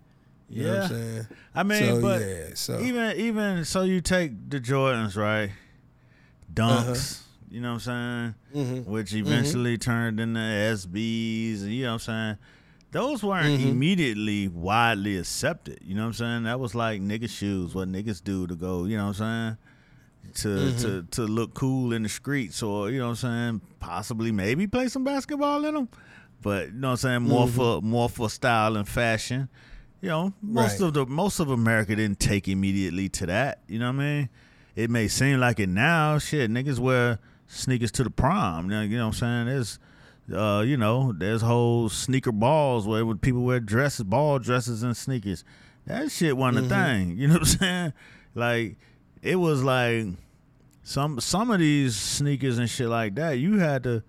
You 0.49 0.65
know 0.65 0.73
what 0.75 0.83
I'm 0.83 0.89
saying? 0.91 1.27
I 1.55 1.63
mean, 1.63 1.79
So, 1.85 2.01
but 2.03 2.21
yeah, 2.21 2.45
so- 2.55 2.81
even 2.81 3.17
even 3.17 3.65
so, 3.65 3.83
you 3.83 4.01
take 4.01 4.51
the 4.51 4.61
Jordans, 4.61 5.17
right? 5.17 5.51
Uh-huh. 6.59 6.95
You 7.51 7.61
know 7.61 7.75
what 7.75 7.87
I'm 7.89 8.35
saying? 8.55 8.65
Mm-hmm. 8.67 8.91
Which 8.91 9.13
eventually 9.15 9.77
turned 9.79 10.21
into 10.21 10.39
SBs, 10.41 11.63
you 11.63 11.83
know 11.83 11.89
what 11.89 11.93
I'm 11.95 11.99
saying? 11.99 12.37
Those 12.93 13.23
weren't 13.23 13.61
Mm-hmm. 13.61 13.69
immediately 13.69 14.49
widely 14.49 15.17
accepted. 15.19 15.79
You 15.83 15.95
know 15.95 16.03
what 16.03 16.07
I'm 16.09 16.13
saying? 16.15 16.43
That 16.45 16.59
was 16.61 16.75
like 16.75 17.01
nigga 17.01 17.29
shoes, 17.29 17.75
what 17.75 17.89
niggas 17.89 18.23
do 18.23 18.47
to 18.47 18.55
go. 18.57 18.85
You 18.85 18.97
know 18.97 19.09
what 19.09 19.21
I'm 19.21 19.57
saying? 20.35 20.35
To 20.43 20.49
Mm-hmm. 20.49 20.79
to 20.83 21.03
to 21.11 21.23
look 21.23 21.55
cool 21.55 21.93
in 21.93 22.03
the 22.03 22.09
streets, 22.09 22.63
or 22.63 22.91
you 22.91 22.99
know 22.99 23.07
what 23.11 23.25
I'm 23.25 23.61
saying? 23.61 23.61
Possibly, 23.81 24.31
maybe 24.33 24.67
play 24.67 24.89
some 24.89 25.03
basketball 25.05 25.65
in 25.65 25.75
them. 25.75 25.89
But 26.43 26.67
you 26.69 26.73
know 26.75 26.89
what 26.89 26.93
I'm 26.93 26.97
saying? 26.99 27.23
More 27.23 27.49
for 27.49 27.81
more 27.83 28.09
for 28.09 28.29
style 28.31 28.77
and 28.77 28.89
fashion. 28.89 29.49
You 30.01 30.09
know, 30.09 30.33
most 30.43 30.81
Right. 30.81 30.87
of 30.89 30.95
the 30.95 31.07
most 31.07 31.41
of 31.41 31.51
America 31.51 31.95
didn't 31.97 32.21
take 32.21 32.49
immediately 32.49 33.09
to 33.11 33.27
that. 33.27 33.61
You 33.69 33.79
know 33.79 33.87
what 33.93 34.03
I 34.03 34.05
mean? 34.05 34.29
It 34.77 34.89
may 34.91 35.09
seem 35.09 35.41
like 35.41 35.59
it 35.61 35.69
now. 35.69 36.19
Shit, 36.19 36.51
niggas 36.51 36.79
wear 36.79 37.19
sneakers 37.51 37.91
to 37.93 38.05
the 38.05 38.11
prom. 38.11 38.71
You 38.71 38.77
know, 38.77 38.83
you 38.83 38.97
know 38.97 39.09
what 39.09 39.23
I'm 39.23 39.47
saying? 39.47 39.47
There's, 39.47 39.79
uh, 40.33 40.61
you 40.61 40.77
know, 40.77 41.13
there's 41.13 41.43
whole 41.43 41.89
sneaker 41.89 42.33
balls 42.33 42.87
where 42.87 43.15
people 43.15 43.43
wear 43.43 43.61
dresses, 43.61 44.05
ball 44.05 44.39
dresses 44.39 44.83
and 44.83 44.97
sneakers. 44.97 45.45
That 45.87 46.11
shit 46.11 46.37
wasn't 46.37 46.67
a 46.67 46.69
thing. 46.69 47.11
You 47.19 47.29
know 47.29 47.35
what 47.35 47.43
I'm 47.43 47.47
saying? 47.47 47.93
Like, 48.35 48.77
it 49.23 49.37
was 49.37 49.63
like 49.63 50.07
some 50.83 51.21
some 51.21 51.51
of 51.51 51.59
these 51.59 51.97
sneakers 51.97 52.59
and 52.59 52.71
shit 52.71 52.89
like 52.89 53.17
that. 53.17 53.33
You 53.33 53.59
had 53.59 53.83
to, 53.83 54.03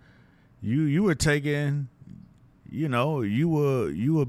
you 0.61 0.83
you 0.83 1.03
were 1.03 1.15
taking, 1.15 1.89
you 2.69 2.87
know, 2.87 3.21
you 3.21 3.49
were 3.49 3.89
you 3.89 4.13
were 4.13 4.27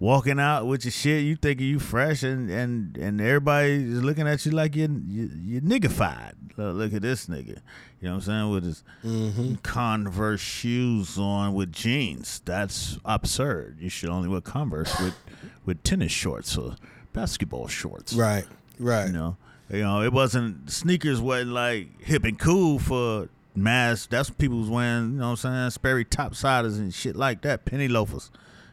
walking 0.00 0.38
out 0.38 0.66
with 0.66 0.84
your 0.84 0.92
shit, 0.92 1.24
you 1.24 1.36
thinking 1.36 1.66
you 1.66 1.78
fresh, 1.78 2.22
and 2.22 2.50
and 2.50 2.96
and 2.96 3.20
everybody 3.20 3.72
is 3.72 4.02
looking 4.02 4.28
at 4.28 4.44
you 4.46 4.52
like 4.52 4.76
you 4.76 5.02
you 5.06 5.30
you 5.42 5.60
niggified. 5.60 6.34
Look, 6.56 6.76
look 6.76 6.92
at 6.92 7.02
this 7.02 7.26
nigga, 7.26 7.58
you 8.00 8.08
know 8.08 8.10
what 8.10 8.14
I'm 8.16 8.20
saying 8.22 8.50
with 8.50 8.64
his 8.64 8.84
mm-hmm. 9.04 9.54
Converse 9.56 10.40
shoes 10.40 11.18
on 11.18 11.54
with 11.54 11.72
jeans. 11.72 12.40
That's 12.44 12.98
absurd. 13.04 13.78
You 13.80 13.88
should 13.88 14.10
only 14.10 14.28
wear 14.28 14.40
Converse 14.40 14.98
with 15.00 15.14
with 15.64 15.82
tennis 15.82 16.12
shorts 16.12 16.56
or 16.56 16.76
basketball 17.12 17.68
shorts. 17.68 18.14
Right, 18.14 18.44
right. 18.78 19.06
You 19.06 19.12
know, 19.12 19.36
You 19.70 19.82
know, 19.82 20.02
it 20.02 20.12
wasn't 20.12 20.70
sneakers 20.70 21.20
wasn't 21.20 21.50
like 21.52 22.00
hip 22.02 22.24
and 22.24 22.38
cool 22.38 22.78
for 22.78 23.28
mass. 23.54 24.06
That's 24.06 24.30
what 24.30 24.38
people 24.38 24.58
was 24.58 24.70
wearing. 24.70 25.12
You 25.12 25.18
know 25.18 25.30
what 25.30 25.44
I'm 25.44 25.70
saying? 25.70 25.70
Sperry 25.70 26.04
topsiders 26.04 26.78
and 26.78 26.94
shit 26.94 27.16
like 27.16 27.42
that. 27.42 27.64
Penny 27.64 27.88
loafers. 27.88 28.30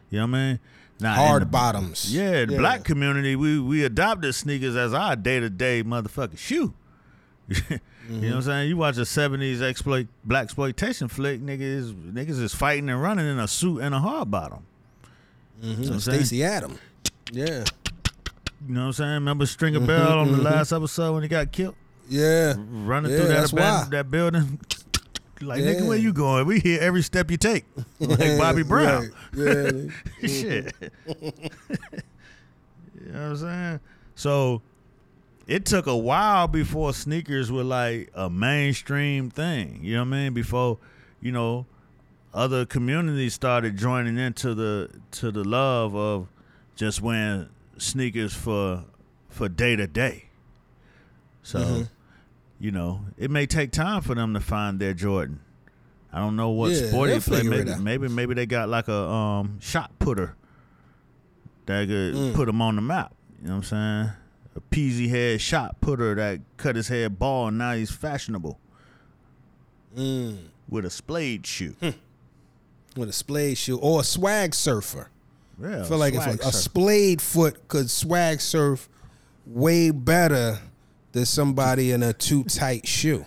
You 0.09 0.19
know 0.19 0.28
what 0.28 0.38
I 0.38 0.47
mean? 0.49 0.59
Now, 1.00 1.16
Hard 1.16 1.41
the- 1.41 1.48
bottoms. 1.48 2.14
Yeah, 2.14 2.46
the 2.46 2.58
black 2.58 2.84
community, 2.84 3.36
we 3.36 3.60
we 3.60 3.84
adopted 3.84 4.34
sneakers 4.34 4.76
as 4.76 4.93
our 4.93 5.16
day 5.16 5.39
to 5.39 5.50
day 5.50 5.84
motherfucking 5.84 6.38
shoe. 6.38 6.74
You 8.08 8.12
know 8.12 8.22
what 8.22 8.28
I'm 8.28 8.32
mm-hmm. 8.34 8.41
saying? 8.41 8.70
You 8.70 8.78
watch 8.78 8.98
a 8.98 9.02
'70s 9.02 9.62
exploit 9.64 10.08
black 10.24 10.43
exploitation 10.43 11.08
flick, 11.08 11.41
niggas 11.41 11.91
niggas 12.14 12.39
is 12.39 12.54
fighting 12.54 12.88
and 12.88 13.02
running 13.02 13.26
in 13.26 13.39
a 13.39 13.48
suit 13.48 13.82
and 13.82 13.96
a 13.96 14.00
hard 14.00 14.30
bottom. 14.30 14.64
You 15.60 15.70
know 15.70 15.74
mm-hmm. 15.74 15.84
what 15.86 15.91
I'm 15.93 16.00
saying? 16.02 16.20
Stacy 16.20 16.43
Adam. 16.43 16.78
Yeah. 17.32 17.64
You 18.68 18.74
know 18.74 18.82
what 18.82 18.86
I'm 18.86 18.93
saying? 18.93 19.14
Remember 19.14 19.46
Stringer 19.48 19.80
Bell 19.80 20.20
on 20.20 20.28
the 20.28 20.38
mm-hmm, 20.38 20.46
last 20.46 20.72
episode 20.72 21.14
when 21.14 21.24
he 21.24 21.30
got 21.30 21.52
killed, 21.52 21.76
Yeah. 22.08 22.54
running 22.58 23.12
Yeah, 23.12 23.18
through 23.18 23.28
that 23.28 23.34
that's 23.34 23.54
why. 23.54 23.60
abandoned, 23.60 23.93
that 23.93 24.12
building. 24.12 24.60
Like 25.41 25.61
nigga, 25.61 25.88
where 25.88 25.97
you 25.97 26.13
going? 26.13 26.45
We 26.47 26.59
hear 26.59 26.79
every 26.81 27.01
step 27.01 27.29
you 27.29 27.38
take, 27.38 27.65
like 27.99 28.19
Bobby 28.38 28.63
Brown. 28.63 29.11
Right. 29.33 29.89
Yeah. 30.21 30.21
Shit. 30.27 30.73
you 31.07 33.11
know 33.11 33.11
what 33.11 33.21
I'm 33.21 33.38
saying? 33.38 33.79
So 34.15 34.61
it 35.47 35.65
took 35.65 35.88
a 35.88 35.95
while 35.97 36.47
before 36.47 36.93
sneakers 36.93 37.51
were 37.51 37.63
like 37.63 38.11
a 38.15 38.29
mainstream 38.29 39.29
thing. 39.29 39.79
You 39.83 39.95
know 39.95 40.01
what 40.01 40.07
I 40.15 40.23
mean? 40.23 40.33
Before, 40.33 40.77
you 41.21 41.31
know, 41.31 41.65
other 42.33 42.65
communities 42.65 43.33
started 43.33 43.77
joining 43.77 44.17
into 44.17 44.53
the 44.53 44.89
to 45.11 45.31
the 45.31 45.43
love 45.43 45.95
of 45.95 46.27
just 46.75 47.01
wearing 47.01 47.49
sneakers 47.77 48.33
for 48.33 48.83
for 49.29 49.49
day 49.49 49.75
to 49.75 49.88
day. 49.88 50.25
So, 51.43 51.59
Mhm. 51.59 51.89
You 52.60 52.72
know, 52.72 53.01
it 53.18 53.30
may 53.32 53.45
take 53.45 53.72
time 53.72 54.01
for 54.01 54.16
them 54.16 54.34
to 54.34 54.39
find 54.39 54.80
their 54.80 54.93
Jordan. 54.93 55.39
I 56.14 56.20
don't 56.20 56.36
know 56.38 56.49
what 56.51 56.72
Yeah, 56.72 56.88
sport 56.88 57.10
they'll 57.10 57.20
play. 57.22 57.43
Maybe, 57.43 57.76
maybe 57.76 58.08
maybe 58.08 58.34
they 58.34 58.45
got 58.45 58.70
like 58.70 58.88
a 58.88 58.93
um 59.10 59.60
shot 59.60 59.91
putter 59.99 60.36
that 61.66 61.88
could 61.88 62.14
Mm. 62.16 62.34
put 62.34 62.45
them 62.45 62.62
on 62.62 62.76
the 62.78 62.82
map. 62.82 63.14
You 63.41 63.47
know 63.49 63.56
what 63.56 63.58
I'm 63.58 63.64
saying? 64.06 64.10
A 64.56 64.62
peasy 64.72 65.10
head 65.10 65.41
shot 65.41 65.82
putter 65.82 66.16
that 66.16 66.39
cut 66.58 66.76
his 66.78 66.88
head 66.88 67.20
bald 67.20 67.49
and 67.49 67.58
now 67.58 67.74
he's 67.74 67.91
fashionable 67.91 68.60
Mm. 69.97 70.38
with 70.70 70.86
a 70.86 70.89
splayed 70.89 71.45
shoe. 71.45 71.76
With 72.95 73.10
a 73.10 73.14
splayed 73.14 73.58
shoe 73.58 73.78
or 73.78 74.01
a 74.01 74.03
swag 74.03 74.53
surfer. 74.53 75.10
Yeah, 75.62 75.82
I 75.82 75.84
feel 75.86 75.97
like 75.97 76.14
if 76.14 76.26
a, 76.26 76.47
a 76.47 76.51
splayed 76.53 77.22
foot 77.22 77.68
could 77.68 77.89
swag 77.89 78.39
surf 78.41 78.88
way 79.45 79.91
better 79.91 80.60
than 81.16 81.26
somebody 81.26 81.91
in 81.93 82.03
a 82.03 82.13
too 82.13 82.43
tight 82.43 82.86
shoe. 82.88 83.26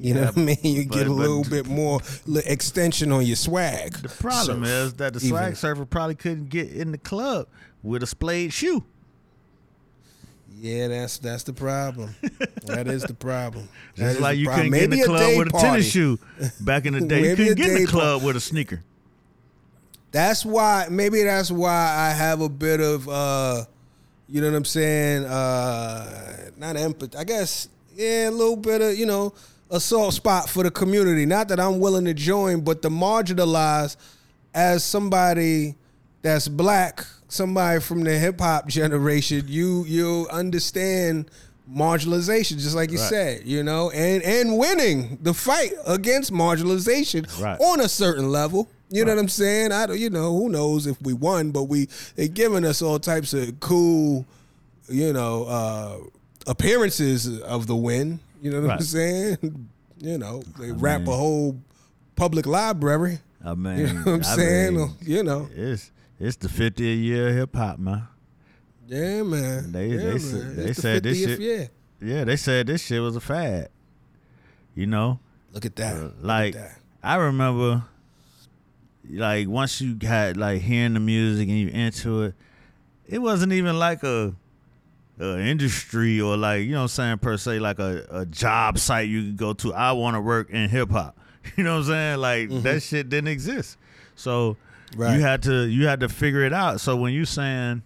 You 0.00 0.14
know 0.14 0.20
Yeah, 0.20 0.26
what 0.28 0.38
I 0.38 0.40
mean? 0.40 0.56
You 0.62 0.86
but- 0.88 0.94
get 0.96 1.06
a 1.08 1.10
but- 1.10 1.16
little 1.16 1.42
bit 1.44 1.66
more 1.66 2.00
extension 2.46 3.10
on 3.12 3.26
your 3.26 3.34
swag. 3.36 3.94
The 3.94 4.08
problem 4.08 4.64
surf, 4.64 4.70
is 4.86 4.94
that 4.94 5.12
the 5.14 5.18
even. 5.18 5.28
swag 5.30 5.56
surfer 5.56 5.84
probably 5.84 6.14
couldn't 6.14 6.48
get 6.48 6.70
in 6.72 6.92
the 6.92 6.98
club 6.98 7.48
with 7.82 8.02
a 8.04 8.06
splayed 8.06 8.52
shoe. 8.52 8.84
Yeah, 10.60 10.88
that's 10.88 11.18
that's 11.18 11.42
the 11.44 11.52
problem. 11.52 12.14
that 12.66 12.88
is 12.88 13.02
the 13.02 13.14
problem. 13.14 13.68
That 13.96 14.10
Just 14.10 14.20
like 14.20 14.38
you 14.38 14.46
problem. 14.46 14.70
couldn't 14.72 14.90
get 14.90 14.92
in 14.92 15.00
the 15.00 15.06
club 15.06 15.20
day 15.20 15.38
with 15.38 15.48
a 15.48 15.50
party. 15.50 15.66
tennis 15.66 15.90
shoe 15.90 16.18
back 16.60 16.86
in 16.86 16.94
the 16.94 17.00
day. 17.06 17.30
You 17.30 17.36
couldn't 17.36 17.54
get 17.56 17.66
in 17.68 17.72
the 17.74 17.78
day 17.80 17.86
club 17.86 18.22
with 18.24 18.36
a 18.36 18.40
sneaker. 18.40 18.82
That's 20.10 20.44
why 20.44 20.86
maybe 20.90 21.22
that's 21.22 21.50
why 21.50 21.94
I 21.96 22.12
have 22.12 22.40
a 22.40 22.48
bit 22.48 22.80
of 22.80 23.08
uh 23.08 23.64
you 24.28 24.40
know 24.40 24.50
what 24.50 24.56
I'm 24.56 24.64
saying? 24.64 25.24
Uh 25.24 26.50
not 26.56 26.76
empathy. 26.76 27.16
I 27.16 27.24
guess 27.24 27.68
yeah, 27.94 28.28
a 28.28 28.30
little 28.30 28.56
bit 28.56 28.80
of, 28.80 28.96
you 28.96 29.06
know, 29.06 29.32
a 29.70 29.80
soft 29.80 30.16
spot 30.16 30.48
for 30.48 30.62
the 30.62 30.70
community. 30.70 31.26
Not 31.26 31.48
that 31.48 31.58
I'm 31.60 31.80
willing 31.80 32.04
to 32.06 32.14
join, 32.14 32.60
but 32.62 32.82
the 32.82 32.88
marginalized 32.90 33.96
as 34.54 34.84
somebody 34.84 35.74
that's 36.22 36.48
black, 36.48 37.04
somebody 37.28 37.80
from 37.80 38.02
the 38.04 38.18
hip 38.18 38.40
hop 38.40 38.66
generation, 38.78 39.44
you 39.46 39.84
you 39.86 40.26
understand 40.30 41.30
marginalization, 41.70 42.58
just 42.58 42.74
like 42.74 42.90
you 42.90 42.98
Right. 42.98 43.08
said, 43.10 43.42
you 43.44 43.62
know, 43.62 43.90
and 43.90 44.22
and 44.22 44.56
winning 44.58 45.18
the 45.22 45.34
fight 45.34 45.72
against 45.86 46.32
marginalization 46.32 47.26
Right. 47.42 47.58
on 47.60 47.80
a 47.80 47.88
certain 47.88 48.30
level. 48.30 48.68
You 48.90 49.04
know 49.04 49.14
what 49.14 49.20
I'm 49.20 49.28
saying? 49.28 49.70
I 49.72 49.86
don't, 49.86 49.98
you 49.98 50.08
know, 50.10 50.32
who 50.36 50.48
knows 50.48 50.86
if 50.86 51.00
we 51.02 51.12
won, 51.12 51.50
but 51.50 51.64
we 51.64 51.88
they 52.16 52.28
giving 52.28 52.64
us 52.64 52.80
all 52.82 52.98
types 52.98 53.34
of 53.34 53.60
cool, 53.60 54.24
you 54.88 55.12
know, 55.12 55.44
uh 55.44 55.96
appearances 56.46 57.40
of 57.42 57.66
the 57.66 57.76
win. 57.76 58.20
You 58.42 58.50
know 58.52 58.60
what 58.62 58.70
I'm 58.72 58.80
saying? 58.80 59.68
You 60.00 60.16
know, 60.16 60.44
they 60.60 60.70
wrap 60.70 61.08
a 61.08 61.12
whole 61.12 61.60
public 62.14 62.46
library. 62.46 63.18
I 63.44 63.54
mean, 63.56 63.78
You 63.78 63.86
know 63.94 64.00
what 64.02 64.06
I'm 64.14 64.20
I 64.20 64.36
saying? 64.36 64.76
mean, 64.76 64.90
you 65.00 65.24
know, 65.24 65.48
it's 65.52 65.90
it's 66.20 66.36
the 66.36 66.46
50th 66.46 67.02
year 67.02 67.30
of 67.30 67.34
hip 67.34 67.56
hop, 67.56 67.80
man. 67.80 68.06
yeah, 68.86 69.24
man. 69.24 69.72
They- 69.72 69.88
yeah, 69.88 69.96
they 69.96 70.04
man. 70.10 70.18
said- 70.20 70.56
they 70.56 70.62
It's 70.66 70.76
the 70.76 70.82
said 70.82 71.02
this 71.02 71.18
50th 71.18 71.26
shit- 71.26 71.40
year. 71.40 71.68
Yeah, 72.00 72.22
they 72.24 72.36
said 72.36 72.68
this 72.68 72.80
shit 72.86 73.02
was 73.02 73.16
a 73.16 73.20
fad. 73.20 73.70
You 74.76 74.86
know, 74.86 75.18
Look 75.52 75.66
at 75.66 75.74
that. 75.74 75.96
Look 76.00 76.12
at 76.20 76.24
like 76.24 76.54
that. 76.54 76.78
I 77.02 77.16
remember, 77.16 77.82
like 79.10 79.48
once 79.48 79.80
you 79.80 79.94
got 79.94 80.36
like 80.36 80.62
hearing 80.62 80.94
the 80.94 81.00
music 81.00 81.48
and 81.48 81.58
you 81.58 81.68
into 81.68 82.22
it, 82.22 82.34
it 83.06 83.20
wasn't 83.20 83.52
even 83.52 83.78
like 83.78 84.02
a, 84.02 84.34
a 85.18 85.38
industry 85.40 86.20
or 86.20 86.36
like 86.36 86.64
you 86.64 86.72
know 86.72 86.78
what 86.78 86.82
I'm 86.82 86.88
saying 86.88 87.18
per 87.18 87.36
se 87.36 87.58
like 87.58 87.78
a, 87.78 88.06
a 88.10 88.26
job 88.26 88.78
site 88.78 89.08
you 89.08 89.22
could 89.24 89.36
go 89.36 89.52
to. 89.54 89.74
I 89.74 89.92
want 89.92 90.16
to 90.16 90.20
work 90.20 90.50
in 90.50 90.68
hip 90.68 90.90
hop. 90.90 91.16
You 91.56 91.64
know 91.64 91.76
what 91.76 91.84
I'm 91.84 91.84
saying? 91.86 92.18
Like 92.18 92.48
mm-hmm. 92.50 92.60
that 92.62 92.82
shit 92.82 93.08
didn't 93.08 93.28
exist. 93.28 93.78
So 94.16 94.58
Right. 94.96 95.16
you 95.16 95.20
had 95.20 95.42
to 95.42 95.66
you 95.66 95.86
had 95.86 96.00
to 96.00 96.08
figure 96.08 96.42
it 96.42 96.52
out. 96.52 96.80
So 96.80 96.96
when 96.96 97.12
you 97.12 97.24
saying 97.24 97.82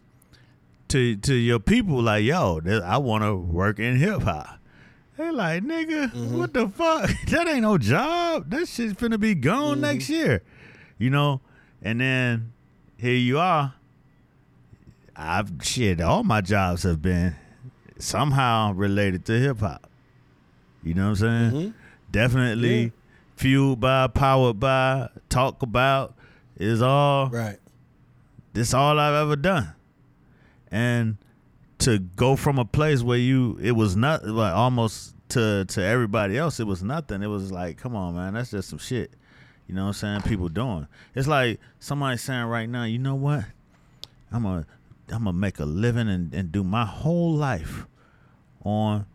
to 0.88 1.16
to 1.16 1.34
your 1.34 1.58
people 1.58 2.00
like, 2.02 2.24
yo, 2.24 2.60
I 2.84 2.98
want 2.98 3.24
to 3.24 3.34
work 3.34 3.78
in 3.78 3.96
hip 3.96 4.22
hop. 4.22 4.58
They 5.16 5.30
like, 5.30 5.62
nigga, 5.62 6.10
mm-hmm. 6.10 6.38
what 6.38 6.54
the 6.54 6.68
fuck? 6.68 7.10
That 7.28 7.48
ain't 7.48 7.62
no 7.62 7.76
job. 7.76 8.50
That 8.50 8.66
shit's 8.66 8.94
finna 8.94 9.20
be 9.20 9.34
gone 9.34 9.80
next 9.80 10.04
mm-hmm. 10.04 10.12
year. 10.14 10.42
You 11.02 11.10
know? 11.10 11.40
And 11.82 12.00
then 12.00 12.52
here 12.96 13.16
you 13.16 13.40
are. 13.40 13.74
I've 15.16 15.50
shit, 15.62 16.00
all 16.00 16.22
my 16.22 16.40
jobs 16.40 16.84
have 16.84 17.02
been 17.02 17.34
somehow 17.98 18.72
related 18.72 19.24
to 19.26 19.32
hip 19.32 19.58
hop. 19.58 19.88
You 20.84 20.94
know 20.94 21.10
what 21.10 21.20
I'm 21.22 21.50
saying? 21.50 21.50
Mm-hmm. 21.50 21.70
Definitely 22.12 22.82
Yeah. 22.84 22.88
fueled 23.34 23.80
by, 23.80 24.06
powered 24.06 24.60
by, 24.60 25.08
talk 25.28 25.62
about 25.62 26.14
is 26.56 26.80
all 26.82 27.28
Right. 27.30 27.58
this 28.52 28.72
all 28.72 28.98
I've 29.00 29.14
ever 29.26 29.34
done. 29.36 29.72
And 30.70 31.16
to 31.78 31.98
go 31.98 32.36
from 32.36 32.58
a 32.58 32.64
place 32.64 33.02
where 33.02 33.18
you 33.18 33.58
it 33.60 33.72
was 33.72 33.96
not 33.96 34.24
like 34.24 34.54
almost 34.54 35.14
to 35.30 35.64
to 35.64 35.82
everybody 35.82 36.38
else 36.38 36.60
it 36.60 36.66
was 36.66 36.82
nothing. 36.82 37.22
It 37.22 37.26
was 37.26 37.50
like, 37.50 37.76
come 37.76 37.96
on, 37.96 38.14
man, 38.14 38.34
that's 38.34 38.52
just 38.52 38.68
some 38.68 38.78
shit. 38.78 39.12
You 39.72 39.76
know 39.76 39.84
what 39.84 40.02
I'm 40.02 40.20
saying? 40.20 40.20
People 40.28 40.50
doing. 40.50 40.86
It's 41.14 41.26
like 41.26 41.58
somebody 41.80 42.18
saying 42.18 42.44
right 42.44 42.68
now, 42.68 42.84
you 42.84 42.98
know 42.98 43.14
what? 43.14 43.46
I'm 44.30 44.44
a 44.44 44.66
I'm 45.10 45.24
gonna 45.24 45.32
make 45.32 45.60
a 45.60 45.64
living 45.64 46.10
and, 46.10 46.34
and 46.34 46.52
do 46.52 46.62
my 46.62 46.84
whole 46.84 47.32
life 47.32 47.86
on 48.66 49.06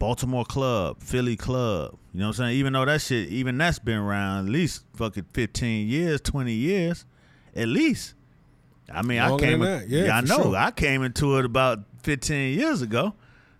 Baltimore 0.00 0.44
club, 0.44 1.00
Philly 1.00 1.36
club. 1.36 1.96
You 2.12 2.18
know 2.18 2.26
what 2.26 2.40
I'm 2.40 2.46
saying? 2.46 2.56
Even 2.56 2.72
though 2.72 2.84
that 2.84 3.00
shit, 3.00 3.28
even 3.28 3.58
that's 3.58 3.78
been 3.78 3.98
around 3.98 4.46
at 4.46 4.50
least 4.50 4.82
fucking 4.96 5.26
15 5.34 5.86
years, 5.86 6.20
20 6.20 6.52
years, 6.52 7.04
at 7.54 7.68
least. 7.68 8.14
I 8.92 9.02
mean, 9.02 9.20
Longer 9.20 9.44
I 9.44 9.48
came. 9.50 9.60
that, 9.60 9.88
yeah, 9.88 10.16
I 10.16 10.20
know. 10.22 10.42
sure. 10.42 10.56
I 10.56 10.72
came 10.72 11.04
into 11.04 11.38
it 11.38 11.44
about 11.44 11.78
15 12.02 12.58
years 12.58 12.82
ago, 12.82 13.14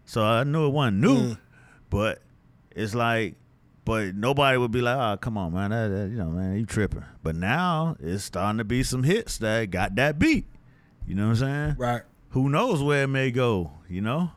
so 0.06 0.24
I 0.24 0.42
knew 0.42 0.66
it 0.66 0.70
wasn't 0.70 0.96
new. 0.96 1.20
Mm. 1.20 1.38
But 1.88 2.20
it's 2.72 2.96
like, 2.96 3.36
but 3.84 4.14
nobody 4.14 4.58
would 4.58 4.70
be 4.70 4.80
like, 4.80 4.96
"Oh, 4.96 5.16
come 5.18 5.36
on, 5.38 5.52
man, 5.54 5.70
that, 5.70 5.88
that- 5.88 6.10
you 6.10 6.16
know, 6.16 6.30
man, 6.30 6.56
you 6.58 6.66
tripping." 6.66 7.04
But 7.22 7.36
now 7.36 7.96
it's 8.00 8.24
starting 8.24 8.58
to 8.58 8.64
be 8.64 8.82
some 8.82 9.02
hits 9.02 9.38
that 9.38 9.70
got 9.70 9.94
that 9.96 10.18
beat. 10.18 10.46
You 11.06 11.14
know 11.14 11.24
what 11.28 11.30
I'm 11.30 11.36
saying? 11.36 11.74
Right. 11.78 12.02
who 12.30 12.48
knows 12.48 12.82
where 12.82 13.02
it 13.04 13.08
may 13.08 13.30
go, 13.32 13.72
you 13.88 14.00
know? 14.00 14.30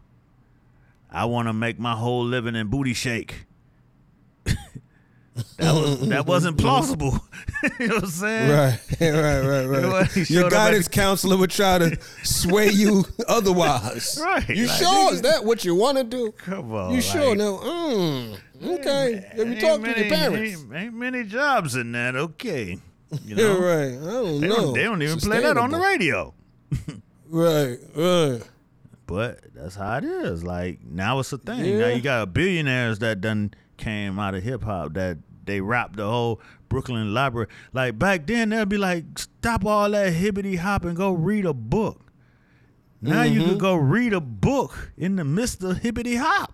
I 1.12 1.26
want 1.26 1.48
to 1.48 1.54
make 1.54 1.78
my 1.78 1.94
whole 1.96 2.26
living 2.26 2.56
in 2.56 2.68
booty 2.70 2.94
shake. 2.96 3.46
that 4.46 5.74
was 5.74 6.08
that 6.10 6.26
wasn't 6.28 6.58
plausible. 6.60 7.20
you 7.80 7.88
know 7.88 7.96
what 7.96 8.04
I'm 8.06 8.10
saying? 8.10 8.50
Right, 8.52 8.80
right, 9.02 9.66
right, 9.66 9.86
right. 10.16 10.30
Your 10.30 10.50
guidance 10.50 10.86
at- 10.88 10.92
counselor 10.92 11.38
would 11.38 11.50
try 11.52 11.78
to 11.80 11.98
sway 12.24 12.70
you 12.70 13.04
otherwise. 13.28 14.20
Right, 14.22 14.48
You 14.50 14.68
like, 14.68 14.78
sure? 14.80 15.14
Is 15.14 15.22
that 15.22 15.44
what 15.44 15.66
you 15.66 15.76
want 15.76 15.98
to 15.98 16.04
do? 16.04 16.32
Come 16.38 16.72
on. 16.74 16.94
You 16.94 17.02
sure? 17.02 17.30
like, 17.30 17.38
No. 17.40 17.58
Mm, 17.60 18.40
okay. 18.64 19.26
Have 19.36 19.38
you 19.48 19.54
ain't 19.54 19.62
talked 19.62 19.84
to 19.84 19.90
many- 19.92 20.08
your 20.08 20.10
parents? 20.16 20.62
Ain't, 20.64 20.74
ain't 20.76 20.94
many 20.94 21.24
jobs 21.24 21.76
in 21.76 21.92
that. 21.94 22.16
Okay. 22.16 22.78
You 23.26 23.36
Yeah, 23.36 23.36
know? 23.54 23.60
right. 23.60 23.92
I 23.94 24.12
don't 24.12 24.42
They, 24.42 24.48
know. 24.48 24.56
don't, 24.56 24.74
they 24.74 24.84
don't 24.84 25.02
even 25.02 25.20
play 25.20 25.42
that 25.42 25.58
on 25.58 25.72
the 25.72 25.80
radio. 25.80 26.34
Right, 27.30 27.80
right. 27.96 28.42
But 29.08 29.40
that's 29.56 29.74
how 29.76 29.98
it 29.98 30.04
is. 30.04 30.44
Like 30.44 30.84
now 30.86 31.18
it's 31.20 31.34
a 31.34 31.38
thing. 31.40 31.80
Now 31.80 31.88
you 31.88 32.02
got 32.02 32.32
billionaires 32.34 33.00
that 33.00 33.22
done 33.22 33.54
came 33.78 34.20
out 34.20 34.36
of 34.36 34.44
hip 34.44 34.64
hop 34.64 34.94
that 34.94 35.18
they 35.44 35.60
rap 35.60 35.96
the 35.96 36.06
whole 36.08 36.40
Brooklyn 36.70 37.12
Library. 37.14 37.48
Like 37.74 37.98
back 37.98 38.28
then 38.28 38.50
they'd 38.50 38.70
be 38.70 38.78
like, 38.78 39.06
stop 39.18 39.66
all 39.66 39.90
that 39.90 40.14
hibbity 40.14 40.60
hop 40.60 40.86
and 40.86 40.96
go 40.96 41.12
read 41.12 41.46
a 41.46 41.54
book. 41.56 42.02
Now 43.02 43.24
you 43.24 43.42
Mm-hmm. 43.42 43.50
can 43.50 43.58
go 43.58 43.76
read 43.76 44.14
a 44.14 44.22
book 44.22 44.92
in 44.96 45.16
the 45.16 45.24
midst 45.26 45.64
of 45.64 45.78
hibbity 45.78 46.18
hop. 46.20 46.54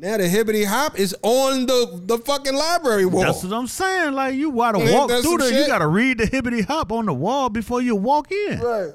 Now 0.00 0.16
the 0.16 0.24
hibbity 0.24 0.64
hop 0.64 0.96
is 0.98 1.14
on 1.22 1.66
the 1.66 2.00
the 2.06 2.18
fucking 2.18 2.54
library 2.54 3.04
wall. 3.04 3.22
That's 3.24 3.42
what 3.42 3.52
I'm 3.52 3.66
saying. 3.66 4.12
Like 4.14 4.34
you 4.36 4.52
gotta 4.52 4.78
Ain't 4.78 4.92
walk 4.92 5.08
that 5.08 5.22
through 5.22 5.30
some 5.32 5.38
there. 5.40 5.50
You 5.52 5.58
shit? 5.58 5.66
gotta 5.66 5.88
read 5.88 6.18
the 6.18 6.24
hibbity 6.24 6.64
hop 6.64 6.92
on 6.92 7.06
the 7.06 7.12
wall 7.14 7.48
before 7.48 7.82
you 7.82 7.96
walk 7.96 8.30
in. 8.30 8.60
right. 8.60 8.92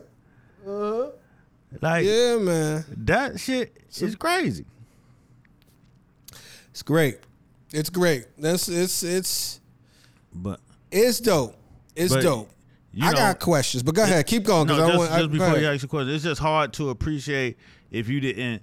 Uh-huh. 0.65 1.07
Like 1.81 2.05
Yeah, 2.05 2.37
man. 2.37 2.85
that 2.99 3.37
shit 3.39 3.75
is 3.99 4.15
crazy. 4.15 4.65
It's 6.71 6.81
great. 6.83 7.19
It's 7.73 7.89
great. 7.89 8.25
That's 8.37 8.69
it's 8.69 9.03
it's 9.03 9.59
But 10.33 10.59
it's 10.91 11.19
dope. 11.19 11.55
It's 11.95 12.13
But, 12.13 12.23
dope. 12.23 12.49
you 12.93 13.05
I 13.05 13.11
know- 13.11 13.17
got 13.17 13.39
questions, 13.39 13.83
but 13.83 13.93
go 13.95 14.03
ahead, 14.03 14.25
keep 14.25 14.43
going. 14.43 14.67
no, 14.67 14.75
Cause 14.77 14.83
I 14.83 14.87
just, 14.87 14.97
want, 14.99 15.11
I, 15.11 15.17
just 15.17 15.27
go 15.27 15.33
before 15.33 15.47
ahead. 15.47 15.61
you 15.61 15.67
ask 15.67 15.81
your 15.83 15.89
question, 15.89 16.09
it's 16.15 16.23
just 16.23 16.41
hard 16.41 16.73
to 16.73 16.89
appreciate 16.89 17.57
if 17.91 18.07
you 18.09 18.19
didn't 18.19 18.61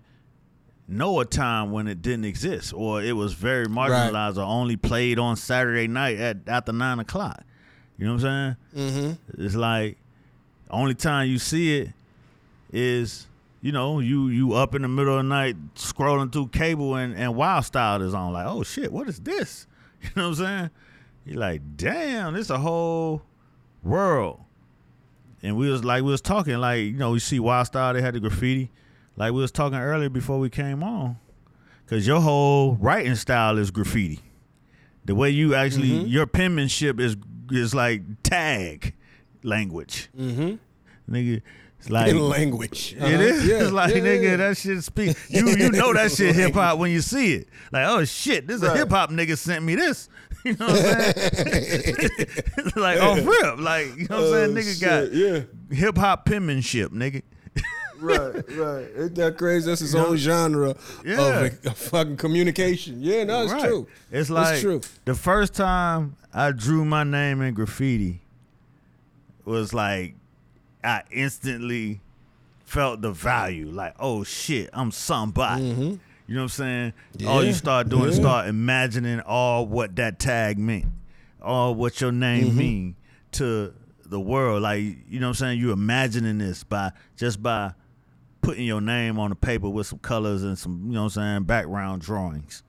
know 0.91 1.21
a 1.21 1.25
time 1.25 1.71
when 1.71 1.87
it 1.87 2.03
didn't 2.03 2.25
exist 2.25 2.73
or 2.75 3.03
it 3.03 3.13
was 3.13 3.33
very 3.33 3.67
marginalized 3.67 4.37
or 4.37 4.43
only 4.43 4.77
played 4.77 5.19
on 5.19 5.37
Saturday 5.37 5.87
night 5.87 6.19
at 6.19 6.37
after 6.49 6.73
nine 6.73 6.99
o'clock. 6.99 7.43
You 7.97 8.07
know 8.07 8.15
what 8.15 8.25
I'm 8.25 8.57
saying? 8.75 8.91
Mm-hmm. 8.91 9.43
It's 9.45 9.55
like 9.55 9.97
only 10.71 10.95
time 10.95 11.29
you 11.29 11.39
see 11.39 11.79
it 11.79 11.91
is 12.73 13.27
you 13.61 13.73
know 13.73 14.01
you 14.01 14.29
you 14.29 14.55
up 14.55 14.75
in 14.75 14.83
the 14.83 14.89
middle 14.89 15.15
of 15.15 15.19
the 15.19 15.29
night 15.29 15.57
scrolling 15.75 16.33
through 16.33 16.49
cable 16.49 16.95
and 16.97 17.15
and 17.15 17.35
Wild 17.35 17.65
Style 17.65 18.03
is 18.03 18.15
on 18.15 18.33
like 18.33 18.47
oh 18.47 18.63
shit 18.63 18.93
what 18.93 19.09
is 19.09 19.21
this? 19.21 19.67
You 20.03 20.09
know 20.17 20.31
what 20.31 20.39
I'm 20.39 20.45
saying? 20.47 20.71
You're 21.27 21.41
like 21.41 21.61
damn 21.77 22.33
this 22.33 22.49
a 22.49 22.57
whole 22.57 23.21
world. 23.83 24.41
And 25.43 25.57
we 25.57 25.71
was 25.71 25.85
like 25.85 26.03
we 26.03 26.11
was 26.11 26.23
talking 26.23 26.57
like 26.57 26.81
you 26.81 26.95
know 26.95 27.11
we 27.13 27.19
see 27.19 27.39
Wild 27.39 27.67
Style 27.67 27.93
they 27.93 28.01
had 28.01 28.15
the 28.15 28.21
graffiti 28.21 28.71
like 29.17 29.33
we 29.33 29.41
was 29.41 29.51
talking 29.53 29.79
earlier 29.79 30.09
before 30.09 30.39
we 30.39 30.49
came 30.51 30.83
on 30.83 31.17
because 31.85 32.07
your 32.07 32.21
whole 32.21 32.75
writing 32.77 33.15
style 33.17 33.59
is 33.59 33.71
graffiti. 33.71 34.21
The 35.05 35.15
way 35.15 35.31
you 35.31 35.55
actually 35.55 35.89
your 36.05 36.27
penmanship 36.27 37.01
is 37.01 37.17
is 37.51 37.75
like 37.75 38.03
tag 38.23 38.95
language. 39.43 40.09
Mm-hmm. 40.19 41.13
Nigga, 41.15 41.43
it's 41.79 41.91
like 41.91 42.11
in 42.11 42.19
language. 42.21 42.93
it 42.97 43.03
Uh-huh. 43.03 43.21
is. 43.21 43.47
Yeah, 43.47 43.63
It's 43.63 43.73
like 43.73 43.95
yeah, 43.95 44.01
nigga, 44.03 44.23
yeah. 44.23 44.37
that 44.37 44.57
shit 44.57 44.85
speak. 44.85 45.17
You 45.29 45.49
you 45.49 45.71
know 45.71 45.93
that 45.95 46.13
shit 46.17 46.35
hip 46.37 46.55
hop 46.55 46.79
when 46.79 46.91
you 46.93 47.01
see 47.01 47.35
it. 47.35 47.49
Like 47.73 47.87
oh 47.89 48.05
shit, 48.05 48.47
this 48.47 48.63
a 48.63 48.69
Right. 48.69 48.77
hip 48.77 48.91
hop 48.91 49.11
nigga 49.11 49.37
sent 49.37 49.65
me 49.65 49.75
this. 49.75 50.09
You 50.43 50.57
know 50.57 50.69
what 50.69 50.85
I'm 50.87 51.13
saying? 51.13 52.27
like 52.77 52.99
off 53.03 53.19
rip. 53.19 53.59
Like 53.59 53.87
you 53.99 54.07
know 54.09 54.23
what 54.23 54.41
I'm 54.41 54.55
saying? 54.55 54.57
Oh, 54.57 54.61
Nigga 54.61 54.81
shit, 54.81 55.13
yeah. 55.13 55.39
got 55.41 55.77
hip 55.77 55.99
hop 55.99 56.25
penmanship, 56.25 56.93
nigga. 56.93 57.21
Right, 58.01 58.35
right. 58.57 58.87
Ain't 58.99 59.15
that 59.17 59.37
crazy? 59.39 59.67
That's 59.67 59.81
his 59.81 59.95
own 59.95 60.17
genre 60.17 60.75
Yeah. 61.05 61.45
of, 61.45 61.67
of 61.67 61.77
fucking 61.79 62.17
communication. 62.17 62.97
Yeah, 63.03 63.25
no, 63.25 63.45
it's 63.45 63.53
Right. 63.53 63.65
true. 63.69 63.87
It's 64.11 64.31
like 64.31 64.61
true. 64.61 64.81
the 65.05 65.15
first 65.15 65.55
time 65.55 66.17
I 66.33 66.53
drew 66.53 66.85
my 66.85 67.05
name 67.05 67.41
in 67.43 67.55
graffiti 67.55 68.21
was 69.45 69.73
like 69.75 70.15
I 70.83 71.03
instantly 71.11 72.01
felt 72.65 73.01
the 73.03 73.11
value. 73.13 73.71
Like, 73.71 73.95
oh 73.99 74.25
shit, 74.25 74.71
I'm 74.73 74.91
somebody. 74.91 75.65
You 75.65 76.37
know 76.37 76.43
what 76.43 76.43
I'm 76.43 76.49
saying? 76.49 76.93
All 77.27 77.45
you 77.45 77.53
start 77.53 77.89
doing 77.89 78.09
is 78.11 78.17
start 78.17 78.47
imagining 78.47 79.21
all 79.21 79.67
what 79.67 79.97
that 79.97 80.19
tag 80.21 80.59
meant, 80.59 80.87
all 81.43 81.75
what 81.75 82.01
your 82.01 82.13
name 82.13 82.49
Mm-hmm. 82.51 82.59
mean 82.59 82.97
to 83.33 83.75
the 84.07 84.21
world. 84.21 84.63
Like, 84.63 84.81
you 85.09 85.19
know 85.21 85.27
what 85.27 85.31
I'm 85.31 85.35
saying? 85.35 85.59
You 85.61 85.73
imagining 85.73 86.39
this 86.39 86.63
by 86.63 86.93
just 87.17 87.43
by 87.43 87.73
putting 88.43 88.65
your 88.65 88.81
name 88.81 89.19
on 89.19 89.31
the 89.31 89.37
paper 89.37 89.69
with 89.69 89.87
some 89.87 89.99
colors 89.99 90.43
and 90.43 90.59
some, 90.59 90.83
you 90.87 90.93
know 90.93 91.01
what 91.05 91.17
I'm 91.17 91.23
saying, 91.37 91.43
background 91.45 92.03
drawings. 92.03 92.63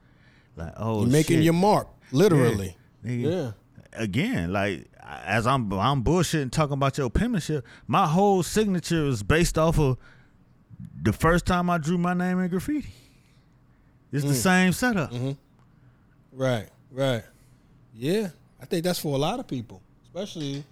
Like, 0.56 0.72
oh, 0.76 1.00
You're 1.02 1.10
making 1.10 1.36
shit. 1.38 1.44
your 1.44 1.54
mark, 1.54 1.88
literally. 2.12 2.76
Nigga, 3.04 3.22
Yeah. 3.32 3.50
Again, 3.94 4.52
like 4.52 4.88
as 5.02 5.46
I'm 5.46 5.70
I'm 5.74 6.02
bullshitting 6.02 6.50
talking 6.50 6.74
about 6.74 6.96
your 6.96 7.10
penmanship, 7.10 7.64
my 7.86 8.06
whole 8.06 8.42
signature 8.42 9.04
is 9.06 9.22
based 9.22 9.58
off 9.58 9.78
of 9.78 9.98
the 11.02 11.12
first 11.12 11.44
time 11.44 11.68
I 11.68 11.76
drew 11.78 11.98
my 11.98 12.14
name 12.14 12.38
in 12.40 12.48
graffiti. 12.48 12.88
It's 14.10 14.24
Mm. 14.24 14.28
the 14.28 14.34
same 14.34 14.72
setup. 14.72 15.10
Mm-hmm. 15.12 15.32
Right, 16.32 16.68
right. 16.90 17.22
Yeah, 17.94 18.28
I 18.60 18.64
think 18.64 18.84
that's 18.84 18.98
for 18.98 19.14
a 19.14 19.18
lot 19.18 19.40
of 19.40 19.46
people, 19.46 19.82
especially 20.04 20.64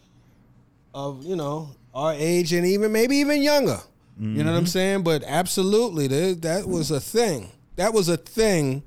of 0.95 1.23
you 1.25 1.37
know 1.37 1.69
our 1.95 2.15
age 2.15 2.53
and 2.55 2.67
even 2.67 2.93
maybe 2.93 3.17
even 3.17 3.43
younger. 3.43 3.81
You 4.21 4.45
know 4.45 4.51
what 4.51 4.59
I'm 4.59 4.65
mm-hmm. 4.65 4.69
saying? 4.69 5.03
But 5.03 5.25
absolutely, 5.25 6.07
that 6.07 6.43
that 6.43 6.69
was 6.69 6.91
a 6.91 7.01
thing. 7.01 7.53
That 7.77 7.95
was 7.95 8.11
a 8.11 8.19
thing 8.19 8.83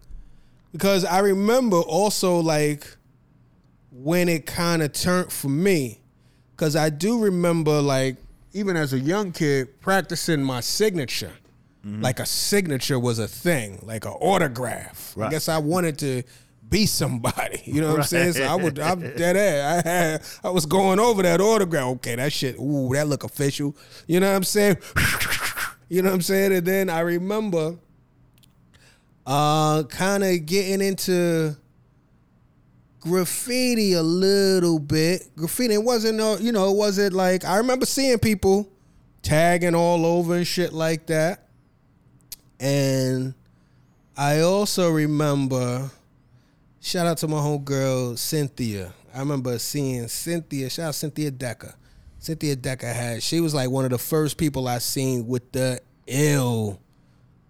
because 0.71 1.05
I 1.05 1.19
remember 1.19 1.77
also 1.77 2.39
like 2.39 2.85
when 3.91 4.29
it 4.29 4.45
kind 4.45 4.83
of 4.83 4.93
turned 4.93 5.31
for 5.31 5.49
me 5.49 6.01
because 6.51 6.75
I 6.75 6.89
do 6.89 7.19
remember 7.19 7.81
like 7.81 8.17
even 8.53 8.77
as 8.77 8.93
a 8.93 8.99
young 8.99 9.31
kid 9.31 9.81
practicing 9.81 10.43
my 10.43 10.59
signature. 10.59 11.33
Mm-hmm. 11.85 12.01
Like 12.01 12.19
a 12.19 12.25
signature 12.25 12.97
was 12.97 13.19
a 13.19 13.27
thing, 13.27 13.79
like 13.83 14.05
an 14.05 14.11
autograph. 14.11 15.17
I 15.19 15.29
guess 15.29 15.49
I 15.49 15.57
wanted 15.57 15.97
to 15.99 16.23
be 16.73 16.87
somebody. 16.87 17.61
You 17.73 17.81
know 17.81 17.91
what 17.91 17.99
I'm 17.99 18.03
saying? 18.03 18.33
So 18.33 18.43
I 18.43 18.55
would, 18.55 18.77
I'm 18.77 18.99
dead 18.99 19.37
ass. 19.37 19.85
I 19.85 19.89
had, 19.89 20.21
I 20.43 20.49
was 20.49 20.65
going 20.65 20.99
over 20.99 21.23
that 21.23 21.39
autograph. 21.39 21.85
Okay, 21.95 22.15
that 22.15 22.33
shit. 22.33 22.55
Ooh, 22.59 22.89
that 22.93 23.07
look 23.07 23.23
official. 23.23 23.75
You 24.05 24.19
know 24.19 24.29
what 24.29 24.35
I'm 24.35 24.43
saying? 24.43 24.77
you 25.89 26.01
know 26.01 26.09
what 26.09 26.15
I'm 26.15 26.21
saying? 26.21 26.53
And 26.53 26.65
then 26.65 26.89
I 26.89 26.99
remember, 26.99 27.77
uh, 29.25 29.83
kind 29.83 30.23
of 30.23 30.45
getting 30.45 30.85
into 30.85 31.55
graffiti 32.99 33.93
a 33.93 34.03
little 34.03 34.79
bit. 34.79 35.35
Graffiti 35.35 35.75
it 35.75 35.83
wasn't 35.83 36.17
no, 36.17 36.37
you 36.37 36.51
know, 36.51 36.69
it 36.69 36.75
wasn't 36.75 37.13
like 37.13 37.45
I 37.45 37.57
remember 37.57 37.85
seeing 37.85 38.19
people 38.19 38.69
tagging 39.21 39.75
all 39.75 40.05
over 40.05 40.35
and 40.35 40.45
shit 40.45 40.73
like 40.73 41.07
that. 41.07 41.47
And 42.59 43.33
I 44.15 44.41
also 44.41 44.91
remember 44.91 45.89
shout 46.83 47.07
out 47.07 47.17
to 47.17 47.27
my 47.27 47.37
homegirl 47.37 48.17
Cynthia. 48.19 48.93
I 49.15 49.19
remember 49.19 49.57
seeing 49.57 50.07
Cynthia, 50.07 50.69
shout 50.69 50.89
out 50.89 50.95
Cynthia 50.95 51.31
Decker. 51.31 51.73
Cynthia 52.19 52.55
Decker 52.55 52.87
had 52.87 53.23
she 53.23 53.39
was 53.39 53.53
like 53.53 53.69
one 53.69 53.85
of 53.85 53.91
the 53.91 53.97
first 53.97 54.37
people 54.37 54.67
I 54.67 54.77
seen 54.79 55.27
with 55.27 55.51
the 55.53 55.79
ill 56.07 56.79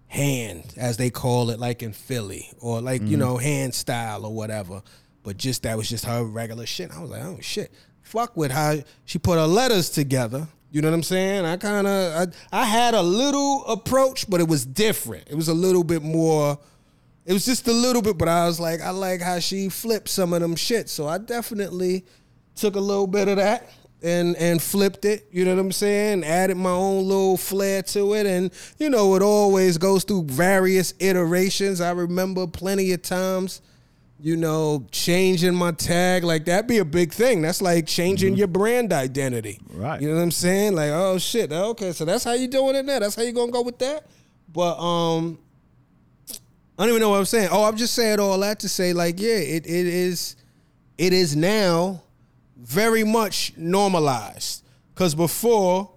hand, 0.06 0.74
as 0.76 0.96
they 0.96 1.10
call 1.10 1.50
it, 1.50 1.58
like 1.58 1.82
in 1.82 1.92
Philly, 1.92 2.50
or 2.60 2.80
like 2.80 3.02
you 3.02 3.08
mm-hmm. 3.08 3.18
know 3.18 3.36
hand 3.36 3.74
style 3.74 4.24
or 4.24 4.32
whatever. 4.32 4.82
But 5.22 5.36
just 5.36 5.64
that 5.64 5.76
was 5.76 5.88
just 5.88 6.04
her 6.04 6.24
regular 6.24 6.66
shit. 6.66 6.92
I 6.92 7.00
was 7.00 7.10
like, 7.10 7.22
oh 7.22 7.38
shit, 7.40 7.72
fuck 8.02 8.36
with 8.36 8.52
how 8.52 8.76
she 9.04 9.18
put 9.18 9.38
her 9.38 9.46
letters 9.46 9.90
together. 9.90 10.46
You 10.70 10.82
know 10.82 10.90
what 10.90 10.96
I'm 10.96 11.02
saying? 11.02 11.44
I 11.44 11.56
kind 11.56 11.86
of 11.86 12.32
I, 12.52 12.60
I 12.60 12.64
had 12.64 12.94
a 12.94 13.02
little 13.02 13.64
approach, 13.66 14.28
but 14.28 14.40
it 14.40 14.48
was 14.48 14.64
different. 14.64 15.28
It 15.28 15.34
was 15.34 15.48
a 15.48 15.54
little 15.54 15.84
bit 15.84 16.02
more. 16.02 16.58
It 17.26 17.32
was 17.32 17.44
just 17.46 17.66
a 17.68 17.72
little 17.72 18.02
bit, 18.02 18.18
but 18.18 18.28
I 18.28 18.46
was 18.46 18.60
like, 18.60 18.80
I 18.82 18.90
like 18.90 19.20
how 19.20 19.38
she 19.38 19.68
flipped 19.68 20.08
some 20.08 20.32
of 20.32 20.42
them 20.42 20.56
shit. 20.56 20.90
So 20.90 21.08
I 21.08 21.18
definitely 21.18 22.04
took 22.54 22.76
a 22.76 22.80
little 22.80 23.06
bit 23.06 23.28
of 23.28 23.36
that 23.36 23.70
and 24.02 24.36
and 24.36 24.60
flipped 24.60 25.04
it. 25.06 25.26
You 25.32 25.44
know 25.44 25.54
what 25.54 25.60
I'm 25.60 25.72
saying? 25.72 26.24
Added 26.24 26.56
my 26.56 26.70
own 26.70 27.08
little 27.08 27.36
flair 27.36 27.82
to 27.82 28.14
it, 28.14 28.26
and 28.26 28.52
you 28.78 28.90
know 28.90 29.14
it 29.16 29.22
always 29.22 29.78
goes 29.78 30.04
through 30.04 30.24
various 30.24 30.92
iterations. 31.00 31.80
I 31.80 31.92
remember 31.92 32.46
plenty 32.46 32.92
of 32.92 33.00
times, 33.00 33.62
you 34.20 34.36
know, 34.36 34.86
changing 34.90 35.54
my 35.54 35.72
tag 35.72 36.22
like 36.22 36.44
that 36.44 36.68
be 36.68 36.78
a 36.78 36.84
big 36.84 37.12
thing. 37.12 37.40
That's 37.40 37.62
like 37.62 37.86
changing 37.86 38.36
your 38.36 38.48
brand 38.48 38.92
identity. 38.92 39.58
Right. 39.72 40.00
You 40.00 40.08
know 40.08 40.16
what 40.16 40.22
I'm 40.22 40.30
saying? 40.30 40.74
Like, 40.74 40.90
oh 40.90 41.16
shit, 41.16 41.50
okay, 41.50 41.92
so 41.92 42.04
that's 42.04 42.24
how 42.24 42.34
you 42.34 42.48
doing 42.48 42.76
it 42.76 42.84
now. 42.84 42.98
That's 42.98 43.16
how 43.16 43.22
you 43.22 43.32
gonna 43.32 43.50
go 43.50 43.62
with 43.62 43.78
that. 43.78 44.06
But 44.52 44.78
um, 44.78 45.38
I 46.78 46.82
don't 46.82 46.90
even 46.90 47.00
know 47.00 47.10
what 47.10 47.18
I'm 47.18 47.24
saying. 47.24 47.48
Oh, 47.52 47.64
I'm 47.64 47.76
just 47.76 47.94
saying 47.94 48.18
all 48.18 48.38
that 48.40 48.60
to 48.60 48.68
say, 48.68 48.92
like, 48.92 49.20
yeah, 49.20 49.36
it, 49.36 49.66
it 49.66 49.86
is 49.86 50.36
it 50.98 51.12
is 51.12 51.36
now 51.36 52.02
very 52.56 53.04
much 53.04 53.52
normalized. 53.56 54.64
Cause 54.94 55.14
before, 55.14 55.90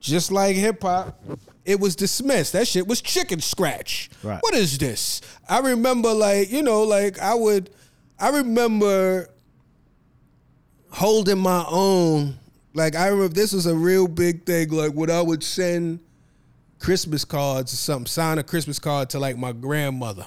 just 0.00 0.30
like 0.30 0.54
hip 0.54 0.82
hop, 0.82 1.20
it 1.64 1.80
was 1.80 1.96
dismissed. 1.96 2.52
That 2.52 2.68
shit 2.68 2.86
was 2.86 3.00
chicken 3.00 3.40
scratch. 3.40 4.10
Right. 4.22 4.38
What 4.40 4.54
is 4.54 4.78
this? 4.78 5.20
I 5.48 5.58
remember 5.58 6.12
like, 6.12 6.50
you 6.50 6.62
know, 6.62 6.82
like 6.82 7.18
I 7.18 7.34
would 7.34 7.70
I 8.18 8.28
remember 8.28 9.28
holding 10.90 11.38
my 11.38 11.64
own. 11.68 12.38
Like 12.74 12.94
I 12.94 13.08
remember 13.08 13.34
this 13.34 13.52
was 13.52 13.66
a 13.66 13.74
real 13.74 14.06
big 14.06 14.46
thing. 14.46 14.70
Like 14.70 14.92
when 14.92 15.10
I 15.10 15.20
would 15.20 15.42
send 15.42 16.00
Christmas 16.84 17.24
cards 17.24 17.72
or 17.72 17.76
something, 17.76 18.06
sign 18.06 18.38
a 18.38 18.42
Christmas 18.42 18.78
card 18.78 19.08
to 19.10 19.18
like 19.18 19.38
my 19.38 19.52
grandmother. 19.52 20.26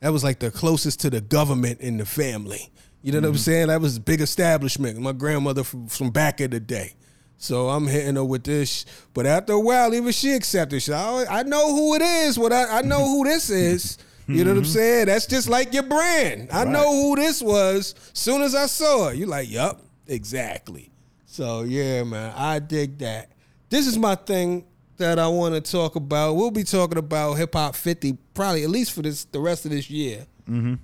That 0.00 0.14
was 0.14 0.24
like 0.24 0.38
the 0.38 0.50
closest 0.50 1.00
to 1.00 1.10
the 1.10 1.20
government 1.20 1.80
in 1.80 1.98
the 1.98 2.06
family. 2.06 2.70
You 3.02 3.12
know 3.12 3.18
what 3.18 3.26
I'm 3.26 3.32
mm-hmm. 3.32 3.38
saying? 3.38 3.66
That 3.68 3.82
was 3.82 3.98
a 3.98 4.00
big 4.00 4.22
establishment. 4.22 4.98
My 4.98 5.12
grandmother 5.12 5.62
from, 5.62 5.88
from 5.88 6.08
back 6.08 6.40
in 6.40 6.52
the 6.52 6.60
day. 6.60 6.94
So 7.36 7.68
I'm 7.68 7.86
hitting 7.86 8.16
her 8.16 8.24
with 8.24 8.44
this. 8.44 8.86
But 9.12 9.26
after 9.26 9.52
a 9.52 9.60
while, 9.60 9.92
even 9.92 10.10
she 10.12 10.32
accepted. 10.32 10.80
She, 10.80 10.90
I, 10.90 11.26
I 11.28 11.42
know 11.42 11.74
who 11.74 11.94
it 11.96 12.02
is. 12.02 12.38
What 12.38 12.54
I, 12.54 12.78
I 12.78 12.82
know 12.82 13.04
who 13.04 13.24
this 13.24 13.50
is. 13.50 13.98
You 14.26 14.44
know 14.44 14.52
what 14.52 14.58
I'm 14.58 14.62
mm-hmm. 14.62 14.72
saying? 14.72 15.06
That's 15.06 15.26
just 15.26 15.48
like 15.48 15.74
your 15.74 15.82
brand. 15.82 16.50
I 16.52 16.62
know 16.62 16.92
who 16.92 17.16
this 17.16 17.42
was. 17.42 17.96
Soon 18.12 18.42
as 18.42 18.54
I 18.54 18.66
saw 18.66 19.08
it, 19.08 19.16
you're 19.16 19.26
like, 19.26 19.50
yup, 19.50 19.82
exactly. 20.06 20.92
So 21.26 21.62
yeah, 21.62 22.04
man, 22.04 22.32
I 22.36 22.60
dig 22.60 22.98
that. 22.98 23.32
This 23.70 23.88
is 23.88 23.98
my 23.98 24.14
thing 24.14 24.66
that 25.00 25.18
I 25.18 25.26
want 25.28 25.54
to 25.54 25.60
talk 25.72 25.96
about. 25.96 26.34
We'll 26.34 26.50
be 26.50 26.62
talking 26.64 26.98
about 26.98 27.34
hip 27.34 27.54
hop 27.54 27.74
50 27.74 28.16
probably 28.34 28.62
at 28.64 28.70
least 28.70 28.92
for 28.92 29.02
this 29.02 29.24
the 29.24 29.40
rest 29.40 29.64
of 29.64 29.72
this 29.72 29.90
year. 29.90 30.26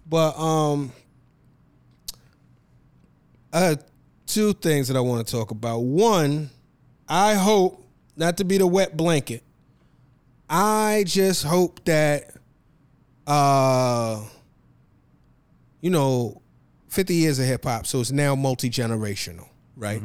But 0.08 0.38
um, 0.38 0.92
I 3.52 3.60
have 3.60 3.84
two 4.26 4.52
things 4.52 4.88
that 4.88 4.96
I 4.96 5.00
want 5.00 5.26
to 5.26 5.32
talk 5.32 5.50
about. 5.50 5.78
One, 5.80 6.50
I 7.08 7.34
hope 7.34 7.82
not 8.16 8.36
to 8.38 8.44
be 8.44 8.58
the 8.58 8.66
wet 8.66 8.96
blanket. 8.96 9.42
I 10.48 11.04
just 11.06 11.44
hope 11.44 11.84
that 11.86 12.30
uh 13.26 14.22
you 15.80 15.90
know 15.90 16.40
50 16.88 17.14
years 17.14 17.40
of 17.40 17.46
hip 17.46 17.64
hop 17.64 17.84
so 17.86 18.00
it's 18.00 18.12
now 18.12 18.34
multi-generational, 18.36 19.48
right? 19.76 20.00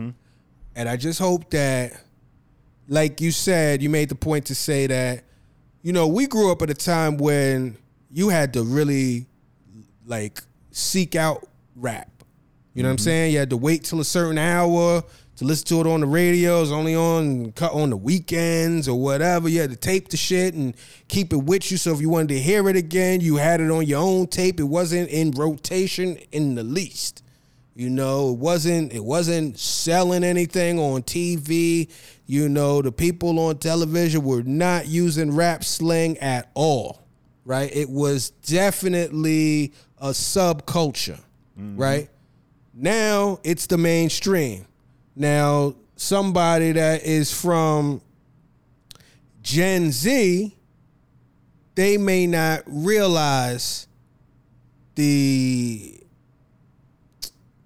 And 0.75 0.89
I 0.89 0.97
just 0.97 1.19
hope 1.19 1.51
that 1.51 1.93
like 2.87 3.21
you 3.21 3.31
said, 3.31 3.81
you 3.81 3.89
made 3.89 4.09
the 4.09 4.15
point 4.15 4.45
to 4.47 4.55
say 4.55 4.87
that 4.87 5.23
you 5.81 5.93
know, 5.93 6.07
we 6.07 6.27
grew 6.27 6.51
up 6.51 6.61
at 6.61 6.69
a 6.69 6.75
time 6.75 7.17
when 7.17 7.77
you 8.11 8.29
had 8.29 8.53
to 8.53 8.63
really 8.63 9.25
like 10.05 10.41
seek 10.71 11.15
out 11.15 11.47
rap. 11.75 12.07
You 12.73 12.83
know 12.83 12.89
what 12.89 12.91
I'm 12.91 12.97
mm-hmm. 12.97 13.03
saying? 13.03 13.33
You 13.33 13.39
had 13.39 13.49
to 13.49 13.57
wait 13.57 13.83
till 13.83 13.99
a 13.99 14.05
certain 14.05 14.37
hour 14.37 15.03
to 15.37 15.45
listen 15.45 15.67
to 15.67 15.81
it 15.81 15.87
on 15.87 16.01
the 16.01 16.05
radio. 16.05 16.57
It 16.57 16.61
was 16.61 16.71
only 16.71 16.95
on 16.95 17.51
cut 17.53 17.73
on 17.73 17.89
the 17.89 17.97
weekends 17.97 18.87
or 18.87 18.99
whatever. 18.99 19.49
You 19.49 19.61
had 19.61 19.71
to 19.71 19.75
tape 19.75 20.09
the 20.09 20.17
shit 20.17 20.53
and 20.53 20.75
keep 21.07 21.33
it 21.33 21.37
with 21.37 21.71
you. 21.71 21.77
So 21.77 21.91
if 21.93 21.99
you 21.99 22.09
wanted 22.09 22.29
to 22.29 22.39
hear 22.39 22.69
it 22.69 22.75
again, 22.75 23.21
you 23.21 23.37
had 23.37 23.59
it 23.59 23.71
on 23.71 23.85
your 23.85 24.01
own 24.01 24.27
tape. 24.27 24.59
It 24.59 24.65
wasn't 24.65 25.09
in 25.09 25.31
rotation 25.31 26.17
in 26.31 26.55
the 26.55 26.63
least. 26.63 27.23
You 27.73 27.89
know, 27.89 28.31
it 28.31 28.37
wasn't 28.37 28.93
it 28.93 29.03
wasn't 29.03 29.57
selling 29.57 30.23
anything 30.23 30.77
on 30.77 31.03
TV. 31.03 31.89
You 32.25 32.49
know, 32.49 32.81
the 32.81 32.91
people 32.91 33.39
on 33.39 33.57
television 33.57 34.23
were 34.23 34.43
not 34.43 34.87
using 34.87 35.35
rap 35.35 35.63
slang 35.63 36.17
at 36.17 36.49
all. 36.53 37.01
Right? 37.45 37.73
It 37.73 37.89
was 37.89 38.29
definitely 38.29 39.73
a 39.99 40.09
subculture. 40.09 41.19
Mm-hmm. 41.57 41.77
Right? 41.77 42.09
Now 42.73 43.39
it's 43.43 43.67
the 43.67 43.77
mainstream. 43.77 44.65
Now, 45.15 45.75
somebody 45.95 46.71
that 46.73 47.03
is 47.03 47.31
from 47.33 48.01
Gen 49.41 49.91
Z, 49.91 50.55
they 51.75 51.97
may 51.97 52.27
not 52.27 52.63
realize 52.65 53.87
the 54.95 56.00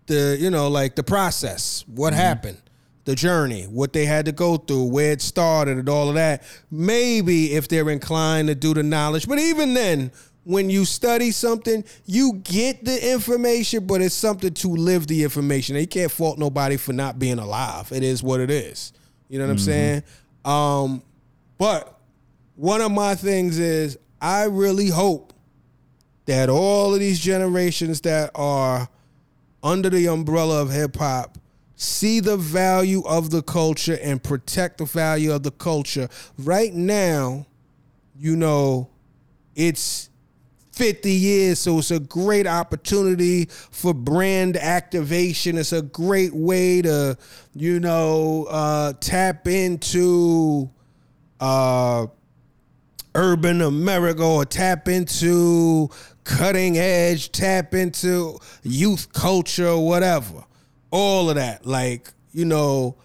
the 0.08 0.38
you 0.40 0.50
know 0.50 0.68
like 0.68 0.96
the 0.96 1.04
process 1.04 1.84
what 1.88 2.14
happened 2.14 2.62
the 3.06 3.16
journey 3.16 3.64
what 3.64 3.94
they 3.94 4.06
had 4.06 4.26
to 4.26 4.32
go 4.32 4.58
through 4.58 4.86
where 4.86 5.12
it 5.12 5.22
started 5.22 5.78
and 5.78 5.88
all 5.88 6.10
of 6.10 6.16
that. 6.16 6.44
Maybe 6.72 7.54
if 7.54 7.68
they're 7.68 7.90
inclined 7.90 8.48
to 8.50 8.56
do 8.56 8.74
the 8.74 8.84
knowledge 8.84 9.28
but 9.28 9.40
even 9.40 9.74
then 9.74 10.12
when 10.44 10.70
you 10.70 10.86
study 10.86 11.32
something 11.32 11.84
you 12.06 12.34
get 12.44 12.84
the 12.84 13.12
information 13.12 13.86
but 13.86 14.02
it's 14.02 14.16
something 14.16 14.54
to 14.56 14.68
live 14.70 15.08
the 15.08 15.24
information. 15.24 15.76
You 15.76 15.88
can't 15.88 16.12
fault 16.12 16.38
nobody 16.38 16.78
for 16.78 16.94
not 16.94 17.20
being 17.20 17.40
alive. 17.40 17.92
It 17.92 18.04
is 18.04 18.22
what 18.22 18.40
it 18.40 18.50
is. 18.50 18.92
You 19.30 19.40
know 19.40 19.46
what 19.46 19.52
i'm 19.52 19.60
saying? 19.60 20.04
Um 20.44 21.04
but 21.58 22.00
one 22.56 22.82
of 22.82 22.92
my 22.92 23.16
things 23.16 23.60
is 23.60 23.98
i 24.22 24.44
really 24.46 24.90
hope 24.90 25.34
that 26.26 26.50
all 26.50 26.94
of 26.94 27.00
these 27.00 27.20
generations 27.20 28.02
that 28.02 28.32
are 28.34 28.90
under 29.66 29.90
the 29.90 30.08
umbrella 30.08 30.62
of 30.62 30.72
hip 30.72 30.96
hop 30.96 31.40
see 31.76 32.20
the 32.20 32.38
value 32.38 33.04
of 33.06 33.32
the 33.32 33.42
culture 33.42 33.98
and 34.02 34.24
protect 34.24 34.78
the 34.78 34.86
value 34.86 35.34
of 35.34 35.44
the 35.44 35.52
culture. 35.52 36.08
Right 36.38 36.74
now, 36.74 37.46
you 38.18 38.38
know, 38.38 38.90
it's 39.56 40.10
50 40.72 41.12
years, 41.12 41.60
so 41.60 41.80
it's 41.80 41.92
a 41.92 42.00
great 42.00 42.48
opportunity 42.48 43.46
for 43.46 43.94
brand 43.94 44.56
activation. 44.56 45.58
It's 45.58 45.74
a 45.74 45.82
great 45.82 46.34
way 46.34 46.82
to, 46.82 47.18
you 47.54 47.80
know, 47.80 48.46
uh, 48.50 48.94
tap 49.00 49.48
into 49.48 50.70
uh, 51.40 52.08
urban 53.16 53.62
America 53.62 54.24
or 54.24 54.46
tap 54.46 54.88
into 54.88 55.90
cutting 56.24 56.78
edge, 56.78 57.32
tap 57.32 57.74
into 57.74 58.38
youth 58.64 59.12
culture 59.14 59.70
or 59.70 59.88
whatever. 59.88 60.44
All 60.92 61.30
of 61.30 61.36
that. 61.38 61.66
Like, 61.66 62.14
you 62.32 62.46
know, 62.46 62.98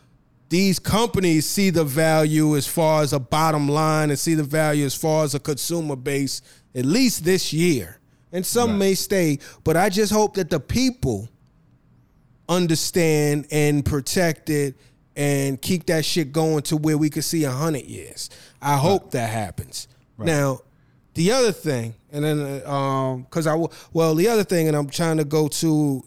these 0.49 0.79
companies 0.79 1.47
see 1.47 1.71
the 1.71 1.85
value 1.85 2.57
as 2.57 2.67
far 2.67 3.03
as 3.03 3.13
a 3.13 3.21
bottom 3.21 3.69
line 3.69 4.11
and 4.11 4.19
see 4.19 4.35
the 4.35 4.43
value 4.43 4.85
as 4.85 4.95
far 4.95 5.25
as 5.25 5.35
a 5.35 5.41
consumer 5.41 5.97
base, 5.97 6.43
at 6.75 6.85
least 6.85 7.25
this 7.25 7.53
year. 7.53 8.01
And 8.33 8.45
some 8.45 8.79
may 8.79 8.95
stay, 8.95 9.39
but 9.65 9.77
I 9.77 9.89
just 9.89 10.13
hope 10.13 10.35
that 10.35 10.51
the 10.51 10.61
people 10.61 11.29
understand 12.49 13.47
and 13.51 13.85
protect 13.85 14.51
it 14.51 14.77
and 15.17 15.61
keep 15.61 15.87
that 15.87 16.05
shit 16.05 16.33
going 16.33 16.63
to 16.63 16.77
where 16.77 16.97
we 16.97 17.11
could 17.11 17.25
see 17.25 17.45
a 17.45 17.51
hundred 17.51 17.85
years. 17.85 18.31
I 18.63 18.77
hope 18.77 19.13
that 19.13 19.31
happens. 19.31 19.89
Now, 20.27 20.61
the 21.15 21.33
other 21.33 21.53
thing, 21.53 21.95
and 22.13 22.25
then 22.25 22.63
uh, 22.65 22.71
um, 22.71 23.23
because 23.23 23.47
I 23.47 23.57
well, 23.93 24.15
the 24.15 24.29
other 24.29 24.45
thing, 24.45 24.69
and 24.69 24.77
I'm 24.77 24.89
trying 24.89 25.17
to 25.17 25.25
go 25.25 25.49
to, 25.49 26.05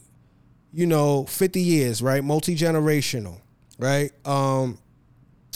you 0.72 0.86
know, 0.86 1.26
50 1.26 1.60
years, 1.60 2.02
right, 2.02 2.24
multi 2.24 2.56
generational, 2.56 3.40
right. 3.78 4.12
Um, 4.26 4.78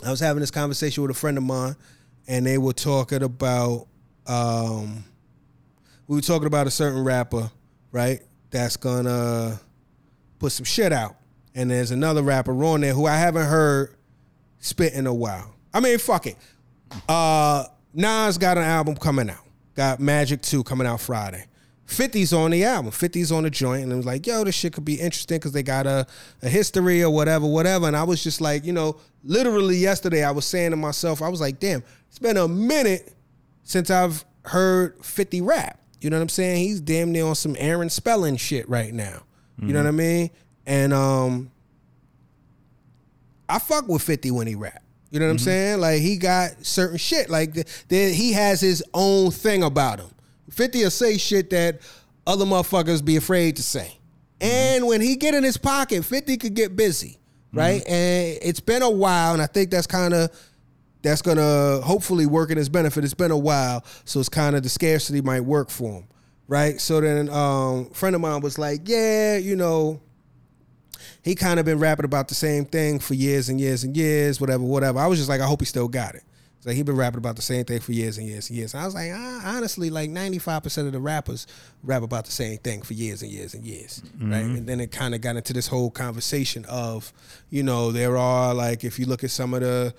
I 0.05 0.11
was 0.11 0.19
having 0.19 0.41
this 0.41 0.51
conversation 0.51 1.01
with 1.01 1.11
a 1.11 1.15
friend 1.15 1.37
of 1.37 1.43
mine, 1.43 1.75
and 2.27 2.45
they 2.45 2.57
were 2.57 2.73
talking 2.73 3.23
about, 3.23 3.87
um, 4.27 5.03
we 6.07 6.17
were 6.17 6.21
talking 6.21 6.47
about 6.47 6.67
a 6.67 6.71
certain 6.71 7.03
rapper, 7.03 7.49
right, 7.91 8.21
that's 8.51 8.77
gonna 8.77 9.59
put 10.39 10.51
some 10.51 10.65
shit 10.65 10.91
out. 10.91 11.15
And 11.55 11.71
there's 11.71 11.89
another 11.89 12.21
rapper 12.21 12.63
on 12.63 12.81
there 12.81 12.93
who 12.93 13.07
I 13.07 13.15
haven't 13.17 13.47
heard 13.47 13.95
spit 14.59 14.93
in 14.93 15.07
a 15.07 15.13
while. 15.13 15.55
I 15.73 15.79
mean, 15.79 15.97
fuck 15.97 16.27
it. 16.27 16.37
Uh 17.09 17.65
Nas 17.97 18.37
got 18.37 18.57
an 18.57 18.63
album 18.63 18.95
coming 18.95 19.29
out. 19.29 19.43
Got 19.75 19.99
Magic 19.99 20.41
2 20.43 20.63
coming 20.63 20.85
out 20.85 21.01
Friday. 21.01 21.45
50's 21.87 22.31
on 22.31 22.51
the 22.51 22.63
album. 22.63 22.91
50's 22.91 23.31
on 23.31 23.43
the 23.43 23.49
joint. 23.49 23.83
And 23.83 23.91
it 23.91 23.95
was 23.95 24.05
like, 24.05 24.27
yo, 24.27 24.43
this 24.43 24.53
shit 24.55 24.73
could 24.73 24.85
be 24.85 24.95
interesting 24.95 25.37
because 25.37 25.51
they 25.51 25.63
got 25.63 25.87
a, 25.87 26.05
a 26.43 26.49
history 26.49 27.03
or 27.03 27.09
whatever, 27.09 27.47
whatever. 27.47 27.87
And 27.87 27.97
I 27.97 28.03
was 28.03 28.23
just 28.23 28.39
like, 28.39 28.65
you 28.65 28.73
know, 28.73 28.97
literally 29.23 29.77
yesterday 29.77 30.23
I 30.23 30.31
was 30.31 30.45
saying 30.45 30.71
to 30.71 30.77
myself, 30.77 31.21
I 31.21 31.29
was 31.29 31.41
like, 31.41 31.59
damn, 31.59 31.83
it's 32.07 32.19
been 32.19 32.37
a 32.37 32.47
minute 32.47 33.15
since 33.63 33.89
I've 33.89 34.23
heard 34.45 35.03
50 35.03 35.41
rap. 35.41 35.79
You 35.99 36.11
know 36.11 36.17
what 36.17 36.23
I'm 36.23 36.29
saying? 36.29 36.57
He's 36.63 36.79
damn 36.79 37.11
near 37.11 37.25
on 37.25 37.35
some 37.35 37.55
Aaron 37.57 37.89
Spelling 37.89 38.37
shit 38.37 38.69
right 38.69 38.93
now. 38.93 39.23
You 39.59 39.73
know 39.73 39.79
what 39.79 39.87
I 39.87 39.91
mean? 39.91 40.29
And 40.67 40.93
um 40.93 41.51
I 43.49 43.57
fuck 43.57 43.87
with 43.87 44.03
50 44.03 44.29
when 44.31 44.45
he 44.45 44.53
rap. 44.53 44.83
You 45.09 45.19
know 45.19 45.27
what 45.27 45.31
I'm 45.31 45.37
mm-hmm. 45.37 45.45
saying? 45.45 45.79
Like 45.79 46.01
he 46.01 46.17
got 46.17 46.65
certain 46.65 46.97
shit. 46.97 47.29
Like 47.29 47.53
the, 47.53 47.65
the, 47.87 48.11
he 48.11 48.33
has 48.33 48.61
his 48.61 48.83
own 48.93 49.31
thing 49.31 49.63
about 49.63 49.99
him. 49.99 50.09
50 50.51 50.83
will 50.83 50.91
say 50.91 51.17
shit 51.17 51.49
that 51.51 51.79
other 52.25 52.45
motherfuckers 52.45 53.03
be 53.03 53.15
afraid 53.15 53.55
to 53.57 53.63
say. 53.63 53.97
Mm-hmm. 54.39 54.51
And 54.51 54.87
when 54.87 55.01
he 55.01 55.15
get 55.15 55.33
in 55.33 55.43
his 55.43 55.57
pocket, 55.57 56.03
50 56.03 56.37
could 56.37 56.53
get 56.53 56.75
busy. 56.75 57.19
Mm-hmm. 57.49 57.57
Right? 57.57 57.87
And 57.87 58.39
it's 58.41 58.59
been 58.59 58.81
a 58.81 58.89
while, 58.89 59.33
and 59.33 59.41
I 59.41 59.47
think 59.47 59.71
that's 59.71 59.87
kind 59.87 60.13
of 60.13 60.29
that's 61.01 61.21
gonna 61.21 61.79
hopefully 61.81 62.25
work 62.25 62.51
in 62.51 62.57
his 62.57 62.67
benefit. 62.67 63.03
It's 63.03 63.13
been 63.13 63.31
a 63.31 63.37
while, 63.37 63.85
so 64.03 64.19
it's 64.19 64.29
kind 64.29 64.55
of 64.55 64.63
the 64.63 64.69
scarcity 64.69 65.21
might 65.21 65.41
work 65.41 65.69
for 65.69 65.99
him, 65.99 66.07
right? 66.47 66.81
So 66.81 66.99
then, 66.99 67.29
um, 67.29 67.89
friend 67.91 68.15
of 68.15 68.21
mine 68.21 68.41
was 68.41 68.57
like, 68.57 68.81
"Yeah, 68.85 69.37
you 69.37 69.55
know, 69.55 70.01
he 71.23 71.35
kind 71.35 71.59
of 71.59 71.65
been 71.65 71.79
rapping 71.79 72.05
about 72.05 72.27
the 72.27 72.35
same 72.35 72.65
thing 72.65 72.99
for 72.99 73.13
years 73.13 73.49
and 73.49 73.59
years 73.59 73.83
and 73.83 73.95
years, 73.95 74.39
whatever, 74.39 74.63
whatever." 74.63 74.99
I 74.99 75.07
was 75.07 75.19
just 75.19 75.29
like, 75.29 75.41
"I 75.41 75.45
hope 75.47 75.61
he 75.61 75.65
still 75.65 75.87
got 75.87 76.15
it." 76.15 76.23
So 76.59 76.69
like 76.69 76.77
he 76.77 76.83
been 76.83 76.95
rapping 76.95 77.19
about 77.19 77.35
the 77.35 77.41
same 77.41 77.65
thing 77.65 77.79
for 77.79 77.91
years 77.91 78.17
and 78.17 78.27
years 78.27 78.49
and 78.49 78.57
years. 78.57 78.73
And 78.73 78.81
I 78.81 78.85
was 78.85 78.95
like, 78.95 79.11
honestly, 79.11 79.89
like 79.89 80.09
ninety 80.09 80.39
five 80.39 80.63
percent 80.63 80.87
of 80.87 80.93
the 80.93 80.99
rappers 80.99 81.45
rap 81.83 82.01
about 82.01 82.25
the 82.25 82.31
same 82.31 82.57
thing 82.57 82.81
for 82.81 82.93
years 82.93 83.21
and 83.21 83.31
years 83.31 83.53
and 83.53 83.63
years, 83.63 84.01
right? 84.19 84.43
Mm-hmm. 84.43 84.55
And 84.55 84.67
then 84.67 84.79
it 84.79 84.91
kind 84.91 85.13
of 85.13 85.21
got 85.21 85.35
into 85.35 85.53
this 85.53 85.67
whole 85.67 85.91
conversation 85.91 86.65
of, 86.65 87.13
you 87.49 87.63
know, 87.63 87.91
there 87.91 88.17
are 88.17 88.53
like 88.53 88.83
if 88.83 88.97
you 88.97 89.05
look 89.05 89.23
at 89.23 89.31
some 89.31 89.53
of 89.53 89.61
the 89.61 89.93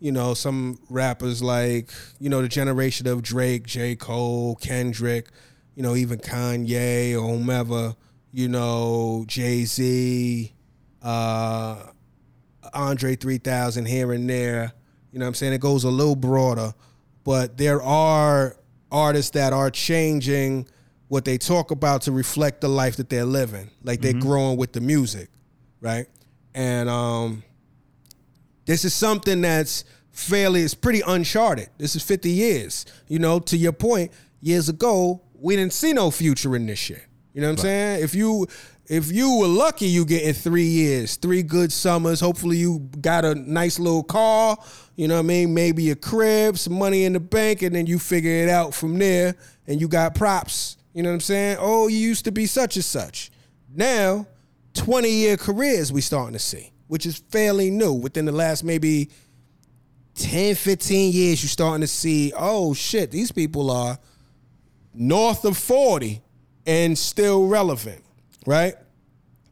you 0.00 0.10
know, 0.10 0.34
some 0.34 0.80
rappers 0.90 1.44
like, 1.44 1.92
you 2.18 2.28
know, 2.28 2.42
the 2.42 2.48
generation 2.48 3.06
of 3.06 3.22
Drake, 3.22 3.68
J. 3.68 3.94
Cole, 3.94 4.56
Kendrick, 4.56 5.28
you 5.76 5.82
know, 5.84 5.94
even 5.94 6.18
Kanye 6.18 7.14
or 7.14 7.36
whomever, 7.36 7.94
you 8.32 8.48
know, 8.48 9.24
Jay 9.28 9.64
Z, 9.64 10.52
uh, 11.02 11.76
Andre 12.72 13.16
3000 13.16 13.86
here 13.86 14.12
and 14.12 14.28
there. 14.28 14.72
You 15.12 15.18
know 15.18 15.24
what 15.26 15.28
I'm 15.28 15.34
saying? 15.34 15.52
It 15.52 15.60
goes 15.60 15.84
a 15.84 15.90
little 15.90 16.16
broader, 16.16 16.74
but 17.24 17.58
there 17.58 17.82
are 17.82 18.56
artists 18.90 19.30
that 19.32 19.52
are 19.52 19.70
changing 19.70 20.66
what 21.08 21.24
they 21.26 21.36
talk 21.36 21.70
about 21.70 22.02
to 22.02 22.12
reflect 22.12 22.62
the 22.62 22.68
life 22.68 22.96
that 22.96 23.10
they're 23.10 23.24
living. 23.24 23.70
Like 23.82 24.00
they're 24.00 24.14
growing 24.14 24.56
with 24.56 24.72
the 24.72 24.80
music, 24.80 25.28
right? 25.80 26.06
And 26.54 26.88
um 26.88 27.42
this 28.64 28.84
is 28.84 28.94
something 28.94 29.40
that's 29.42 29.84
fairly 30.10 30.62
it's 30.62 30.74
pretty 30.74 31.02
uncharted. 31.06 31.68
This 31.76 31.96
is 31.96 32.02
50 32.02 32.30
years. 32.30 32.86
You 33.08 33.18
know, 33.18 33.40
to 33.40 33.56
your 33.56 33.72
point, 33.72 34.12
years 34.40 34.68
ago, 34.68 35.20
we 35.34 35.56
didn't 35.56 35.72
see 35.72 35.92
no 35.92 36.10
future 36.10 36.56
in 36.56 36.66
this 36.66 36.78
shit. 36.78 37.04
You 37.34 37.40
know 37.40 37.48
what 37.48 37.58
I'm 37.58 37.58
saying? 37.58 38.04
If 38.04 38.14
you 38.14 38.46
if 38.92 39.10
you 39.10 39.38
were 39.38 39.46
lucky, 39.46 39.86
you 39.86 40.04
get 40.04 40.22
in 40.22 40.34
three 40.34 40.66
years, 40.66 41.16
three 41.16 41.42
good 41.42 41.72
summers. 41.72 42.20
Hopefully, 42.20 42.58
you 42.58 42.90
got 43.00 43.24
a 43.24 43.34
nice 43.34 43.78
little 43.78 44.02
car. 44.02 44.58
You 44.96 45.08
know 45.08 45.14
what 45.14 45.20
I 45.20 45.22
mean? 45.22 45.54
Maybe 45.54 45.90
a 45.92 45.96
crib, 45.96 46.58
some 46.58 46.74
money 46.74 47.06
in 47.06 47.14
the 47.14 47.20
bank, 47.20 47.62
and 47.62 47.74
then 47.74 47.86
you 47.86 47.98
figure 47.98 48.30
it 48.30 48.50
out 48.50 48.74
from 48.74 48.98
there. 48.98 49.34
And 49.66 49.80
you 49.80 49.88
got 49.88 50.14
props. 50.14 50.76
You 50.92 51.02
know 51.02 51.08
what 51.08 51.14
I'm 51.14 51.20
saying? 51.20 51.56
Oh, 51.58 51.88
you 51.88 51.96
used 51.96 52.26
to 52.26 52.32
be 52.32 52.44
such 52.44 52.76
and 52.76 52.84
such. 52.84 53.30
Now, 53.74 54.26
20 54.74 55.08
year 55.08 55.38
careers 55.38 55.90
we 55.90 56.02
starting 56.02 56.34
to 56.34 56.38
see, 56.38 56.70
which 56.88 57.06
is 57.06 57.16
fairly 57.16 57.70
new. 57.70 57.94
Within 57.94 58.26
the 58.26 58.32
last 58.32 58.62
maybe 58.62 59.08
10, 60.16 60.54
15 60.54 61.12
years, 61.14 61.42
you're 61.42 61.48
starting 61.48 61.80
to 61.80 61.86
see, 61.86 62.34
oh 62.36 62.74
shit, 62.74 63.10
these 63.10 63.32
people 63.32 63.70
are 63.70 63.98
north 64.92 65.46
of 65.46 65.56
40 65.56 66.20
and 66.66 66.98
still 66.98 67.46
relevant, 67.46 68.04
right? 68.44 68.74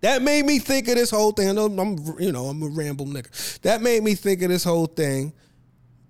That 0.00 0.22
made 0.22 0.46
me 0.46 0.58
think 0.58 0.88
of 0.88 0.94
this 0.94 1.10
whole 1.10 1.32
thing. 1.32 1.48
I 1.48 1.52
know 1.52 1.66
I'm, 1.66 1.98
you 2.18 2.32
know, 2.32 2.46
I'm 2.46 2.62
a 2.62 2.68
ramble 2.68 3.06
nigga. 3.06 3.60
That 3.60 3.82
made 3.82 4.02
me 4.02 4.14
think 4.14 4.42
of 4.42 4.48
this 4.48 4.64
whole 4.64 4.86
thing. 4.86 5.32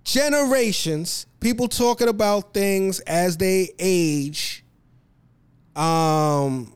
Generations, 0.05 1.27
people 1.41 1.69
talking 1.69 2.09
about 2.09 2.55
things 2.55 3.01
as 3.01 3.37
they 3.37 3.71
age. 3.79 4.65
Um, 5.75 6.73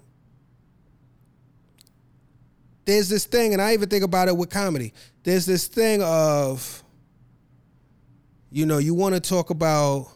there's 2.85 3.09
this 3.09 3.25
thing, 3.25 3.53
and 3.53 3.63
I 3.63 3.75
even 3.75 3.89
think 3.89 4.05
about 4.05 4.29
it 4.29 4.37
with 4.37 4.51
comedy. 4.51 4.93
There's 5.23 5.47
this 5.47 5.67
thing 5.69 6.03
of, 6.03 6.83
you 8.51 8.67
know, 8.67 8.79
you 8.79 8.93
want 8.95 9.15
to 9.15 9.21
talk 9.21 9.51
about 9.51 10.09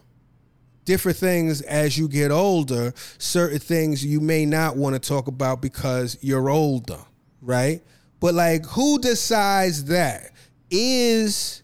different 0.89 1.19
things 1.19 1.61
as 1.61 1.99
you 1.99 2.07
get 2.07 2.31
older, 2.31 2.91
certain 3.19 3.59
things 3.59 4.03
you 4.03 4.19
may 4.19 4.43
not 4.43 4.75
want 4.75 4.95
to 4.95 4.99
talk 4.99 5.27
about 5.27 5.61
because 5.61 6.17
you're 6.19 6.49
older, 6.49 6.97
right? 7.43 7.83
But 8.19 8.33
like, 8.33 8.65
who 8.65 8.97
decides 8.97 9.85
that? 9.85 10.31
Is 10.71 11.61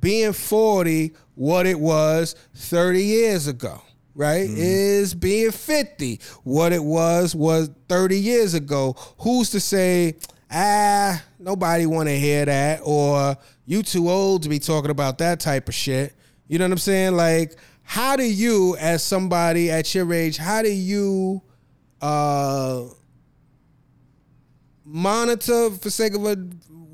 being 0.00 0.32
40 0.32 1.12
what 1.34 1.66
it 1.66 1.78
was 1.78 2.34
30 2.54 3.02
years 3.02 3.46
ago? 3.46 3.82
Right? 4.14 4.48
Is 4.48 5.12
being 5.12 5.50
50 5.50 6.20
what 6.42 6.72
it 6.72 6.82
was 6.82 7.34
was 7.34 7.70
30 7.90 8.18
years 8.18 8.54
ago? 8.54 8.96
Who's 9.18 9.50
to 9.50 9.60
say, 9.60 10.16
ah, 10.50 11.22
nobody 11.38 11.84
want 11.84 12.08
to 12.08 12.18
hear 12.18 12.46
that 12.46 12.80
or 12.84 13.36
you 13.66 13.82
too 13.82 14.08
old 14.08 14.44
to 14.44 14.48
be 14.48 14.58
talking 14.58 14.90
about 14.90 15.18
that 15.18 15.40
type 15.40 15.68
of 15.68 15.74
shit. 15.74 16.14
You 16.48 16.58
know 16.58 16.64
what 16.64 16.72
I'm 16.72 16.78
saying? 16.78 17.16
Like 17.16 17.56
how 17.82 18.16
do 18.16 18.24
you 18.24 18.76
as 18.78 19.02
somebody 19.02 19.70
at 19.70 19.94
your 19.94 20.12
age, 20.12 20.36
how 20.36 20.62
do 20.62 20.70
you 20.72 21.42
uh 22.00 22.84
monitor 24.84 25.70
for 25.70 25.90
sake 25.90 26.14
of 26.14 26.26
a 26.26 26.36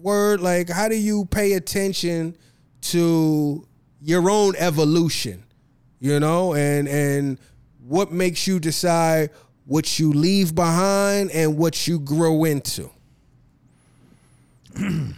word 0.02 0.40
like 0.40 0.68
how 0.68 0.86
do 0.86 0.94
you 0.94 1.24
pay 1.24 1.54
attention 1.54 2.36
to 2.80 3.66
your 4.00 4.30
own 4.30 4.54
evolution 4.56 5.42
you 6.00 6.20
know? 6.20 6.54
And 6.54 6.88
and 6.88 7.38
what 7.86 8.12
makes 8.12 8.46
you 8.46 8.60
decide 8.60 9.30
what 9.66 9.98
you 9.98 10.12
leave 10.12 10.54
behind 10.54 11.30
and 11.30 11.56
what 11.58 11.86
you 11.86 11.98
grow 11.98 12.44
into? 12.44 12.90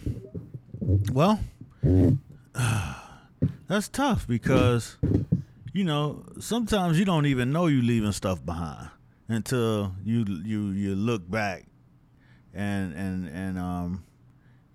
Well, 1.13 1.39
that's 3.67 3.87
tough 3.89 4.27
because 4.27 4.97
you 5.73 5.83
know 5.83 6.23
sometimes 6.39 6.99
you 6.99 7.05
don't 7.05 7.25
even 7.25 7.51
know 7.51 7.67
you 7.67 7.81
leaving 7.81 8.11
stuff 8.11 8.43
behind 8.45 8.89
until 9.27 9.93
you 10.03 10.25
you 10.43 10.69
you 10.71 10.95
look 10.95 11.29
back 11.29 11.65
and 12.53 12.93
and 12.93 13.27
and 13.27 13.57
um 13.57 14.03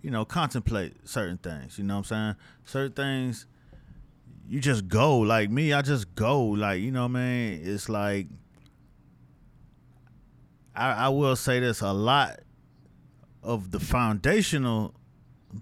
you 0.03 0.11
know 0.11 0.25
contemplate 0.25 0.95
certain 1.05 1.39
things. 1.39 1.79
You 1.79 1.85
know 1.85 1.95
what 1.97 2.11
I'm 2.13 2.35
saying? 2.35 2.37
Certain 2.65 2.93
things 2.93 3.47
you 4.49 4.61
just 4.61 4.89
go 4.89 5.19
like 5.19 5.51
me. 5.51 5.73
I 5.73 5.83
just 5.83 6.15
go 6.15 6.43
like 6.43 6.81
you 6.81 6.91
know 6.91 7.03
what 7.03 7.19
I 7.19 7.25
mean. 7.25 7.61
It's 7.65 7.89
like 7.89 8.29
I, 10.75 10.93
I 10.93 11.09
will 11.09 11.37
say 11.37 11.61
this 11.61 11.81
a 11.81 11.93
lot 11.93 12.41
of 13.43 13.71
the 13.71 13.81
foundational 13.81 14.95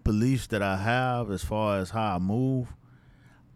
beliefs 0.03 0.47
that 0.49 0.63
I 0.63 0.77
have 0.77 1.31
as 1.31 1.45
far 1.45 1.79
as 1.79 1.91
how 1.91 2.17
I 2.17 2.19
move, 2.19 2.69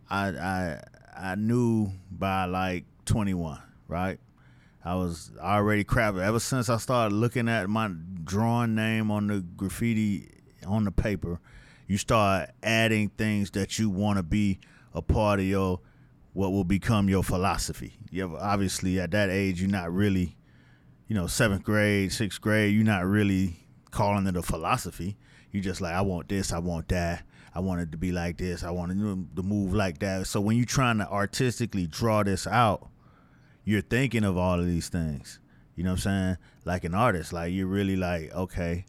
I 0.09 0.29
I 0.29 0.83
I 1.21 1.35
knew 1.35 1.91
by 2.11 2.45
like 2.45 2.85
21, 3.07 3.61
right? 3.89 4.19
I 4.85 4.95
was 4.95 5.33
already 5.41 5.85
crapping 5.85 6.23
ever 6.23 6.39
since 6.39 6.69
I 6.69 6.77
started 6.77 7.15
looking 7.15 7.49
at 7.49 7.69
my 7.69 7.91
drawing 8.25 8.75
name 8.75 9.11
on 9.11 9.27
the 9.27 9.41
graffiti 9.41 10.31
on 10.67 10.85
the 10.85 10.93
paper. 10.93 11.41
You 11.87 11.99
start 11.99 12.51
adding 12.63 13.09
things 13.11 13.51
that 13.53 13.79
you 13.79 13.91
want 13.91 14.19
to 14.19 14.23
be 14.23 14.61
a 14.95 15.03
part 15.03 15.41
of 15.41 15.47
your 15.47 15.81
what 16.33 16.53
will 16.53 16.65
become 16.65 17.09
your 17.09 17.25
philosophy. 17.25 17.95
You 18.11 18.23
have 18.23 18.35
obviously 18.35 19.01
at 19.01 19.11
that 19.11 19.31
age 19.31 19.61
you're 19.61 19.71
not 19.71 19.93
really, 19.93 20.37
you 21.09 21.15
know, 21.17 21.27
seventh 21.27 21.65
grade, 21.65 22.13
sixth 22.13 22.41
grade, 22.41 22.75
you're 22.75 22.85
not 22.85 23.05
really 23.05 23.57
calling 23.91 24.27
it 24.27 24.37
a 24.37 24.43
philosophy. 24.43 25.17
You're 25.51 25.63
just 25.63 25.81
like 25.81 25.95
I 25.95 26.03
want 26.03 26.29
this, 26.29 26.53
I 26.53 26.61
want 26.61 26.89
that. 26.89 27.25
I 27.59 27.61
wanted 27.61 27.91
to 27.91 27.99
be 27.99 28.13
like 28.13 28.37
this. 28.37 28.63
I 28.63 28.71
wanted 28.71 29.01
to 29.35 29.43
move 29.43 29.75
like 29.75 29.99
that. 29.99 30.29
So 30.29 30.41
when 30.41 30.57
you're 30.57 30.65
trying 30.65 30.99
to 30.99 31.11
artistically 31.11 31.89
draw 31.89 32.23
this 32.23 32.47
out, 32.47 32.89
you're 33.65 33.81
thinking 33.81 34.23
of 34.23 34.37
all 34.37 34.61
of 34.61 34.67
these 34.67 34.89
things. 34.89 35.41
You 35.75 35.83
know 35.83 35.91
what 35.91 36.07
I'm 36.07 36.37
saying? 36.37 36.37
Like 36.65 36.85
an 36.85 36.95
artist, 36.95 37.33
like 37.33 37.53
you're 37.53 37.67
really 37.67 37.97
like, 37.97 38.33
okay, 38.33 38.85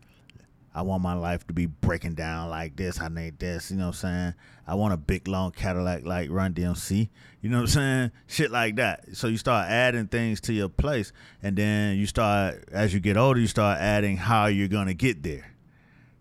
I 0.76 0.84
want 0.84 1.02
my 1.02 1.16
life 1.16 1.48
to 1.48 1.54
be 1.54 1.66
breaking 1.66 2.14
down 2.14 2.52
like 2.52 2.76
this. 2.76 3.02
I 3.02 3.08
need 3.08 3.40
this. 3.40 3.72
You 3.72 3.78
know 3.78 3.88
what 3.88 4.04
I'm 4.04 4.34
saying? 4.34 4.34
I 4.68 4.76
want 4.76 4.94
a 4.94 4.98
big 4.98 5.28
long 5.28 5.50
Cadillac 5.50 6.06
like 6.06 6.30
Run 6.30 6.54
DMC. 6.54 7.10
You 7.42 7.50
know 7.50 7.62
what 7.62 7.62
I'm 7.62 7.68
saying? 7.70 8.12
Shit 8.28 8.52
like 8.52 8.76
that. 8.76 9.18
So 9.18 9.30
you 9.30 9.38
start 9.38 9.68
adding 9.68 10.06
things 10.06 10.42
to 10.42 10.54
your 10.54 10.70
place, 10.70 11.12
and 11.42 11.56
then 11.56 11.98
you 11.98 12.06
start 12.06 12.66
as 12.72 12.94
you 12.94 13.00
get 13.00 13.18
older, 13.18 13.40
you 13.40 13.48
start 13.48 13.80
adding 13.80 14.18
how 14.18 14.46
you're 14.46 14.68
gonna 14.68 14.94
get 14.94 15.24
there. 15.24 15.56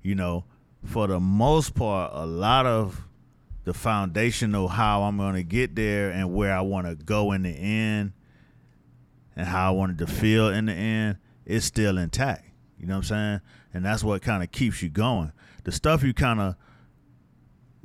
You 0.00 0.14
know, 0.14 0.44
for 0.88 1.06
the 1.06 1.20
most 1.20 1.74
part, 1.74 2.12
a 2.14 2.24
lot 2.24 2.64
of 2.64 3.04
the 3.64 3.74
foundational 3.74 4.68
how 4.68 5.02
I'm 5.02 5.18
gonna 5.18 5.42
get 5.42 5.76
there 5.76 6.10
and 6.10 6.32
where 6.32 6.54
I 6.54 6.62
want 6.62 6.86
to 6.86 6.94
go 6.94 7.32
in 7.32 7.42
the 7.42 7.50
end, 7.50 8.12
and 9.36 9.46
how 9.46 9.68
I 9.68 9.70
wanted 9.70 9.98
to 9.98 10.06
feel 10.06 10.48
in 10.48 10.66
the 10.66 10.72
end 10.72 11.18
is 11.44 11.64
still 11.64 11.98
intact. 11.98 12.46
You 12.78 12.86
know 12.86 12.94
what 12.94 12.98
I'm 12.98 13.04
saying? 13.04 13.40
And 13.74 13.84
that's 13.84 14.02
what 14.02 14.22
kind 14.22 14.42
of 14.42 14.50
keeps 14.50 14.82
you 14.82 14.88
going. 14.88 15.32
The 15.64 15.72
stuff 15.72 16.02
you 16.02 16.14
kind 16.14 16.40
of, 16.40 16.56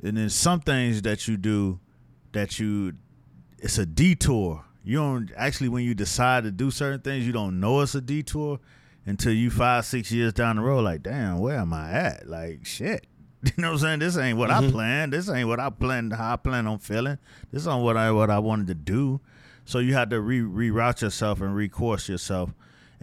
and 0.02 0.16
then 0.16 0.30
some 0.30 0.60
things 0.60 1.02
that 1.02 1.28
you 1.28 1.36
do 1.36 1.80
that 2.32 2.58
you, 2.58 2.94
it's 3.58 3.76
a 3.76 3.84
detour. 3.84 4.64
You 4.82 4.96
don't 4.96 5.30
actually, 5.36 5.68
when 5.68 5.84
you 5.84 5.94
decide 5.94 6.44
to 6.44 6.50
do 6.50 6.70
certain 6.70 7.00
things, 7.00 7.26
you 7.26 7.32
don't 7.32 7.60
know 7.60 7.80
it's 7.82 7.94
a 7.94 8.00
detour 8.00 8.60
until 9.06 9.32
you 9.32 9.50
five, 9.50 9.84
six 9.84 10.10
years 10.10 10.32
down 10.32 10.56
the 10.56 10.62
road, 10.62 10.80
like, 10.80 11.02
damn, 11.02 11.38
where 11.38 11.58
am 11.58 11.72
I 11.72 11.90
at? 11.90 12.28
Like, 12.28 12.64
shit. 12.66 13.06
You 13.44 13.52
know 13.58 13.72
what 13.72 13.74
I'm 13.74 13.80
saying? 13.80 13.98
This 13.98 14.16
ain't 14.16 14.38
what 14.38 14.50
I 14.50 14.62
mm-hmm. 14.62 14.70
planned. 14.70 15.12
This 15.12 15.28
ain't 15.28 15.46
what 15.46 15.60
I 15.60 15.68
planned. 15.68 16.14
How 16.14 16.32
I 16.32 16.36
plan 16.36 16.66
on 16.66 16.78
feeling. 16.78 17.18
This 17.52 17.64
isn't 17.64 17.82
what 17.82 17.94
I 17.94 18.10
what 18.10 18.30
I 18.30 18.38
wanted 18.38 18.68
to 18.68 18.74
do. 18.74 19.20
So 19.66 19.80
you 19.80 19.92
had 19.92 20.08
to 20.10 20.20
re 20.22 20.40
reroute 20.40 21.02
yourself 21.02 21.42
and 21.42 21.54
recourse 21.54 22.08
yourself 22.08 22.54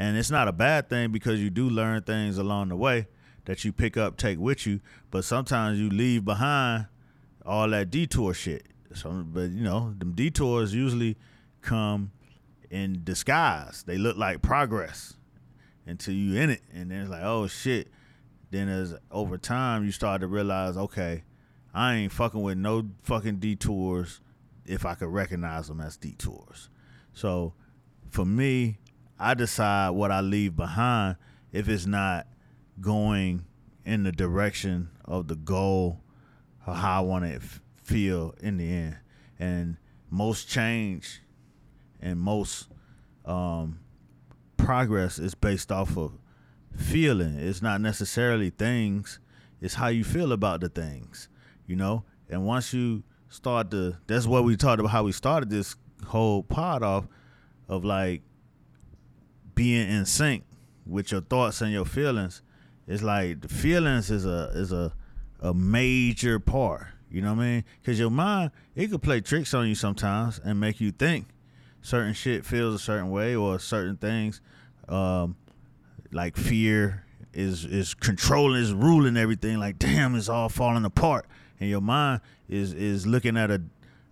and 0.01 0.17
it's 0.17 0.31
not 0.31 0.47
a 0.47 0.51
bad 0.51 0.89
thing 0.89 1.11
because 1.11 1.39
you 1.39 1.51
do 1.51 1.69
learn 1.69 2.01
things 2.01 2.39
along 2.39 2.69
the 2.69 2.75
way 2.75 3.07
that 3.45 3.63
you 3.63 3.71
pick 3.71 3.97
up, 3.97 4.17
take 4.17 4.39
with 4.39 4.65
you. 4.65 4.79
But 5.11 5.25
sometimes 5.25 5.79
you 5.79 5.91
leave 5.91 6.25
behind 6.25 6.87
all 7.45 7.69
that 7.69 7.91
detour 7.91 8.33
shit. 8.33 8.65
So, 8.95 9.11
but 9.11 9.51
you 9.51 9.63
know, 9.63 9.93
them 9.97 10.13
detours 10.13 10.73
usually 10.73 11.17
come 11.61 12.11
in 12.71 13.03
disguise. 13.03 13.83
They 13.83 13.99
look 13.99 14.17
like 14.17 14.41
progress 14.41 15.15
until 15.85 16.13
you 16.13 16.39
in 16.39 16.49
it, 16.49 16.61
and 16.73 16.91
then 16.91 17.01
it's 17.01 17.09
like, 17.09 17.23
oh 17.23 17.47
shit. 17.47 17.89
Then 18.51 18.67
as 18.67 18.95
over 19.09 19.37
time, 19.37 19.85
you 19.85 19.91
start 19.91 20.21
to 20.21 20.27
realize, 20.27 20.75
okay, 20.75 21.23
I 21.73 21.95
ain't 21.95 22.11
fucking 22.11 22.41
with 22.41 22.57
no 22.57 22.89
fucking 23.03 23.37
detours 23.37 24.19
if 24.65 24.85
I 24.85 24.95
could 24.95 25.07
recognize 25.07 25.67
them 25.67 25.79
as 25.79 25.95
detours. 25.95 26.69
So 27.13 27.53
for 28.09 28.25
me, 28.25 28.79
I 29.17 29.33
decide 29.35 29.91
what 29.91 30.11
I 30.11 30.21
leave 30.21 30.55
behind 30.55 31.15
if 31.51 31.69
it's 31.69 31.85
not 31.85 32.27
going 32.79 33.45
in 33.85 34.03
the 34.03 34.11
direction 34.11 34.89
of 35.05 35.27
the 35.27 35.35
goal 35.35 36.01
or 36.67 36.73
how 36.73 36.97
I 36.97 37.05
want 37.05 37.25
to 37.25 37.35
f- 37.35 37.61
feel 37.83 38.35
in 38.41 38.57
the 38.57 38.69
end. 38.69 38.97
And 39.39 39.77
most 40.09 40.49
change 40.49 41.21
and 42.01 42.19
most 42.19 42.67
um, 43.25 43.79
progress 44.65 45.19
is 45.19 45.35
based 45.35 45.71
off 45.71 45.97
of 45.97 46.13
feeling. 46.75 47.37
It's 47.37 47.61
not 47.61 47.81
necessarily 47.81 48.49
things. 48.49 49.19
It's 49.59 49.75
how 49.75 49.87
you 49.87 50.03
feel 50.03 50.31
about 50.31 50.61
the 50.61 50.69
things, 50.69 51.29
you 51.67 51.75
know. 51.75 52.03
And 52.29 52.45
once 52.45 52.73
you 52.73 53.03
start 53.29 53.71
to, 53.71 53.97
that's 54.07 54.25
what 54.25 54.43
we 54.43 54.55
talked 54.55 54.79
about. 54.79 54.91
How 54.91 55.03
we 55.03 55.11
started 55.11 55.49
this 55.49 55.75
whole 56.07 56.43
pod 56.43 56.83
off 56.83 57.07
of 57.67 57.83
like 57.83 58.21
being 59.55 59.89
in 59.89 60.05
sync 60.05 60.43
with 60.85 61.11
your 61.11 61.21
thoughts 61.21 61.61
and 61.61 61.71
your 61.71 61.85
feelings. 61.85 62.41
It's 62.87 63.03
like 63.03 63.41
the 63.41 63.47
feelings 63.47 64.09
is 64.09 64.25
a 64.25 64.51
is 64.53 64.71
a 64.71 64.93
a 65.39 65.53
major 65.53 66.39
part. 66.39 66.87
You 67.09 67.21
know 67.21 67.33
what 67.33 67.43
I 67.43 67.45
mean? 67.45 67.63
Because 67.81 67.99
your 67.99 68.09
mind 68.09 68.51
it 68.75 68.89
could 68.89 69.01
play 69.01 69.21
tricks 69.21 69.53
on 69.53 69.67
you 69.67 69.75
sometimes 69.75 70.39
and 70.43 70.59
make 70.59 70.79
you 70.79 70.91
think 70.91 71.27
certain 71.81 72.13
shit 72.13 72.45
feels 72.45 72.75
a 72.75 72.79
certain 72.79 73.09
way 73.09 73.35
or 73.35 73.59
certain 73.59 73.97
things 73.97 74.41
um, 74.89 75.35
like 76.11 76.35
fear 76.37 77.05
is 77.33 77.63
is 77.65 77.93
controlling 77.93 78.61
is 78.61 78.73
ruling 78.73 79.15
everything 79.15 79.57
like 79.57 79.79
damn 79.79 80.15
it's 80.15 80.29
all 80.29 80.49
falling 80.49 80.85
apart. 80.85 81.25
And 81.59 81.69
your 81.69 81.81
mind 81.81 82.21
is 82.49 82.73
is 82.73 83.07
looking 83.07 83.37
at 83.37 83.49
a 83.49 83.61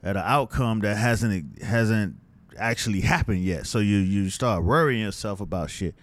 at 0.02 0.16
an 0.16 0.24
outcome 0.26 0.80
that 0.82 0.96
hasn't 0.96 1.62
hasn't 1.62 2.16
actually 2.58 3.02
happened 3.02 3.42
yet. 3.42 3.68
So 3.68 3.80
you 3.80 3.98
you 3.98 4.30
start 4.30 4.64
worrying 4.64 5.02
yourself 5.02 5.42
about 5.42 5.70
shit. 5.70 5.96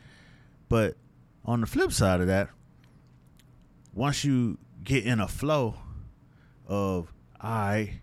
But 0.69 0.97
on 1.45 1.61
the 1.61 1.67
flip 1.67 1.93
side 1.93 2.21
of 2.21 2.27
that 2.27 2.51
once 3.95 4.25
you 4.25 4.59
get 4.85 5.07
in 5.07 5.21
a 5.21 5.29
flow 5.29 5.75
of 6.67 7.13
right 7.43 8.01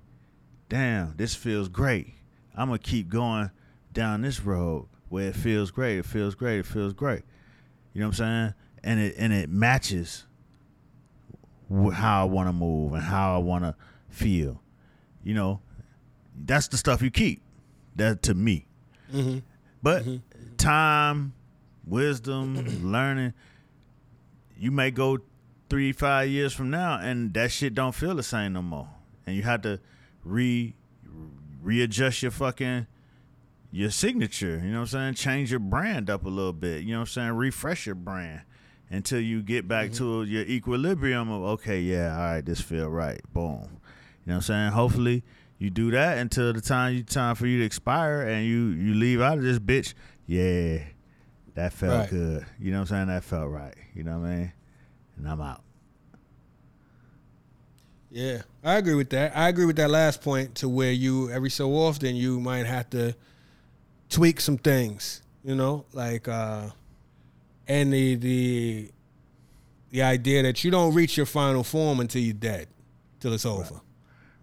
damn 0.69 1.13
this 1.17 1.35
feels 1.35 1.67
great 1.67 2.15
i'm 2.55 2.67
gonna 2.67 2.79
keep 2.79 3.09
going 3.09 3.49
down 3.93 4.21
this 4.21 4.41
road 4.41 4.87
where 5.09 5.29
it 5.29 5.35
feels 5.35 5.71
great 5.71 5.99
it 5.99 6.05
feels 6.05 6.35
great 6.35 6.59
it 6.59 6.65
feels 6.65 6.93
great. 6.93 7.23
You 7.93 8.01
know 8.01 8.07
what 8.07 8.19
i'm 8.19 8.25
saying? 8.25 8.53
And 8.83 8.99
it 8.99 9.15
and 9.17 9.31
it 9.31 9.49
matches 9.49 10.25
how 11.93 12.21
i 12.21 12.25
want 12.25 12.49
to 12.49 12.53
move 12.53 12.93
and 12.93 13.03
how 13.03 13.35
i 13.35 13.37
want 13.37 13.63
to 13.63 13.75
feel. 14.09 14.61
You 15.23 15.33
know 15.35 15.61
that's 16.45 16.67
the 16.67 16.77
stuff 16.77 17.01
you 17.01 17.11
keep. 17.11 17.41
That 17.95 18.23
to 18.23 18.33
me. 18.33 18.65
Mm-hmm. 19.13 19.39
but 19.83 20.03
time, 20.57 21.33
wisdom, 21.85 22.65
learning, 22.91 23.33
you 24.57 24.71
may 24.71 24.89
go 24.89 25.19
three, 25.69 25.91
five 25.91 26.29
years 26.29 26.53
from 26.53 26.71
now 26.71 26.97
and 26.99 27.33
that 27.35 27.51
shit 27.51 27.75
don't 27.75 27.93
feel 27.93 28.15
the 28.15 28.23
same 28.23 28.53
no 28.53 28.61
more. 28.63 28.89
And 29.27 29.35
you 29.35 29.43
have 29.43 29.61
to 29.63 29.79
re 30.23 30.73
readjust 31.63 32.21
your 32.21 32.31
fucking 32.31 32.87
your 33.71 33.89
signature, 33.89 34.61
you 34.63 34.71
know 34.71 34.81
what 34.81 34.93
I'm 34.93 35.15
saying? 35.15 35.15
Change 35.15 35.49
your 35.49 35.59
brand 35.59 36.09
up 36.09 36.25
a 36.25 36.29
little 36.29 36.53
bit, 36.53 36.83
you 36.83 36.91
know 36.91 36.99
what 36.99 37.09
I'm 37.09 37.13
saying? 37.13 37.31
Refresh 37.31 37.87
your 37.87 37.95
brand 37.95 38.41
until 38.91 39.19
you 39.19 39.41
get 39.41 39.67
back 39.67 39.89
mm-hmm. 39.89 40.23
to 40.23 40.23
your 40.23 40.43
equilibrium 40.43 41.31
of 41.31 41.43
okay, 41.43 41.79
yeah, 41.79 42.13
all 42.15 42.33
right, 42.33 42.45
this 42.45 42.61
feel 42.61 42.87
right. 42.87 43.21
Boom. 43.33 43.79
You 44.25 44.29
know 44.29 44.33
what 44.33 44.35
I'm 44.35 44.41
saying? 44.41 44.71
Hopefully 44.73 45.23
you 45.57 45.69
do 45.69 45.91
that 45.91 46.19
until 46.19 46.53
the 46.53 46.61
time 46.61 46.93
you 46.93 47.03
time 47.03 47.35
for 47.35 47.47
you 47.47 47.59
to 47.59 47.65
expire 47.65 48.21
and 48.21 48.45
you 48.45 48.67
you 48.67 48.93
leave 48.93 49.21
out 49.21 49.37
of 49.37 49.43
this 49.43 49.59
bitch. 49.59 49.93
Yeah, 50.27 50.83
that 51.55 51.73
felt 51.73 52.01
Right. 52.01 52.09
good. 52.09 52.45
You 52.59 52.71
know 52.71 52.81
what 52.81 52.91
I'm 52.91 52.97
saying? 52.97 53.07
That 53.07 53.23
felt 53.23 53.49
right. 53.49 53.75
You 53.95 54.03
know 54.03 54.19
what 54.19 54.29
I 54.29 54.35
mean? 54.35 54.53
And 55.17 55.27
I'm 55.27 55.41
out. 55.41 55.61
Yeah, 58.13 58.43
I 58.63 58.75
agree 58.75 58.93
with 58.93 59.09
that. 59.09 59.35
I 59.35 59.49
agree 59.49 59.65
with 59.65 59.77
that 59.77 59.89
last 59.89 60.21
point 60.21 60.53
to 60.55 60.69
where 60.69 60.91
you 60.91 61.31
every 61.31 61.49
so 61.49 61.71
often 61.71 62.15
you 62.15 62.39
might 62.39 62.67
have 62.67 62.87
to 62.91 63.15
tweak 64.07 64.39
some 64.39 64.59
things, 64.59 65.23
you 65.43 65.55
know, 65.55 65.85
like 65.93 66.27
uh 66.27 66.69
and 67.67 67.91
the 67.91 68.13
the 68.15 68.91
the 69.89 70.03
idea 70.03 70.43
that 70.43 70.63
you 70.63 70.69
don't 70.69 70.93
reach 70.93 71.17
your 71.17 71.25
final 71.25 71.63
form 71.63 71.99
until 71.99 72.21
you're 72.21 72.35
dead, 72.35 72.67
till 73.19 73.33
it's 73.33 73.47
over. 73.47 73.81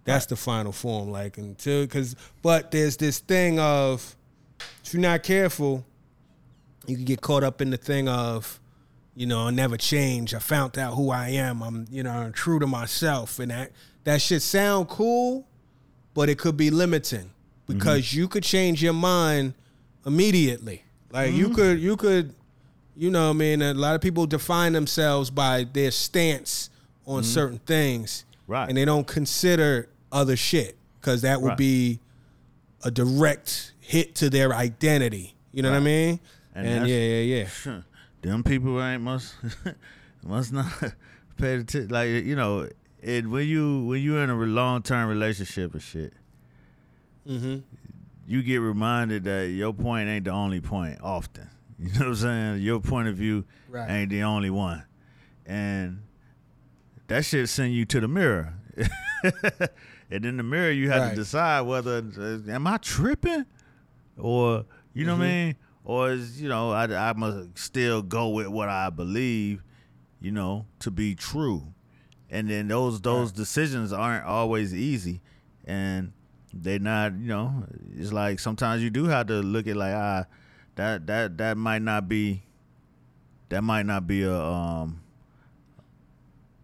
That's 0.05 0.27
the 0.27 0.37
final 0.37 0.73
form, 0.73 1.11
like 1.13 1.39
until 1.39 1.83
because. 1.83 2.17
But 2.43 2.73
there's 2.73 2.97
this 2.97 3.21
thing 3.21 3.61
of 3.61 4.17
if 4.85 4.93
you're 4.93 5.01
not 5.03 5.23
careful, 5.23 5.85
you 6.89 6.97
can 6.97 7.05
get 7.05 7.21
caught 7.21 7.45
up 7.45 7.61
in 7.61 7.71
the 7.71 7.77
thing 7.77 8.09
of 8.09 8.59
you 9.15 9.27
know, 9.27 9.47
I 9.47 9.51
never 9.51 9.77
change. 9.77 10.35
I 10.35 10.39
found 10.39 10.79
out 10.79 10.95
who 10.95 11.11
I 11.11 11.31
am. 11.31 11.63
I'm, 11.63 11.87
you 11.91 12.03
know, 12.03 12.11
I'm 12.11 12.33
true 12.33 12.59
to 12.59 12.67
myself, 12.67 13.39
and 13.39 13.51
that 13.51 13.73
that 14.05 14.23
shit 14.23 14.43
sound 14.43 14.89
cool, 14.89 15.47
but 16.15 16.29
it 16.29 16.39
could 16.39 16.57
be 16.57 16.71
limiting 16.71 17.21
mm-hmm. 17.25 17.75
because 17.75 18.15
you 18.15 18.29
could 18.29 18.43
change 18.43 18.83
your 18.83 18.93
mind 18.93 19.55
immediately. 20.07 20.85
Like 21.13 21.33
you 21.33 21.47
mm-hmm. 21.47 21.55
could, 21.55 21.81
you 21.81 21.97
could, 21.97 22.35
you 22.97 23.11
know, 23.11 23.31
I 23.31 23.33
mean, 23.33 23.63
a 23.63 23.75
lot 23.75 23.95
of 23.95 24.01
people 24.01 24.27
define 24.27 24.73
themselves 24.73 25.29
by 25.29 25.65
their 25.65 25.91
stance 25.91 26.71
on 27.05 27.23
mm-hmm. 27.23 27.33
certain 27.33 27.59
things, 27.59 28.25
Right. 28.51 28.69
And 28.69 28.77
they 28.77 28.85
don't 28.85 29.07
consider 29.07 29.89
other 30.11 30.35
shit 30.35 30.77
because 31.01 31.23
that 31.23 31.41
would 31.41 31.51
Right. 31.51 31.57
be 31.57 32.01
a 32.83 32.91
direct 32.91 33.75
hit 33.79 34.17
to 34.17 34.29
their 34.29 34.53
identity. 34.53 35.37
You 35.53 35.63
know 35.63 35.71
what 35.71 35.77
I 35.77 35.81
mean? 35.81 36.21
And 36.53 36.67
And, 36.67 36.89
yeah, 36.89 36.97
yeah, 36.97 37.47
yeah. 37.67 37.81
Them 38.23 38.43
people 38.43 38.83
ain't 38.83 39.03
must 39.03 39.35
must 40.23 40.53
not 40.53 40.67
pay 41.39 41.55
attention. 41.55 41.89
Like 41.89 42.09
you 42.09 42.37
know, 42.37 42.69
it 43.01 43.27
when 43.27 43.47
you 43.49 43.85
when 43.87 44.03
you 44.03 44.19
in 44.19 44.29
a 44.31 44.35
long 44.35 44.83
term 44.83 45.09
relationship 45.09 45.73
and 45.75 45.83
shit, 45.83 46.13
Mm-hmm. 47.29 47.59
you 48.27 48.43
get 48.43 48.57
reminded 48.59 49.25
that 49.25 49.49
your 49.49 49.73
point 49.73 50.09
ain't 50.09 50.25
the 50.25 50.31
only 50.31 50.61
point 50.61 50.99
often. 51.03 51.49
You 51.79 51.87
know 51.95 51.99
what 52.01 52.07
I'm 52.09 52.15
saying? 52.17 52.63
Your 52.63 52.79
point 52.81 53.09
of 53.09 53.17
view 53.17 53.45
Right. 53.71 53.89
ain't 53.91 54.11
the 54.11 54.23
only 54.25 54.51
one. 54.51 54.85
And 55.47 56.03
that 57.07 57.25
shit 57.25 57.49
send 57.49 57.73
you 57.73 57.87
to 57.87 58.01
the 58.01 58.09
mirror. 58.09 58.53
and 60.11 60.25
in 60.27 60.37
the 60.37 60.43
mirror 60.43 60.71
you 60.71 60.91
have 60.91 61.03
Right. 61.03 61.09
to 61.11 61.15
decide 61.17 61.63
whether 61.63 62.05
uh, 62.19 62.51
am 62.53 62.67
I 62.67 62.77
tripping 62.79 63.47
or 64.19 64.65
you 64.93 65.05
know 65.07 65.17
what 65.17 65.23
I 65.23 65.27
Mm-hmm. 65.27 65.47
mean? 65.47 65.57
Or 65.85 66.11
is 66.11 66.41
you 66.41 66.49
know, 66.49 66.71
I 66.71 66.85
I 66.85 67.13
must 67.15 67.59
still 67.59 68.03
go 68.03 68.29
with 68.29 68.49
what 68.49 68.69
I 68.69 68.91
believe, 68.91 69.63
you 70.21 70.31
know, 70.31 70.67
to 70.81 70.91
be 70.91 71.15
true. 71.15 71.75
And 72.31 72.49
then 72.49 72.69
those 72.69 73.01
those 73.01 73.33
decisions 73.33 73.93
aren't 73.93 74.25
always 74.25 74.75
easy 74.75 75.21
and 75.65 76.13
they're 76.53 76.79
not 76.79 77.13
you 77.13 77.29
know 77.29 77.65
it's 77.97 78.13
like 78.13 78.41
sometimes 78.41 78.83
you 78.83 78.91
do 78.91 79.05
have 79.05 79.27
to 79.29 79.35
look 79.35 79.67
at 79.67 79.77
like 79.77 79.95
ah 79.95 80.25
that 80.75 81.07
that 81.07 81.39
that 81.39 81.57
might 81.57 81.83
not 81.83 82.09
be 82.09 82.43
that 83.49 83.63
might 83.63 83.87
not 83.87 84.07
be 84.07 84.23
a 84.23 84.35
um 84.35 85.01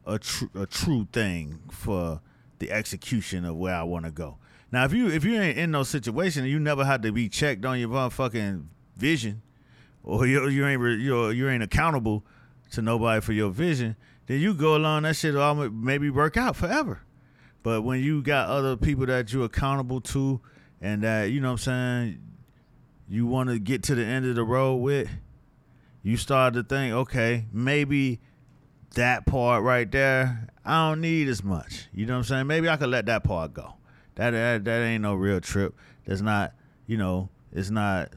a 0.07 0.19
true 0.19 0.51
a 0.55 0.67
true 0.67 1.07
thing 1.12 1.61
for 1.71 2.21
the 2.59 2.71
execution 2.71 3.45
of 3.45 3.57
where 3.57 3.75
I 3.75 3.83
want 3.83 4.07
to 4.07 4.11
go. 4.11 4.39
Now 4.73 4.85
if 4.85 4.93
you 4.93 5.09
if 5.09 5.25
you 5.25 5.41
ain't 5.41 5.59
in 5.59 5.71
no 5.71 5.83
situation 5.83 6.45
and 6.45 6.51
you 6.51 6.59
never 6.59 6.85
had 6.85 7.03
to 7.03 7.12
be 7.12 7.29
checked 7.29 7.64
on 7.64 7.79
your 7.79 7.89
motherfucking 7.89 8.64
vision 8.97 9.42
or 10.03 10.26
you 10.26 10.49
you 10.49 10.66
ain't 10.66 10.80
you 11.01 11.30
you 11.30 11.49
ain't 11.49 11.62
accountable 11.62 12.24
to 12.70 12.82
nobody 12.82 13.20
for 13.20 13.32
your 13.32 13.51
vision, 13.51 13.97
then 14.26 14.40
you 14.40 14.55
go 14.55 14.76
along 14.76 15.03
that 15.03 15.16
shit 15.16 15.36
all 15.36 15.55
maybe 15.55 16.11
work 16.11 16.36
out 16.36 16.57
forever. 16.57 17.03
But 17.62 17.82
when 17.82 18.01
you 18.01 18.22
got 18.22 18.49
other 18.49 18.76
people 18.76 19.07
that 19.07 19.32
you're 19.32 19.47
accountable 19.47 20.01
to 20.03 20.40
and 20.80 21.03
that, 21.03 21.24
you 21.24 21.40
know 21.40 21.49
what 21.53 21.66
I'm 21.66 22.05
saying, 22.05 22.22
you 23.09 23.26
want 23.26 23.51
to 23.51 23.59
get 23.59 23.82
to 23.84 23.94
the 23.94 24.05
end 24.05 24.26
of 24.26 24.36
the 24.36 24.44
road 24.44 24.76
with, 24.76 25.11
you 26.03 26.16
start 26.16 26.55
to 26.55 26.62
think, 26.62 26.94
okay, 26.94 27.47
maybe 27.53 28.20
that 28.94 29.26
part 29.26 29.64
right 29.64 29.90
there, 29.90 30.49
I 30.64 30.88
don't 30.88 31.01
need 31.01 31.28
as 31.28 31.42
much. 31.42 31.88
You 31.92 32.07
know 32.07 32.14
what 32.14 32.18
I'm 32.18 32.24
saying? 32.24 32.47
Maybe 32.47 32.68
I 32.68 32.76
could 32.76 32.88
let 32.88 33.07
that 33.07 33.24
part 33.24 33.53
go. 33.53 33.74
That 34.14 34.30
that, 34.30 34.64
that 34.64 34.82
ain't 34.82 35.03
no 35.03 35.14
real 35.14 35.40
trip. 35.40 35.74
That's 36.05 36.20
not, 36.20 36.53
you 36.86 36.97
know, 36.97 37.30
it's 37.53 37.70
not 37.70 38.12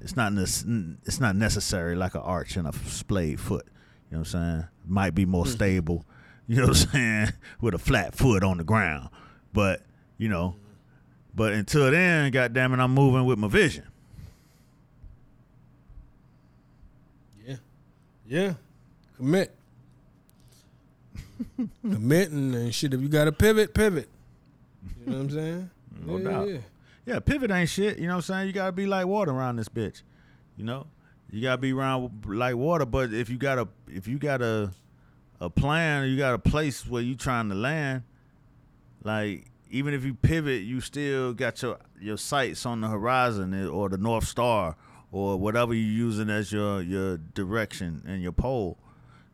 it's 0.00 0.16
not 0.16 0.32
nec- 0.32 0.98
it's 1.04 1.20
not 1.20 1.36
necessary 1.36 1.94
like 1.94 2.14
an 2.14 2.22
arch 2.22 2.56
and 2.56 2.66
a 2.66 2.72
splayed 2.72 3.40
foot. 3.40 3.66
You 4.10 4.16
know 4.16 4.20
what 4.20 4.34
I'm 4.34 4.54
saying? 4.54 4.64
Might 4.86 5.14
be 5.14 5.26
more 5.26 5.44
mm-hmm. 5.44 5.52
stable. 5.52 6.04
You 6.46 6.56
know 6.56 6.62
what 6.62 6.70
I'm 6.70 6.90
saying? 6.90 7.32
With 7.60 7.74
a 7.74 7.78
flat 7.78 8.14
foot 8.14 8.42
on 8.42 8.58
the 8.58 8.64
ground. 8.64 9.10
But, 9.52 9.82
you 10.18 10.28
know, 10.28 10.56
but 11.34 11.52
until 11.52 11.90
then, 11.90 12.30
goddamn 12.32 12.74
it, 12.74 12.80
I'm 12.80 12.92
moving 12.92 13.24
with 13.24 13.38
my 13.38 13.48
vision. 13.48 13.84
Yeah. 17.46 17.56
Yeah. 18.26 18.54
Commit. 19.16 19.54
commit 21.82 22.30
and, 22.30 22.54
and 22.54 22.74
shit. 22.74 22.94
If 22.94 23.00
you 23.00 23.08
got 23.08 23.24
to 23.24 23.32
pivot, 23.32 23.74
pivot. 23.74 24.08
You 25.00 25.12
know 25.12 25.18
what 25.18 25.24
I'm 25.24 25.30
saying? 25.30 25.70
No 26.04 26.16
yeah, 26.18 26.28
doubt. 26.28 26.48
yeah. 26.48 26.58
Yeah, 27.10 27.18
pivot 27.18 27.50
ain't 27.50 27.68
shit. 27.68 27.98
You 27.98 28.06
know 28.06 28.12
what 28.12 28.16
I'm 28.18 28.22
saying? 28.22 28.46
You 28.46 28.52
gotta 28.52 28.70
be 28.70 28.86
like 28.86 29.04
water 29.04 29.32
around 29.32 29.56
this 29.56 29.68
bitch. 29.68 30.02
You 30.56 30.62
know, 30.62 30.86
you 31.28 31.42
gotta 31.42 31.58
be 31.58 31.72
around 31.72 32.24
like 32.24 32.54
water. 32.54 32.86
But 32.86 33.12
if 33.12 33.28
you 33.28 33.36
got 33.36 33.58
a 33.58 33.66
if 33.88 34.06
you 34.06 34.16
got 34.16 34.40
a 34.40 34.70
a 35.40 35.50
plan, 35.50 36.08
you 36.08 36.16
got 36.16 36.34
a 36.34 36.38
place 36.38 36.86
where 36.86 37.02
you 37.02 37.16
trying 37.16 37.48
to 37.48 37.56
land. 37.56 38.04
Like 39.02 39.50
even 39.72 39.92
if 39.92 40.04
you 40.04 40.14
pivot, 40.14 40.62
you 40.62 40.80
still 40.80 41.34
got 41.34 41.60
your 41.62 41.78
your 42.00 42.16
sights 42.16 42.64
on 42.64 42.80
the 42.80 42.86
horizon 42.86 43.54
eh, 43.54 43.66
or 43.66 43.88
the 43.88 43.98
north 43.98 44.28
star 44.28 44.76
or 45.10 45.36
whatever 45.36 45.74
you're 45.74 46.06
using 46.06 46.30
as 46.30 46.52
your 46.52 46.80
your 46.80 47.16
direction 47.16 48.04
and 48.06 48.22
your 48.22 48.30
pole. 48.30 48.78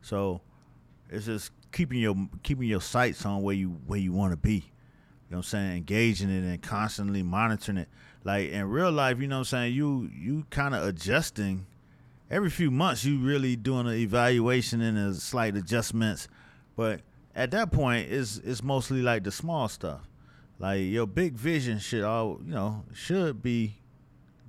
So 0.00 0.40
it's 1.10 1.26
just 1.26 1.52
keeping 1.72 1.98
your 1.98 2.16
keeping 2.42 2.68
your 2.68 2.80
sights 2.80 3.26
on 3.26 3.42
where 3.42 3.54
you 3.54 3.76
where 3.86 4.00
you 4.00 4.14
want 4.14 4.32
to 4.32 4.38
be. 4.38 4.72
You 5.28 5.34
know 5.34 5.38
what 5.38 5.46
I'm 5.46 5.50
saying? 5.50 5.76
Engaging 5.78 6.30
it 6.30 6.44
and 6.44 6.62
constantly 6.62 7.22
monitoring 7.22 7.78
it. 7.78 7.88
Like 8.22 8.50
in 8.50 8.68
real 8.68 8.92
life, 8.92 9.20
you 9.20 9.26
know 9.26 9.36
what 9.36 9.40
I'm 9.40 9.44
saying? 9.44 9.74
You 9.74 10.10
you 10.14 10.46
kind 10.50 10.74
of 10.74 10.84
adjusting 10.84 11.66
every 12.30 12.50
few 12.50 12.70
months 12.70 13.04
you 13.04 13.18
really 13.18 13.56
doing 13.56 13.86
an 13.86 13.94
evaluation 13.94 14.80
and 14.80 14.96
a 14.98 15.14
slight 15.14 15.56
adjustments. 15.56 16.28
But 16.76 17.00
at 17.34 17.50
that 17.52 17.72
point 17.72 18.10
it's 18.10 18.38
it's 18.38 18.62
mostly 18.62 19.02
like 19.02 19.24
the 19.24 19.32
small 19.32 19.68
stuff. 19.68 20.02
Like 20.58 20.82
your 20.82 21.06
big 21.06 21.34
vision 21.34 21.78
should 21.78 22.04
all 22.04 22.40
you 22.44 22.52
know, 22.52 22.84
should 22.94 23.42
be 23.42 23.78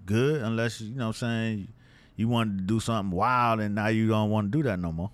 good 0.05 0.41
unless 0.41 0.79
you 0.79 0.95
know 0.95 1.07
what 1.07 1.21
I'm 1.21 1.29
saying 1.29 1.67
you 2.15 2.27
wanted 2.27 2.59
to 2.59 2.63
do 2.63 2.79
something 2.79 3.15
wild 3.15 3.59
and 3.61 3.75
now 3.75 3.87
you 3.87 4.07
don't 4.07 4.29
want 4.29 4.51
to 4.51 4.57
do 4.57 4.63
that 4.63 4.79
no 4.79 4.91
more. 4.91 5.11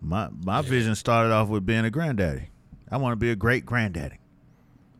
My 0.00 0.28
my 0.44 0.62
vision 0.62 0.94
started 0.94 1.32
off 1.32 1.48
with 1.48 1.66
being 1.66 1.84
a 1.84 1.90
granddaddy. 1.90 2.51
I 2.92 2.98
want 2.98 3.12
to 3.12 3.16
be 3.16 3.30
a 3.30 3.36
great 3.36 3.64
granddaddy. 3.66 4.18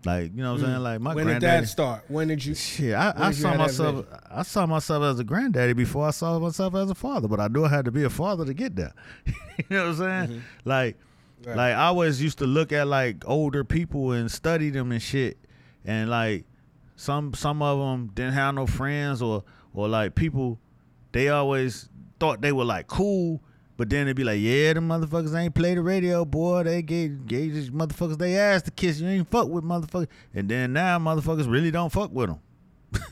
Like 0.04 0.32
you 0.34 0.42
know 0.42 0.54
what 0.54 0.60
I'm 0.62 0.66
saying? 0.66 0.82
Like 0.82 1.00
my 1.00 1.12
Mm. 1.12 1.16
when 1.16 1.26
did 1.28 1.40
that 1.42 1.68
start? 1.68 2.02
When 2.08 2.26
did 2.26 2.44
you? 2.44 2.54
Shit, 2.56 2.94
I, 2.94 3.12
I 3.16 3.30
saw 3.30 3.54
myself. 3.54 4.04
I 4.28 4.42
saw 4.42 4.66
myself 4.66 5.04
as 5.04 5.20
a 5.20 5.24
granddaddy 5.24 5.74
before 5.74 6.08
I 6.08 6.10
saw 6.10 6.38
myself 6.40 6.74
as 6.74 6.90
a 6.90 6.94
father. 6.96 7.28
But 7.28 7.38
I 7.38 7.46
knew 7.46 7.64
I 7.64 7.68
had 7.68 7.84
to 7.84 7.92
be 7.92 8.02
a 8.02 8.10
father 8.10 8.44
to 8.44 8.52
get 8.54 8.74
there. 8.74 8.92
you 9.26 9.34
know 9.70 9.90
what 9.90 10.00
I'm 10.02 10.26
saying? 10.28 10.42
Like, 10.64 10.96
Mm-hmm. 11.42 11.48
Right. 11.50 11.56
like 11.56 11.74
I 11.74 11.86
always 11.86 12.22
used 12.22 12.38
to 12.38 12.46
look 12.46 12.70
at 12.72 12.86
like 12.86 13.24
older 13.28 13.64
people 13.64 14.12
and 14.12 14.30
study 14.30 14.70
them 14.70 14.92
and 14.92 15.02
shit. 15.02 15.38
And 15.84 16.08
like 16.08 16.44
some 16.94 17.34
some 17.34 17.62
of 17.62 17.78
them 17.80 18.10
didn't 18.14 18.34
have 18.34 18.54
no 18.54 18.66
friends 18.66 19.20
or 19.22 19.42
or 19.74 19.88
like 19.88 20.14
people. 20.14 20.60
They 21.10 21.28
always 21.30 21.88
thought 22.20 22.40
they 22.42 22.52
were 22.52 22.64
like 22.64 22.86
cool. 22.86 23.42
But 23.82 23.90
then 23.90 24.06
they'd 24.06 24.12
be 24.12 24.22
like, 24.22 24.38
yeah, 24.40 24.74
the 24.74 24.78
motherfuckers 24.78 25.36
ain't 25.36 25.56
play 25.56 25.74
the 25.74 25.82
radio, 25.82 26.24
boy. 26.24 26.62
They 26.62 26.82
gave, 26.82 27.26
gave 27.26 27.52
these 27.52 27.70
motherfuckers 27.70 28.16
they 28.16 28.36
ass 28.36 28.62
to 28.62 28.70
kiss. 28.70 29.00
You 29.00 29.08
ain't 29.08 29.28
fuck 29.28 29.48
with 29.48 29.64
motherfuckers. 29.64 30.06
And 30.32 30.48
then 30.48 30.72
now 30.72 31.00
motherfuckers 31.00 31.50
really 31.50 31.72
don't 31.72 31.90
fuck 31.90 32.12
with 32.12 32.28
them. 32.28 32.38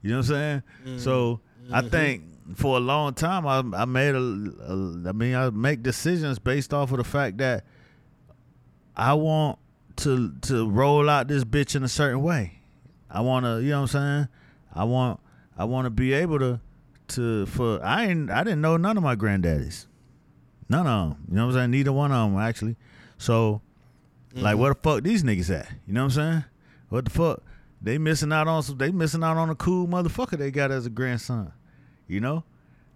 you 0.00 0.08
know 0.08 0.16
what 0.16 0.18
I'm 0.20 0.22
saying? 0.22 0.62
Mm-hmm. 0.86 0.98
So 1.00 1.40
I 1.70 1.80
mm-hmm. 1.80 1.90
think 1.90 2.24
for 2.54 2.78
a 2.78 2.80
long 2.80 3.12
time 3.12 3.46
I, 3.46 3.82
I 3.82 3.84
made 3.84 4.14
a, 4.14 4.18
a, 4.18 5.08
I 5.10 5.12
mean 5.12 5.34
I 5.34 5.50
make 5.50 5.82
decisions 5.82 6.38
based 6.38 6.72
off 6.72 6.92
of 6.92 6.96
the 6.96 7.04
fact 7.04 7.36
that 7.36 7.66
I 8.96 9.12
want 9.12 9.58
to 9.96 10.32
to 10.32 10.66
roll 10.66 11.10
out 11.10 11.28
this 11.28 11.44
bitch 11.44 11.76
in 11.76 11.84
a 11.84 11.88
certain 11.88 12.22
way. 12.22 12.62
I 13.10 13.20
want 13.20 13.44
to, 13.44 13.62
you 13.62 13.68
know 13.68 13.82
what 13.82 13.94
I'm 13.94 14.00
saying? 14.22 14.28
I 14.72 14.84
want 14.84 15.20
I 15.58 15.64
want 15.64 15.84
to 15.84 15.90
be 15.90 16.14
able 16.14 16.38
to 16.38 16.58
to 17.08 17.44
for 17.44 17.84
I 17.84 18.06
ain't 18.06 18.30
I 18.30 18.44
didn't 18.44 18.62
know 18.62 18.78
none 18.78 18.96
of 18.96 19.02
my 19.02 19.14
granddaddies. 19.14 19.84
None 20.68 20.86
of 20.86 21.10
them. 21.10 21.18
You 21.28 21.36
know 21.36 21.46
what 21.46 21.52
I'm 21.52 21.58
saying? 21.58 21.70
Neither 21.70 21.92
one 21.92 22.12
of 22.12 22.30
them 22.30 22.40
actually. 22.40 22.76
So 23.18 23.60
like 24.34 24.52
mm-hmm. 24.52 24.60
where 24.60 24.74
the 24.74 24.80
fuck 24.82 25.02
these 25.02 25.22
niggas 25.22 25.54
at? 25.58 25.68
You 25.86 25.94
know 25.94 26.04
what 26.04 26.16
I'm 26.16 26.32
saying? 26.32 26.44
What 26.88 27.04
the 27.04 27.10
fuck? 27.10 27.42
They 27.80 27.98
missing 27.98 28.32
out 28.32 28.48
on 28.48 28.62
some 28.62 28.78
they 28.78 28.90
missing 28.90 29.22
out 29.22 29.36
on 29.36 29.50
a 29.50 29.54
cool 29.54 29.86
motherfucker 29.86 30.38
they 30.38 30.50
got 30.50 30.70
as 30.70 30.86
a 30.86 30.90
grandson. 30.90 31.52
You 32.08 32.20
know? 32.20 32.44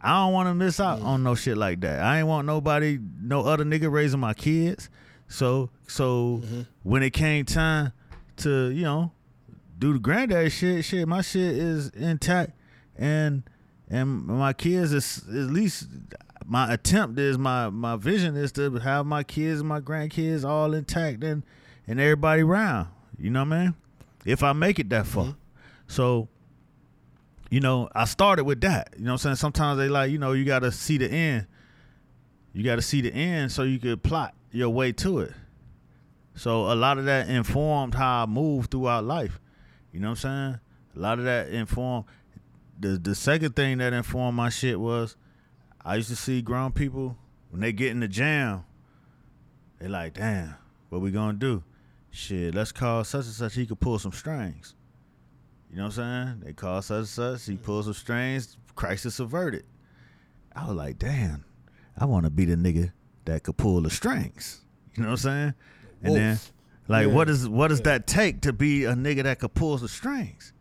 I 0.02 0.24
don't 0.24 0.32
want 0.32 0.48
to 0.48 0.54
miss 0.54 0.80
out 0.80 1.02
on 1.02 1.22
no 1.22 1.34
shit 1.34 1.58
like 1.58 1.80
that. 1.80 2.00
I 2.00 2.18
ain't 2.18 2.26
want 2.26 2.46
nobody, 2.46 2.98
no 3.20 3.42
other 3.42 3.64
nigga 3.64 3.90
raising 3.90 4.20
my 4.20 4.32
kids. 4.32 4.88
So, 5.28 5.68
so 5.86 6.40
mm-hmm. 6.42 6.62
when 6.82 7.02
it 7.02 7.10
came 7.10 7.44
time 7.44 7.92
to, 8.38 8.70
you 8.70 8.82
know, 8.82 9.12
do 9.78 9.92
the 9.92 9.98
granddaddy 9.98 10.48
shit, 10.48 10.84
shit, 10.84 11.06
my 11.06 11.20
shit 11.20 11.56
is 11.56 11.90
intact, 11.90 12.52
and 12.96 13.42
and 13.88 14.26
my 14.26 14.52
kids 14.52 14.92
is 14.92 15.22
at 15.28 15.50
least 15.50 15.88
my 16.46 16.72
attempt 16.72 17.18
is 17.18 17.38
my 17.38 17.70
my 17.70 17.96
vision 17.96 18.36
is 18.36 18.52
to 18.52 18.70
have 18.78 19.06
my 19.06 19.22
kids 19.22 19.60
and 19.60 19.68
my 19.68 19.80
grandkids 19.80 20.44
all 20.44 20.74
intact 20.74 21.22
and 21.22 21.42
and 21.86 22.00
everybody 22.00 22.42
around. 22.42 22.88
You 23.18 23.30
know 23.30 23.44
what 23.44 23.54
I 23.54 23.64
mean? 23.64 23.74
If 24.24 24.42
I 24.42 24.52
make 24.52 24.78
it 24.78 24.88
that 24.90 25.06
far, 25.06 25.24
mm-hmm. 25.24 25.38
so 25.86 26.28
you 27.50 27.60
know, 27.60 27.88
I 27.94 28.04
started 28.04 28.44
with 28.44 28.60
that. 28.60 28.94
You 28.96 29.04
know 29.04 29.10
what 29.10 29.14
I'm 29.14 29.18
saying? 29.18 29.36
Sometimes 29.36 29.78
they 29.78 29.88
like, 29.88 30.10
you 30.10 30.18
know, 30.18 30.32
you 30.32 30.44
gotta 30.44 30.70
see 30.70 30.98
the 30.98 31.10
end. 31.10 31.46
You 32.52 32.62
gotta 32.62 32.82
see 32.82 33.00
the 33.00 33.12
end 33.12 33.52
so 33.52 33.64
you 33.64 33.78
could 33.78 34.02
plot 34.02 34.34
your 34.52 34.70
way 34.70 34.92
to 34.92 35.20
it. 35.20 35.32
So 36.34 36.72
a 36.72 36.74
lot 36.74 36.98
of 36.98 37.04
that 37.06 37.28
informed 37.28 37.94
how 37.94 38.22
I 38.22 38.26
moved 38.26 38.70
throughout 38.70 39.04
life. 39.04 39.40
You 39.92 40.00
know 40.00 40.10
what 40.10 40.24
I'm 40.24 40.52
saying? 40.52 40.60
A 40.96 40.98
lot 40.98 41.18
of 41.18 41.24
that 41.24 41.48
informed 41.48 42.04
the 42.78 42.90
the 42.98 43.14
second 43.14 43.56
thing 43.56 43.78
that 43.78 43.92
informed 43.92 44.36
my 44.36 44.48
shit 44.48 44.80
was 44.80 45.16
I 45.84 45.96
used 45.96 46.08
to 46.10 46.16
see 46.16 46.42
grown 46.42 46.72
people 46.72 47.16
when 47.50 47.60
they 47.60 47.72
get 47.72 47.90
in 47.90 48.00
the 48.00 48.08
jam, 48.08 48.64
they 49.78 49.88
like, 49.88 50.14
damn, 50.14 50.54
what 50.88 51.00
we 51.00 51.10
gonna 51.10 51.32
do? 51.38 51.62
Shit, 52.10 52.54
let's 52.54 52.72
call 52.72 53.04
such 53.04 53.24
and 53.26 53.34
such 53.34 53.54
he 53.54 53.66
could 53.66 53.80
pull 53.80 53.98
some 53.98 54.12
strings. 54.12 54.74
You 55.70 55.76
know 55.76 55.84
what 55.84 55.98
I'm 55.98 56.26
saying? 56.26 56.40
They 56.44 56.52
call 56.52 56.82
such 56.82 56.98
and 56.98 57.08
such, 57.08 57.46
he 57.46 57.56
pulls 57.56 57.84
some 57.86 57.94
strings, 57.94 58.56
crisis 58.74 59.20
averted. 59.20 59.64
I 60.54 60.66
was 60.66 60.76
like, 60.76 60.98
damn, 60.98 61.44
I 61.96 62.04
want 62.06 62.24
to 62.24 62.30
be 62.30 62.44
the 62.44 62.56
nigga 62.56 62.92
that 63.24 63.44
could 63.44 63.56
pull 63.56 63.80
the 63.80 63.90
strings. 63.90 64.62
You 64.96 65.04
know 65.04 65.10
what 65.10 65.24
I'm 65.24 65.30
saying? 65.30 65.54
And 66.02 66.14
then, 66.16 66.38
like, 66.88 67.06
Yeah. 67.06 67.14
what 67.14 67.30
is 67.30 67.48
what 67.48 67.68
does 67.68 67.82
that 67.82 68.06
take 68.08 68.40
to 68.42 68.52
be 68.52 68.84
a 68.84 68.94
nigga 68.94 69.22
that 69.22 69.38
could 69.38 69.54
pull 69.54 69.76
the 69.78 69.88
strings? 69.88 70.52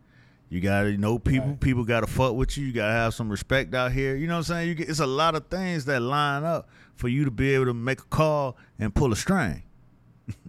You 0.50 0.60
gotta 0.60 0.96
know 0.98 1.18
people. 1.18 1.50
Right. 1.50 1.60
People 1.60 1.84
gotta 1.84 2.08
fuck 2.08 2.34
with 2.34 2.56
you. 2.58 2.66
You 2.66 2.72
gotta 2.72 2.92
have 2.92 3.14
some 3.14 3.30
respect 3.30 3.72
out 3.74 3.92
here. 3.92 4.16
You 4.16 4.26
know 4.26 4.34
what 4.34 4.38
I'm 4.38 4.44
saying? 4.44 4.68
You 4.68 4.74
get, 4.74 4.88
it's 4.88 4.98
a 4.98 5.06
lot 5.06 5.34
of 5.36 5.46
things 5.46 5.84
that 5.84 6.00
line 6.00 6.42
up 6.44 6.68
for 6.96 7.06
you 7.08 7.24
to 7.24 7.30
be 7.30 7.54
able 7.54 7.66
to 7.66 7.74
make 7.74 8.00
a 8.00 8.04
call 8.06 8.56
and 8.78 8.92
pull 8.92 9.12
a 9.12 9.16
string. 9.16 9.62
you 10.26 10.34
know 10.34 10.42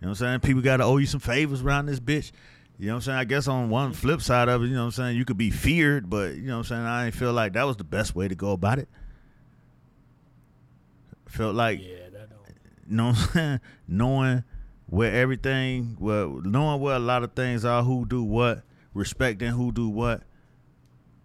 what 0.00 0.08
I'm 0.08 0.14
saying? 0.14 0.40
People 0.40 0.62
gotta 0.62 0.84
owe 0.84 0.96
you 0.96 1.04
some 1.06 1.20
favors 1.20 1.60
around 1.62 1.86
this 1.86 2.00
bitch. 2.00 2.32
You 2.78 2.86
know 2.86 2.92
what 2.94 2.96
I'm 2.96 3.02
saying? 3.02 3.18
I 3.18 3.24
guess 3.24 3.48
on 3.48 3.68
one 3.70 3.92
flip 3.92 4.22
side 4.22 4.48
of 4.48 4.62
it, 4.62 4.66
you 4.68 4.72
know 4.74 4.80
what 4.80 4.84
I'm 4.86 4.90
saying, 4.92 5.16
you 5.18 5.24
could 5.26 5.38
be 5.38 5.50
feared, 5.50 6.08
but 6.10 6.34
you 6.36 6.42
know 6.42 6.54
what 6.54 6.58
I'm 6.58 6.64
saying, 6.64 6.82
I 6.82 7.06
ain't 7.06 7.14
feel 7.14 7.32
like 7.34 7.52
that 7.52 7.64
was 7.64 7.76
the 7.76 7.84
best 7.84 8.14
way 8.14 8.28
to 8.28 8.34
go 8.34 8.52
about 8.52 8.78
it. 8.78 8.88
Felt 11.28 11.54
like 11.54 11.80
Yeah, 11.82 12.08
that 12.12 12.30
don't. 12.30 12.40
you 12.88 12.96
know 12.96 13.06
what 13.08 13.18
I'm 13.18 13.28
saying? 13.32 13.60
Knowing 13.88 14.44
where 14.86 15.12
everything, 15.12 15.96
well, 15.98 16.40
knowing 16.44 16.80
where 16.80 16.96
a 16.96 17.00
lot 17.00 17.22
of 17.24 17.32
things 17.34 17.64
are, 17.64 17.82
who 17.82 18.06
do 18.06 18.22
what, 18.22 18.62
respecting 18.96 19.50
who 19.50 19.70
do 19.70 19.88
what, 19.88 20.22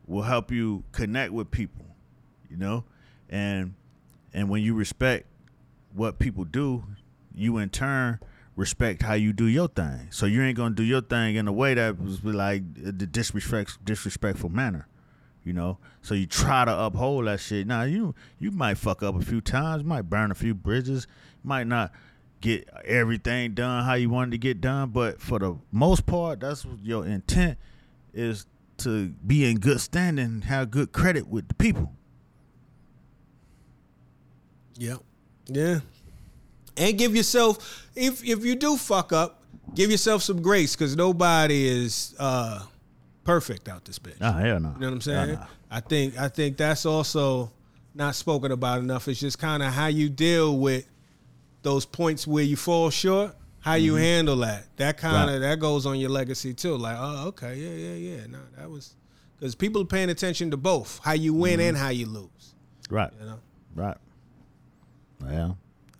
will 0.05 0.23
help 0.23 0.51
you 0.51 0.83
connect 0.91 1.31
with 1.31 1.49
people, 1.51 1.85
you 2.49 2.57
know, 2.57 2.83
and 3.29 3.73
and 4.33 4.49
when 4.49 4.61
you 4.61 4.73
respect 4.73 5.25
what 5.93 6.19
people 6.19 6.43
do, 6.43 6.83
you 7.33 7.57
in 7.57 7.69
turn 7.69 8.19
respect 8.55 9.01
how 9.01 9.13
you 9.13 9.33
do 9.33 9.45
your 9.45 9.67
thing. 9.67 10.07
So 10.11 10.25
you 10.25 10.41
ain't 10.43 10.57
gonna 10.57 10.75
do 10.75 10.83
your 10.83 11.01
thing 11.01 11.35
in 11.35 11.47
a 11.47 11.51
way 11.53 11.73
that 11.73 11.99
was 11.99 12.23
like 12.23 12.61
the 12.75 13.07
disrespect 13.07 13.83
disrespectful 13.83 14.49
manner. 14.49 14.87
You 15.43 15.53
know, 15.53 15.79
so 16.03 16.13
you 16.13 16.27
try 16.27 16.65
to 16.65 16.77
uphold 16.77 17.25
that 17.25 17.39
shit. 17.39 17.65
Now 17.65 17.83
you 17.83 18.13
you 18.37 18.51
might 18.51 18.77
fuck 18.77 19.01
up 19.01 19.15
a 19.15 19.25
few 19.25 19.41
times, 19.41 19.83
might 19.83 20.03
burn 20.03 20.29
a 20.29 20.35
few 20.35 20.53
bridges, 20.53 21.07
might 21.43 21.67
not 21.67 21.91
get 22.41 22.67
everything 22.83 23.53
done 23.53 23.85
how 23.85 23.93
you 23.93 24.09
wanted 24.09 24.31
to 24.31 24.37
get 24.37 24.59
done, 24.59 24.89
but 24.89 25.21
for 25.21 25.39
the 25.39 25.55
most 25.71 26.05
part, 26.05 26.39
that's 26.41 26.65
what 26.65 26.83
your 26.83 27.05
intent 27.05 27.57
is 28.13 28.45
to 28.77 29.09
be 29.25 29.49
in 29.49 29.59
good 29.59 29.79
standing, 29.79 30.41
have 30.41 30.71
good 30.71 30.91
credit 30.91 31.27
with 31.27 31.47
the 31.47 31.53
people. 31.53 31.93
Yeah. 34.77 34.97
Yeah. 35.47 35.79
And 36.77 36.97
give 36.97 37.15
yourself 37.15 37.87
if 37.95 38.23
if 38.27 38.43
you 38.43 38.55
do 38.55 38.77
fuck 38.77 39.13
up, 39.13 39.43
give 39.75 39.91
yourself 39.91 40.23
some 40.23 40.41
grace 40.41 40.75
because 40.75 40.95
nobody 40.95 41.67
is 41.67 42.15
uh 42.17 42.63
perfect 43.23 43.69
out 43.69 43.85
this 43.85 43.99
bitch. 43.99 44.17
Ah, 44.21 44.33
hell 44.33 44.59
no. 44.59 44.69
You 44.69 44.79
know 44.79 44.87
what 44.87 44.93
I'm 44.93 45.01
saying? 45.01 45.33
Nah, 45.33 45.39
nah. 45.41 45.45
I 45.69 45.79
think 45.81 46.17
I 46.17 46.27
think 46.27 46.57
that's 46.57 46.85
also 46.85 47.51
not 47.93 48.15
spoken 48.15 48.51
about 48.51 48.79
enough. 48.79 49.07
It's 49.07 49.19
just 49.19 49.37
kind 49.37 49.61
of 49.61 49.73
how 49.73 49.87
you 49.87 50.09
deal 50.09 50.57
with 50.57 50.85
those 51.63 51.85
points 51.85 52.25
where 52.27 52.43
you 52.43 52.55
fall 52.55 52.89
short, 52.89 53.35
how 53.59 53.75
you 53.75 53.95
handle 53.95 54.37
that. 54.37 54.65
That 54.77 54.97
kind 54.97 55.29
of 55.29 55.35
Right. 55.41 55.49
that 55.49 55.59
goes 55.59 55.85
on 55.85 55.99
your 55.99 56.09
legacy 56.09 56.53
too. 56.53 56.75
Like, 56.77 56.97
oh, 56.99 57.27
okay, 57.27 57.55
yeah, 57.55 57.89
yeah, 57.89 58.15
yeah. 58.17 58.27
No, 58.27 58.39
that 58.57 58.69
was 58.69 58.95
because 59.37 59.55
people 59.55 59.81
are 59.81 59.85
paying 59.85 60.09
attention 60.09 60.51
to 60.51 60.57
both 60.57 60.99
how 61.03 61.13
you 61.13 61.33
win 61.33 61.59
and 61.59 61.77
how 61.77 61.89
you 61.89 62.05
lose. 62.07 62.55
Right, 62.89 63.11
You 63.19 63.25
know. 63.25 63.39
right. 63.75 63.97
Well, 65.21 65.57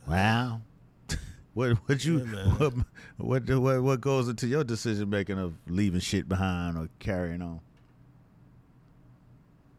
wow. 0.08 0.62
What 1.54 1.74
what 1.88 2.06
you 2.06 2.20
what, 2.58 2.74
what 3.18 3.50
what 3.50 3.84
what 3.84 4.00
goes 4.02 4.30
into 4.30 4.48
your 4.48 4.64
decision 4.64 5.10
making 5.10 5.38
of 5.38 5.54
leaving 5.68 6.00
shit 6.00 6.30
behind 6.30 6.78
or 6.78 6.88
carrying 7.00 7.42
on? 7.42 7.60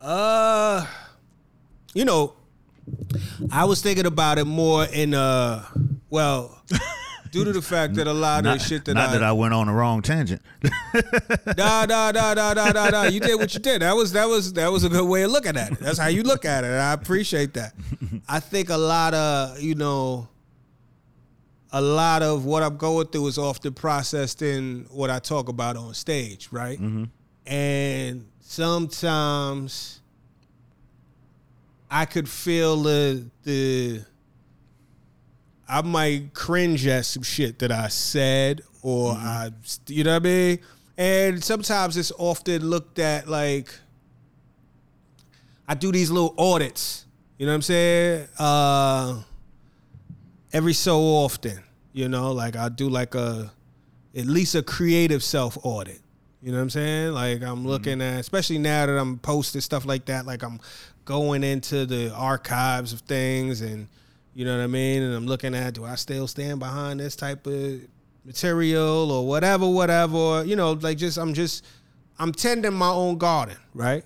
Uh, 0.01 0.87
you 1.95 2.05
know, 2.05 2.35
I 3.51 3.65
was 3.65 3.83
thinking 3.83 4.07
about 4.07 4.39
it 4.39 4.45
more 4.45 4.85
in 4.85 5.15
uh, 5.15 5.65
well, 6.11 6.63
due 7.33 7.45
to 7.45 7.53
the 7.53 7.63
fact 7.63 7.95
that 7.95 8.07
a 8.07 8.13
lot 8.13 8.45
Not, 8.45 8.57
of 8.57 8.63
shit 8.63 8.85
that 8.85 8.95
not 8.95 9.09
I, 9.09 9.13
that 9.15 9.23
I 9.23 9.33
went 9.33 9.55
on 9.55 9.67
the 9.67 9.73
wrong 9.73 10.03
tangent. 10.03 10.43
nah, 10.63 11.87
nah, 11.87 12.13
nah, 12.13 12.35
nah, 12.35 12.53
nah, 12.53 12.71
nah, 12.71 12.91
nah. 12.91 13.03
You 13.05 13.21
did 13.21 13.37
what 13.37 13.53
you 13.55 13.61
did. 13.61 13.83
That 13.83 13.97
was 13.97 14.13
that 14.13 14.29
was 14.29 14.53
that 14.53 14.71
was 14.71 14.85
a 14.85 14.89
good 14.89 15.09
way 15.09 15.23
of 15.23 15.31
looking 15.31 15.57
at 15.57 15.73
it. 15.73 15.79
That's 15.81 15.99
how 15.99 16.09
you 16.09 16.23
look 16.23 16.45
at 16.45 16.65
it. 16.65 16.69
And 16.69 16.81
I 16.81 16.93
appreciate 16.93 17.55
that. 17.55 17.73
I 18.29 18.39
think 18.39 18.69
a 18.69 18.77
lot 18.77 19.15
of 19.15 19.61
you 19.61 19.75
know, 19.75 20.29
a 21.73 21.81
lot 21.81 22.23
of 22.23 22.45
what 22.45 22.63
I'm 22.63 22.77
going 22.77 23.07
through 23.07 23.29
is 23.29 23.39
often 23.39 23.73
processed 23.73 24.43
in 24.43 24.87
what 24.91 25.09
I 25.09 25.19
talk 25.19 25.49
about 25.49 25.77
on 25.77 25.95
stage, 25.95 26.49
right? 26.53 26.79
And 27.47 28.29
sometimes 28.41 30.02
I 31.93 32.07
could 32.07 32.27
feel 32.27 32.83
the 32.83 33.27
the 33.43 34.01
I 35.69 35.83
might 35.83 36.33
cringe 36.33 36.87
at 36.87 37.05
some 37.05 37.23
shit 37.23 37.59
that 37.59 37.71
I 37.71 37.89
said 37.89 38.63
or 38.81 39.13
I 39.13 39.51
you 39.89 40.03
know 40.03 40.15
what 40.15 40.23
I 40.23 40.25
mean? 40.25 40.59
And 40.97 41.45
sometimes 41.45 41.99
it's 41.99 42.11
often 42.17 42.65
looked 42.65 42.99
at 42.99 43.29
like 43.29 43.75
I 45.69 45.75
do 45.75 45.93
these 45.93 46.11
little 46.11 46.35
audits, 46.39 47.05
you 47.37 47.45
know 47.45 47.53
what 47.53 47.57
I'm 47.57 47.63
saying? 47.63 48.29
Uh 48.39 49.23
every 50.51 50.73
so 50.73 50.99
often, 50.99 51.63
you 51.93 52.09
know, 52.09 52.33
like 52.33 52.57
I 52.57 52.71
do 52.71 52.89
like 52.89 53.15
a 53.15 53.53
at 54.17 54.25
least 54.25 54.55
a 54.55 54.63
creative 54.63 55.23
self 55.23 55.59
audit. 55.63 56.01
You 56.43 56.51
know 56.51 56.57
what 56.57 56.63
I'm 56.65 56.71
saying? 56.71 57.13
Like 57.13 57.43
I'm 57.43 57.65
looking 57.65 58.03
at, 58.03 58.19
especially 58.19 58.59
now 58.59 58.87
that 58.87 58.99
I'm 58.99 59.19
posting 59.19 59.61
stuff 59.61 59.85
like 59.85 60.07
that. 60.07 60.27
Like 60.27 60.43
I'm 60.43 60.59
going 61.05 61.43
into 61.45 61.87
the 61.87 62.13
archives 62.15 62.93
of 62.93 63.01
things, 63.01 63.61
and 63.61 63.89
you 64.35 64.45
know 64.45 64.57
what 64.57 64.65
I 64.65 64.69
mean. 64.69 65.03
And 65.03 65.15
I'm 65.15 65.27
looking 65.27 65.55
at, 65.55 65.75
do 65.75 65.85
I 65.85 65.97
still 65.97 66.27
stand 66.27 66.59
behind 66.59 67.01
this 67.01 67.17
type 67.17 67.47
of 67.47 67.81
material 68.25 69.11
or 69.11 69.27
whatever, 69.27 69.69
whatever? 69.69 70.45
You 70.45 70.57
know, 70.57 70.73
like 70.73 70.99
just 70.99 71.19
I'm 71.19 71.35
just 71.35 71.65
I'm 72.19 72.33
tending 72.33 72.73
my 72.73 72.91
own 72.91 73.19
garden, 73.19 73.57
right? 73.75 74.05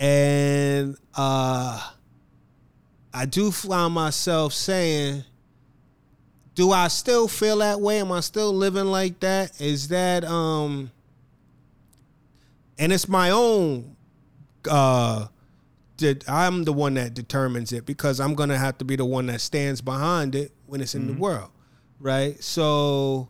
And 0.00 0.96
uh 1.14 1.90
I 3.12 3.26
do 3.26 3.50
find 3.50 3.92
myself 3.92 4.52
saying, 4.52 5.24
do 6.54 6.72
I 6.72 6.88
still 6.88 7.28
feel 7.28 7.58
that 7.58 7.80
way? 7.80 8.00
Am 8.00 8.10
I 8.12 8.20
still 8.20 8.52
living 8.52 8.86
like 8.86 9.20
that? 9.20 9.60
Is 9.60 9.88
that 9.88 10.24
um 10.24 10.90
and 12.78 12.92
it's 12.92 13.08
my 13.08 13.30
own 13.30 13.96
uh 14.70 15.26
I'm 16.28 16.64
the 16.64 16.72
one 16.72 16.94
that 16.94 17.14
determines 17.14 17.72
it 17.72 17.86
because 17.86 18.20
I'm 18.20 18.34
gonna 18.34 18.58
have 18.58 18.78
to 18.78 18.84
be 18.84 18.96
the 18.96 19.04
one 19.04 19.26
that 19.26 19.40
stands 19.40 19.80
behind 19.80 20.34
it 20.34 20.52
when 20.66 20.80
it's 20.80 20.94
in 20.94 21.06
the 21.06 21.12
world. 21.14 21.50
Right? 22.00 22.42
So 22.42 23.28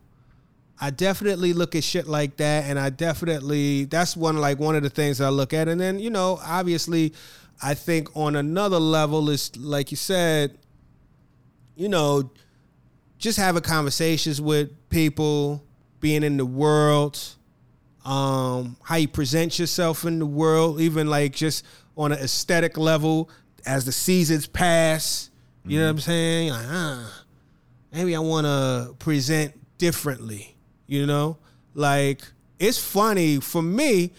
I 0.81 0.91
definitely 0.91 1.53
look 1.53 1.75
at 1.75 1.83
shit 1.83 2.07
like 2.07 2.37
that, 2.37 2.65
and 2.65 2.79
I 2.79 2.91
definitely 2.91 3.85
that's 3.85 4.17
one 4.17 4.37
like 4.39 4.59
one 4.59 4.77
of 4.77 4.83
the 4.83 4.91
things 4.91 5.19
that 5.19 5.27
I 5.27 5.31
look 5.31 5.53
at. 5.53 5.69
And 5.69 5.81
then 5.81 5.99
you 5.99 6.11
know, 6.11 6.39
obviously, 6.45 7.15
I 7.63 7.75
think 7.75 8.17
on 8.17 8.37
another 8.37 8.79
level 8.79 9.29
is 9.31 9.57
like 9.57 9.91
you 9.91 9.97
said, 9.97 10.59
you 11.75 11.89
know, 11.89 12.31
just 13.19 13.39
having 13.39 13.63
conversations 13.63 14.41
with 14.41 14.71
people, 14.89 15.65
being 16.01 16.23
in 16.23 16.37
the 16.37 16.47
world, 16.47 17.19
um, 18.05 18.77
how 18.83 18.97
you 18.97 19.09
present 19.09 19.59
yourself 19.59 20.05
in 20.05 20.19
the 20.19 20.27
world, 20.27 20.81
even 20.81 21.09
like 21.09 21.33
just 21.33 21.65
on 21.99 22.13
an 22.13 22.19
aesthetic 22.21 22.79
level 22.79 23.29
as 23.67 23.85
the 23.85 23.93
seasons 23.93 24.47
pass. 24.47 25.31
You 25.67 25.81
know 25.81 25.85
what 25.85 25.91
I'm 25.91 25.99
saying? 25.99 26.51
Like, 26.51 26.67
ah, 26.67 27.25
maybe 27.93 28.17
I 28.17 28.21
want 28.21 28.47
to 28.47 28.95
present 28.99 29.53
differently. 29.77 30.57
You 30.87 31.05
know, 31.05 31.37
like 31.75 32.23
it's 32.59 32.79
funny 32.79 33.41
for 33.41 33.61
me. 33.61 34.13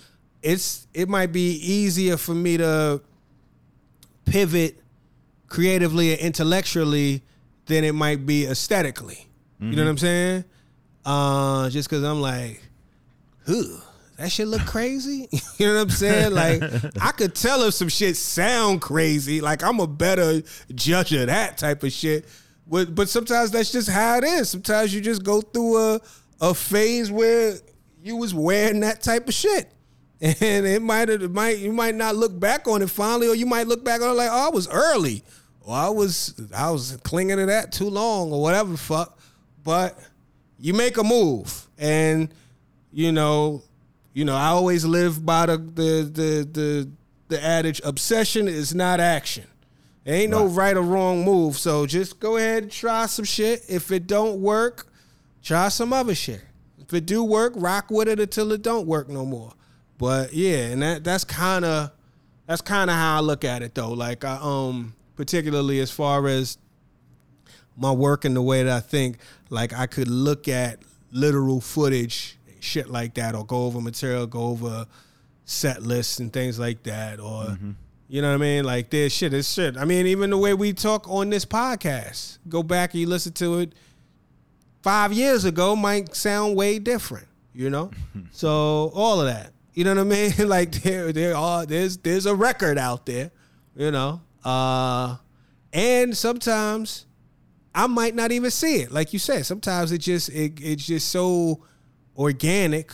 It's 0.43 0.85
it 0.93 1.09
might 1.09 1.31
be 1.31 1.53
easier 1.53 2.17
for 2.17 2.35
me 2.35 2.57
to 2.57 3.01
pivot 4.25 4.79
creatively 5.47 6.11
and 6.11 6.19
intellectually 6.21 7.23
than 7.65 7.83
it 7.83 7.93
might 7.93 8.25
be 8.27 8.45
aesthetically. 8.45 9.25
You 9.59 9.71
know 9.75 9.83
what 9.83 9.89
I'm 9.89 9.97
saying? 9.97 10.43
Uh, 11.03 11.69
just 11.69 11.89
because 11.89 12.03
I'm 12.03 12.21
like, 12.21 12.61
Ugh, 13.47 13.81
that 14.19 14.29
shit 14.29 14.49
look 14.49 14.65
crazy. 14.65 15.29
you 15.57 15.67
know 15.67 15.75
what 15.75 15.81
I'm 15.83 15.89
saying? 15.89 16.33
Like 16.33 16.61
I 17.01 17.11
could 17.11 17.33
tell 17.33 17.63
if 17.63 17.73
some 17.73 17.87
shit 17.87 18.17
sound 18.17 18.81
crazy. 18.81 19.39
Like 19.39 19.63
I'm 19.63 19.79
a 19.79 19.87
better 19.87 20.41
judge 20.75 21.13
of 21.13 21.27
that 21.27 21.57
type 21.57 21.83
of 21.83 21.93
shit. 21.93 22.27
But 22.67 22.93
but 22.93 23.07
sometimes 23.07 23.51
that's 23.51 23.71
just 23.71 23.89
how 23.89 24.17
it 24.17 24.25
is. 24.25 24.49
Sometimes 24.49 24.93
you 24.93 24.99
just 24.99 25.23
go 25.23 25.39
through 25.39 25.77
a 25.77 26.01
a 26.41 26.53
phase 26.53 27.09
where 27.09 27.55
you 28.01 28.17
was 28.17 28.33
wearing 28.33 28.81
that 28.81 29.01
type 29.01 29.27
of 29.27 29.33
shit. 29.33 29.73
And 30.21 30.67
it 30.67 30.81
might 30.81 31.09
it 31.09 31.31
might 31.31 31.59
you 31.59 31.71
might 31.71 31.95
not 31.95 32.17
look 32.17 32.37
back 32.37 32.67
on 32.67 32.81
it 32.81 32.89
finally, 32.89 33.29
or 33.29 33.35
you 33.35 33.45
might 33.45 33.67
look 33.67 33.85
back 33.85 34.01
on 34.01 34.09
it 34.09 34.13
like, 34.13 34.29
oh, 34.29 34.47
I 34.47 34.49
was 34.49 34.67
early. 34.67 35.23
Or 35.61 35.73
I 35.73 35.87
was 35.87 36.37
I 36.53 36.69
was 36.71 36.97
clinging 37.03 37.37
to 37.37 37.45
that 37.45 37.71
too 37.71 37.89
long 37.89 38.33
or 38.33 38.41
whatever 38.41 38.75
fuck. 38.75 39.17
But 39.63 39.97
you 40.57 40.73
make 40.73 40.97
a 40.97 41.05
move. 41.05 41.69
And 41.77 42.33
you 42.91 43.13
know, 43.13 43.63
you 44.13 44.25
know, 44.25 44.35
I 44.35 44.47
always 44.47 44.85
live 44.85 45.25
by 45.25 45.45
the 45.45 45.57
the 45.57 46.11
the 46.11 46.49
the, 46.51 46.89
the 47.27 47.43
adage 47.43 47.81
obsession 47.83 48.47
is 48.47 48.73
not 48.73 48.99
action. 48.99 49.45
There 50.03 50.15
ain't 50.15 50.31
no 50.31 50.47
right 50.47 50.75
or 50.75 50.81
wrong 50.81 51.23
move. 51.23 51.57
So 51.57 51.85
just 51.85 52.19
go 52.19 52.37
ahead 52.37 52.63
and 52.63 52.71
try 52.71 53.05
some 53.05 53.25
shit. 53.25 53.63
If 53.67 53.91
it 53.91 54.07
don't 54.07 54.39
work, 54.39 54.87
try 55.43 55.69
some 55.69 55.93
other 55.93 56.15
shit. 56.15 56.41
If 56.79 56.93
it 56.93 57.05
do 57.05 57.23
work, 57.23 57.53
rock 57.55 57.91
with 57.91 58.07
it 58.07 58.19
until 58.19 58.51
it 58.51 58.63
don't 58.63 58.87
work 58.87 59.09
no 59.09 59.25
more. 59.25 59.53
But 59.99 60.33
yeah, 60.33 60.67
and 60.67 60.81
that 60.81 61.03
that's 61.03 61.23
kind 61.23 61.63
of 61.63 61.91
that's 62.47 62.61
kind 62.61 62.89
of 62.89 62.95
how 62.95 63.17
I 63.17 63.19
look 63.19 63.43
at 63.43 63.61
it 63.61 63.75
though. 63.75 63.91
Like 63.91 64.25
I 64.25 64.39
um 64.41 64.95
particularly 65.15 65.79
as 65.81 65.91
far 65.91 66.27
as 66.27 66.57
my 67.77 67.91
work 67.91 68.25
and 68.25 68.35
the 68.35 68.41
way 68.41 68.63
that 68.63 68.75
I 68.75 68.79
think, 68.79 69.19
like 69.49 69.73
I 69.73 69.85
could 69.85 70.07
look 70.07 70.47
at 70.47 70.79
literal 71.11 71.61
footage, 71.61 72.38
shit 72.63 72.89
like 72.89 73.15
that, 73.15 73.35
or 73.35 73.45
go 73.45 73.65
over 73.65 73.81
material, 73.81 74.27
go 74.27 74.47
over 74.47 74.85
set 75.45 75.81
lists 75.81 76.19
and 76.19 76.31
things 76.31 76.59
like 76.59 76.83
that, 76.83 77.19
or 77.19 77.57
you 78.07 78.23
know 78.23 78.29
what 78.29 78.35
I 78.35 78.37
mean? 78.37 78.63
Like 78.65 78.89
there's 78.89 79.13
shit, 79.13 79.33
it's 79.33 79.53
shit. 79.53 79.77
I 79.77 79.85
mean, 79.85 80.07
even 80.07 80.31
the 80.31 80.37
way 80.37 80.55
we 80.55 80.73
talk 80.73 81.07
on 81.07 81.29
this 81.29 81.45
podcast, 81.45 82.39
go 82.47 82.63
back 82.63 82.93
and 82.93 83.01
you 83.01 83.07
listen 83.07 83.33
to 83.33 83.59
it 83.59 83.73
five 84.81 85.13
years 85.13 85.45
ago 85.45 85.75
might 85.75 86.15
sound 86.15 86.55
way 86.55 86.79
different, 86.79 87.27
you 87.53 87.69
know? 87.69 87.91
so 88.31 88.91
all 88.95 89.21
of 89.21 89.27
that. 89.27 89.53
You 89.73 89.83
know 89.83 89.93
what 89.93 90.01
I 90.01 90.03
mean? 90.03 90.33
like 90.49 90.71
there 90.71 91.13
there 91.13 91.35
are 91.35 91.65
there's 91.65 91.97
there's 91.97 92.25
a 92.25 92.33
record 92.33 92.77
out 92.77 93.05
there, 93.05 93.31
you 93.75 93.91
know. 93.91 94.21
Uh 94.43 95.17
and 95.71 96.17
sometimes 96.17 97.05
I 97.75 97.85
might 97.85 98.15
not 98.15 98.31
even 98.31 98.49
see 98.49 98.77
it. 98.77 98.91
Like 98.91 99.13
you 99.13 99.19
said, 99.19 99.45
sometimes 99.45 99.91
it 99.91 99.99
just 99.99 100.29
it, 100.29 100.53
it's 100.59 100.87
just 100.87 101.09
so 101.09 101.63
organic 102.19 102.91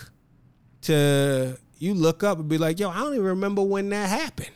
to 0.82 1.58
you 1.80 1.94
look 1.94 2.24
up 2.24 2.40
and 2.40 2.48
be 2.48 2.58
like, 2.58 2.80
yo, 2.80 2.90
I 2.90 3.00
don't 3.00 3.16
even 3.16 3.26
remember 3.26 3.64
when 3.64 3.90
that 3.90 4.08
happened. 4.08 4.52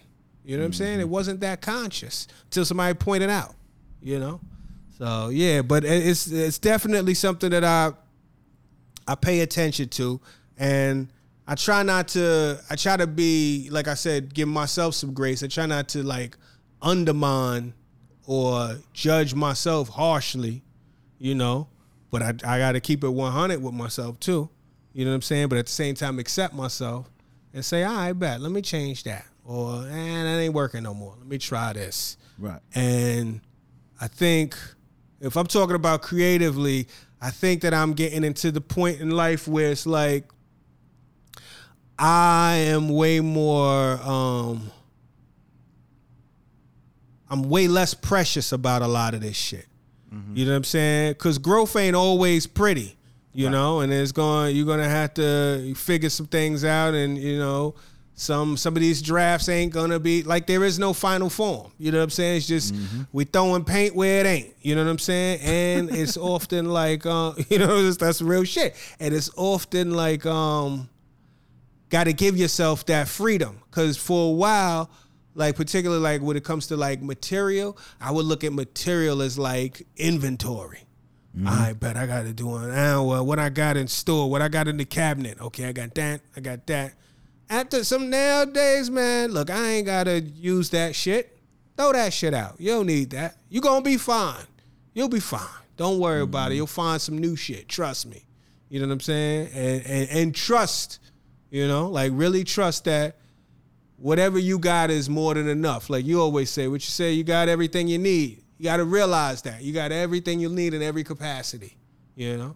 You 0.45 0.55
know 0.55 0.63
what 0.63 0.67
I'm 0.67 0.73
saying? 0.73 0.99
It 0.99 1.03
mm-hmm. 1.03 1.11
wasn't 1.11 1.39
that 1.41 1.61
conscious 1.61 2.27
till 2.49 2.65
somebody 2.65 2.93
pointed 2.93 3.29
out. 3.29 3.55
You 4.01 4.19
know, 4.19 4.39
so 4.97 5.29
yeah, 5.29 5.61
but 5.61 5.83
it's 5.83 6.31
it's 6.31 6.57
definitely 6.57 7.13
something 7.13 7.49
that 7.51 7.65
I 7.65 7.91
I 9.07 9.15
pay 9.15 9.41
attention 9.41 9.89
to, 9.89 10.21
and 10.57 11.11
I 11.45 11.55
try 11.55 11.83
not 11.83 12.07
to. 12.09 12.61
I 12.69 12.75
try 12.75 12.95
to 12.95 13.07
be 13.07 13.67
like 13.71 13.89
I 13.89 13.95
said, 13.95 14.33
give 14.33 14.47
myself 14.47 14.95
some 14.95 15.13
grace. 15.13 15.43
I 15.43 15.47
try 15.47 15.65
not 15.65 15.89
to 15.89 16.03
like 16.03 16.37
undermine 16.81 17.73
or 18.25 18.77
judge 18.93 19.33
myself 19.33 19.89
harshly, 19.89 20.63
you 21.17 21.35
know. 21.35 21.67
But 22.09 22.21
I 22.21 22.29
I 22.45 22.59
got 22.59 22.71
to 22.71 22.79
keep 22.79 23.03
it 23.03 23.09
100 23.09 23.61
with 23.61 23.73
myself 23.73 24.19
too. 24.21 24.49
You 24.99 25.05
know 25.05 25.11
what 25.11 25.15
I'm 25.15 25.21
saying? 25.21 25.47
But 25.47 25.59
at 25.59 25.67
the 25.67 25.71
same 25.71 25.95
time, 25.95 26.19
accept 26.19 26.53
myself 26.53 27.09
and 27.53 27.63
say, 27.63 27.85
all 27.85 27.95
right, 27.95 28.11
bet, 28.11 28.41
let 28.41 28.51
me 28.51 28.61
change 28.61 29.03
that. 29.03 29.25
Or, 29.45 29.87
eh, 29.87 30.23
that 30.23 30.39
ain't 30.41 30.53
working 30.53 30.83
no 30.83 30.93
more. 30.93 31.15
Let 31.17 31.25
me 31.25 31.37
try 31.37 31.71
this. 31.71 32.17
Right. 32.37 32.59
And 32.75 33.39
I 34.01 34.09
think 34.09 34.57
if 35.21 35.37
I'm 35.37 35.47
talking 35.47 35.77
about 35.77 36.01
creatively, 36.01 36.89
I 37.21 37.29
think 37.29 37.61
that 37.61 37.73
I'm 37.73 37.93
getting 37.93 38.25
into 38.25 38.51
the 38.51 38.59
point 38.59 38.99
in 38.99 39.11
life 39.11 39.47
where 39.47 39.71
it's 39.71 39.85
like 39.85 40.25
I 41.97 42.55
am 42.55 42.89
way 42.89 43.21
more 43.21 44.01
um 44.03 44.69
I'm 47.29 47.43
way 47.43 47.69
less 47.69 47.93
precious 47.93 48.51
about 48.51 48.81
a 48.81 48.87
lot 48.87 49.13
of 49.13 49.21
this 49.21 49.37
shit. 49.37 49.65
You 50.33 50.43
know 50.43 50.51
what 50.51 50.57
I'm 50.57 50.63
saying? 50.65 51.11
Because 51.13 51.37
growth 51.37 51.73
ain't 51.77 51.95
always 51.95 52.47
pretty, 52.47 52.97
you 53.33 53.49
know, 53.49 53.81
and 53.81 53.93
it's 53.93 54.11
going. 54.11 54.55
You're 54.55 54.65
gonna 54.65 54.89
have 54.89 55.13
to 55.15 55.73
figure 55.75 56.09
some 56.09 56.27
things 56.27 56.63
out, 56.65 56.93
and 56.93 57.17
you 57.17 57.37
know, 57.37 57.75
some 58.15 58.57
some 58.57 58.75
of 58.75 58.81
these 58.81 59.01
drafts 59.01 59.47
ain't 59.49 59.71
gonna 59.71 59.99
be 59.99 60.23
like 60.23 60.45
there 60.45 60.63
is 60.63 60.77
no 60.77 60.93
final 60.93 61.29
form. 61.29 61.71
You 61.77 61.91
know 61.91 61.99
what 61.99 62.05
I'm 62.05 62.09
saying? 62.09 62.37
It's 62.37 62.47
just 62.47 62.75
we 63.13 63.23
throwing 63.23 63.63
paint 63.63 63.95
where 63.95 64.19
it 64.19 64.27
ain't. 64.27 64.55
You 64.61 64.75
know 64.75 64.83
what 64.83 64.91
I'm 64.91 64.99
saying? 64.99 65.39
And 65.41 65.89
it's 65.95 66.17
often 66.17 66.65
like, 66.69 67.05
uh, 67.05 67.33
you 67.49 67.59
know, 67.59 67.83
that's, 67.83 67.97
that's 67.97 68.21
real 68.21 68.43
shit. 68.43 68.75
And 68.99 69.13
it's 69.13 69.29
often 69.37 69.91
like, 69.91 70.25
um, 70.25 70.89
got 71.89 72.05
to 72.05 72.13
give 72.13 72.37
yourself 72.37 72.85
that 72.87 73.07
freedom 73.07 73.61
because 73.69 73.97
for 73.97 74.29
a 74.29 74.33
while 74.33 74.89
like 75.35 75.55
particularly 75.55 76.01
like 76.01 76.21
when 76.21 76.37
it 76.37 76.43
comes 76.43 76.67
to 76.67 76.77
like 76.77 77.01
material 77.01 77.77
i 78.01 78.11
would 78.11 78.25
look 78.25 78.43
at 78.43 78.53
material 78.53 79.21
as 79.21 79.37
like 79.37 79.85
inventory 79.97 80.83
Mm-hmm. 81.37 81.47
i 81.47 81.73
bet 81.73 81.95
i 81.95 82.07
gotta 82.07 82.33
do 82.33 82.55
an 82.55 82.71
ah, 82.71 82.75
hour 82.75 83.23
what 83.23 83.37
i 83.37 83.49
got 83.49 83.77
in 83.77 83.87
store 83.87 84.29
what 84.29 84.41
i 84.41 84.47
got 84.47 84.67
in 84.67 84.77
the 84.77 84.85
cabinet. 84.85 85.39
Okay 85.39 85.65
i 85.65 85.71
got 85.71 85.93
that 85.95 86.21
i 86.35 86.39
got 86.39 86.65
that. 86.67 86.95
After 87.49 87.83
some 87.83 88.09
nowadays 88.09 88.89
man 88.89 89.31
look 89.31 89.49
i 89.49 89.69
ain't 89.69 89.85
gotta 89.85 90.21
use 90.21 90.69
that 90.71 90.95
shit. 90.95 91.37
Throw 91.77 91.93
that 91.93 92.11
shit 92.11 92.33
out. 92.33 92.55
You 92.59 92.71
don't 92.71 92.87
need 92.87 93.11
that. 93.11 93.37
You 93.49 93.61
gonna 93.61 93.83
be 93.83 93.97
fine. 93.97 94.45
You'll 94.93 95.07
be 95.07 95.21
fine. 95.21 95.47
Don't 95.77 95.99
worry 95.99 96.21
about 96.21 96.47
it. 96.47 96.49
Mm-hmm. 96.49 96.55
You'll 96.57 96.67
find 96.67 97.01
some 97.01 97.17
new 97.17 97.35
shit. 97.35 97.69
Trust 97.69 98.07
me. 98.07 98.25
You 98.69 98.79
know 98.79 98.87
what 98.87 98.93
i'm 98.93 98.99
saying? 98.99 99.49
And 99.53 99.85
and, 99.85 100.09
and 100.09 100.35
trust 100.35 100.99
you 101.51 101.67
know, 101.67 101.87
like 101.87 102.11
really 102.13 102.43
trust 102.43 102.85
that 102.85 103.17
whatever 103.97 104.37
you 104.37 104.59
got 104.59 104.91
is 104.91 105.09
more 105.09 105.33
than 105.33 105.47
enough. 105.47 105.89
Like 105.89 106.05
you 106.05 106.21
always 106.21 106.49
say, 106.49 106.67
what 106.67 106.81
you 106.81 106.91
say, 106.91 107.11
you 107.13 107.23
got 107.23 107.49
everything 107.49 107.87
you 107.87 107.97
need. 107.97 108.43
You 108.59 108.65
got 108.65 108.77
to 108.77 108.85
realize 108.85 109.41
that 109.43 109.63
you 109.63 109.73
got 109.73 109.91
everything 109.91 110.39
you 110.39 110.49
need 110.49 110.73
in 110.73 110.83
every 110.83 111.03
capacity. 111.03 111.77
You 112.15 112.37
know, 112.37 112.55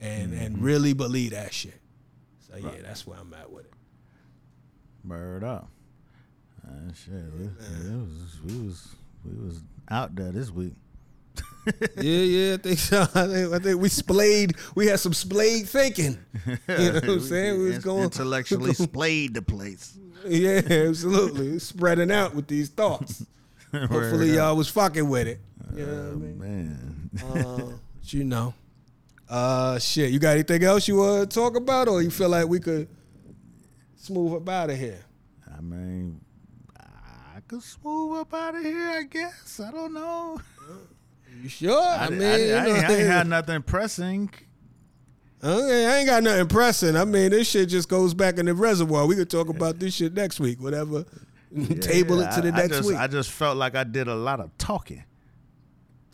and 0.00 0.34
and 0.34 0.60
really 0.60 0.92
believe 0.92 1.30
that 1.30 1.54
shit. 1.54 1.80
So 2.40 2.56
yeah, 2.58 2.82
that's 2.82 3.06
where 3.06 3.18
I'm 3.18 3.32
at 3.34 3.50
with 3.50 3.64
it. 3.64 3.72
Bird 5.04 5.44
up. 5.44 5.70
Uh, 6.66 6.92
shit, 6.92 7.12
we, 7.38 7.44
it 7.44 7.92
was, 7.92 8.40
we 8.44 8.66
was 8.66 8.88
we 9.24 9.46
was 9.46 9.60
out 9.90 10.14
there 10.16 10.32
this 10.32 10.50
week. 10.50 10.74
yeah, 11.96 12.02
yeah, 12.02 12.54
I 12.54 12.56
think 12.58 12.78
so. 12.78 13.02
I 13.14 13.26
think, 13.26 13.52
I 13.54 13.58
think 13.58 13.80
we 13.80 13.88
splayed. 13.88 14.56
We 14.74 14.86
had 14.86 15.00
some 15.00 15.14
splayed 15.14 15.68
thinking. 15.68 16.18
You 16.68 16.92
know 16.92 16.92
what 16.94 17.04
I'm 17.04 17.20
saying? 17.20 17.58
We 17.58 17.66
was 17.66 17.78
going 17.78 18.04
intellectually 18.04 18.74
splayed 18.74 19.34
the 19.34 19.42
place. 19.42 19.96
Yeah, 20.26 20.60
absolutely. 20.66 21.58
Spreading 21.58 22.10
out 22.10 22.34
with 22.34 22.48
these 22.48 22.68
thoughts. 22.68 23.24
Hopefully, 23.90 24.34
y'all 24.34 24.56
was 24.56 24.68
fucking 24.68 25.08
with 25.08 25.26
it. 25.28 25.40
You 25.74 25.86
know 25.86 25.92
I 25.92 25.96
Oh, 26.10 26.16
mean? 26.16 26.38
man. 26.38 27.10
Uh, 27.22 27.72
you 28.04 28.24
know. 28.24 28.54
Uh, 29.28 29.78
shit. 29.78 30.10
You 30.10 30.18
got 30.18 30.30
anything 30.32 30.62
else 30.64 30.86
you 30.86 30.96
want 30.96 31.30
to 31.30 31.34
talk 31.34 31.56
about, 31.56 31.88
or 31.88 32.02
you 32.02 32.10
feel 32.10 32.28
like 32.28 32.46
we 32.46 32.60
could 32.60 32.88
smooth 33.96 34.34
up 34.34 34.48
out 34.48 34.70
of 34.70 34.76
here? 34.78 35.00
I 35.56 35.60
mean, 35.60 36.20
I 36.78 37.40
could 37.48 37.62
smooth 37.62 38.18
up 38.20 38.34
out 38.34 38.54
of 38.54 38.62
here. 38.62 38.88
I 38.90 39.02
guess. 39.04 39.60
I 39.60 39.70
don't 39.70 39.92
know. 39.94 40.40
You 41.42 41.48
sure? 41.48 41.82
I, 41.82 42.06
I, 42.06 42.10
mean, 42.10 42.22
I, 42.22 42.36
you 42.36 42.54
I, 42.54 42.66
ain't, 42.66 42.84
I 42.84 42.92
ain't 42.94 43.06
had 43.08 43.26
nothing 43.26 43.60
pressing. 43.62 44.30
Okay, 45.42 45.86
I 45.86 45.96
ain't 45.98 46.06
got 46.06 46.22
nothing 46.22 46.46
pressing. 46.46 46.96
I 46.96 47.04
mean, 47.04 47.30
this 47.32 47.50
shit 47.50 47.68
just 47.68 47.88
goes 47.88 48.14
back 48.14 48.38
in 48.38 48.46
the 48.46 48.54
reservoir. 48.54 49.04
We 49.06 49.16
could 49.16 49.28
talk 49.28 49.48
about 49.48 49.78
this 49.80 49.94
shit 49.94 50.14
next 50.14 50.38
week, 50.40 50.60
whatever. 50.62 51.04
Table 51.80 52.20
it 52.20 52.32
to 52.32 52.40
the 52.40 52.48
I, 52.48 52.56
I 52.56 52.62
next 52.62 52.76
just, 52.76 52.88
week. 52.88 52.98
I 52.98 53.06
just 53.06 53.30
felt 53.30 53.56
like 53.56 53.74
I 53.76 53.84
did 53.84 54.08
a 54.08 54.14
lot 54.14 54.40
of 54.40 54.56
talking. 54.58 55.04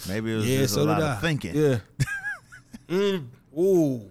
Maybe 0.08 0.32
it 0.32 0.36
was 0.36 0.48
yeah, 0.48 0.58
just 0.58 0.74
so 0.74 0.82
a 0.82 0.84
lot 0.84 1.02
I. 1.02 1.12
of 1.14 1.20
thinking. 1.20 1.54
Yeah. 1.54 1.78
mm. 2.88 3.26
Ooh. 3.58 4.10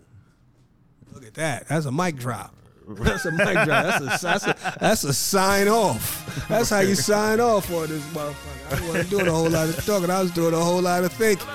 Look 1.14 1.26
at 1.26 1.34
that. 1.36 1.68
That's 1.68 1.86
a 1.86 1.92
mic 1.92 2.16
drop. 2.18 2.56
That's 2.88 3.26
a 3.26 3.32
mic 3.32 3.54
drop. 3.66 3.68
That's 3.68 4.24
a 4.24 4.26
that's 4.26 4.48
a 4.48 4.78
that's 4.80 5.04
a 5.04 5.14
sign 5.14 5.68
off. 5.68 6.48
That's 6.48 6.72
how 6.72 6.80
you 6.80 6.96
sign 6.96 7.40
off 7.40 7.72
on 7.72 7.88
this 7.88 8.04
motherfucker. 8.08 8.84
I 8.84 8.88
wasn't 8.88 9.10
doing 9.12 9.28
a 9.28 9.32
whole 9.32 9.50
lot 9.50 9.70
of 9.70 9.86
talking. 9.86 10.10
I 10.10 10.22
was 10.22 10.32
doing 10.32 10.54
a 10.56 10.60
whole 10.60 10.82
lot 10.82 11.04
of 11.04 11.14
thinking. 11.14 11.48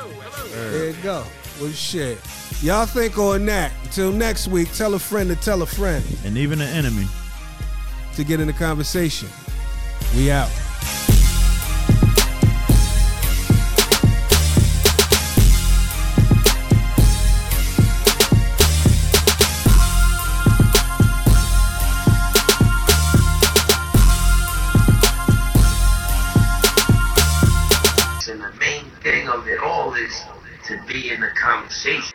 There 0.50 0.90
you 0.90 0.96
go. 1.02 1.24
Well, 1.60 1.70
shit. 1.70 2.18
Y'all 2.62 2.86
think 2.86 3.18
on 3.18 3.44
that. 3.46 3.72
Until 3.82 4.12
next 4.12 4.48
week, 4.48 4.72
tell 4.72 4.94
a 4.94 4.98
friend 4.98 5.28
to 5.30 5.36
tell 5.36 5.62
a 5.62 5.66
friend 5.66 6.04
And 6.24 6.38
even 6.38 6.60
an 6.60 6.68
enemy. 6.68 7.06
to 8.14 8.24
get 8.24 8.40
in 8.40 8.46
the 8.46 8.52
conversation. 8.52 9.28
We 10.16 10.30
out. 10.30 10.48
And 28.26 28.40
the 28.40 28.52
main 28.58 28.84
thing 29.02 29.28
of 29.28 29.48
it 29.48 29.58
all 29.60 29.94
is 29.94 30.22
to 30.68 30.80
be 30.86 31.10
in 31.10 31.20
the 31.20 31.28
conversation. 31.40 32.14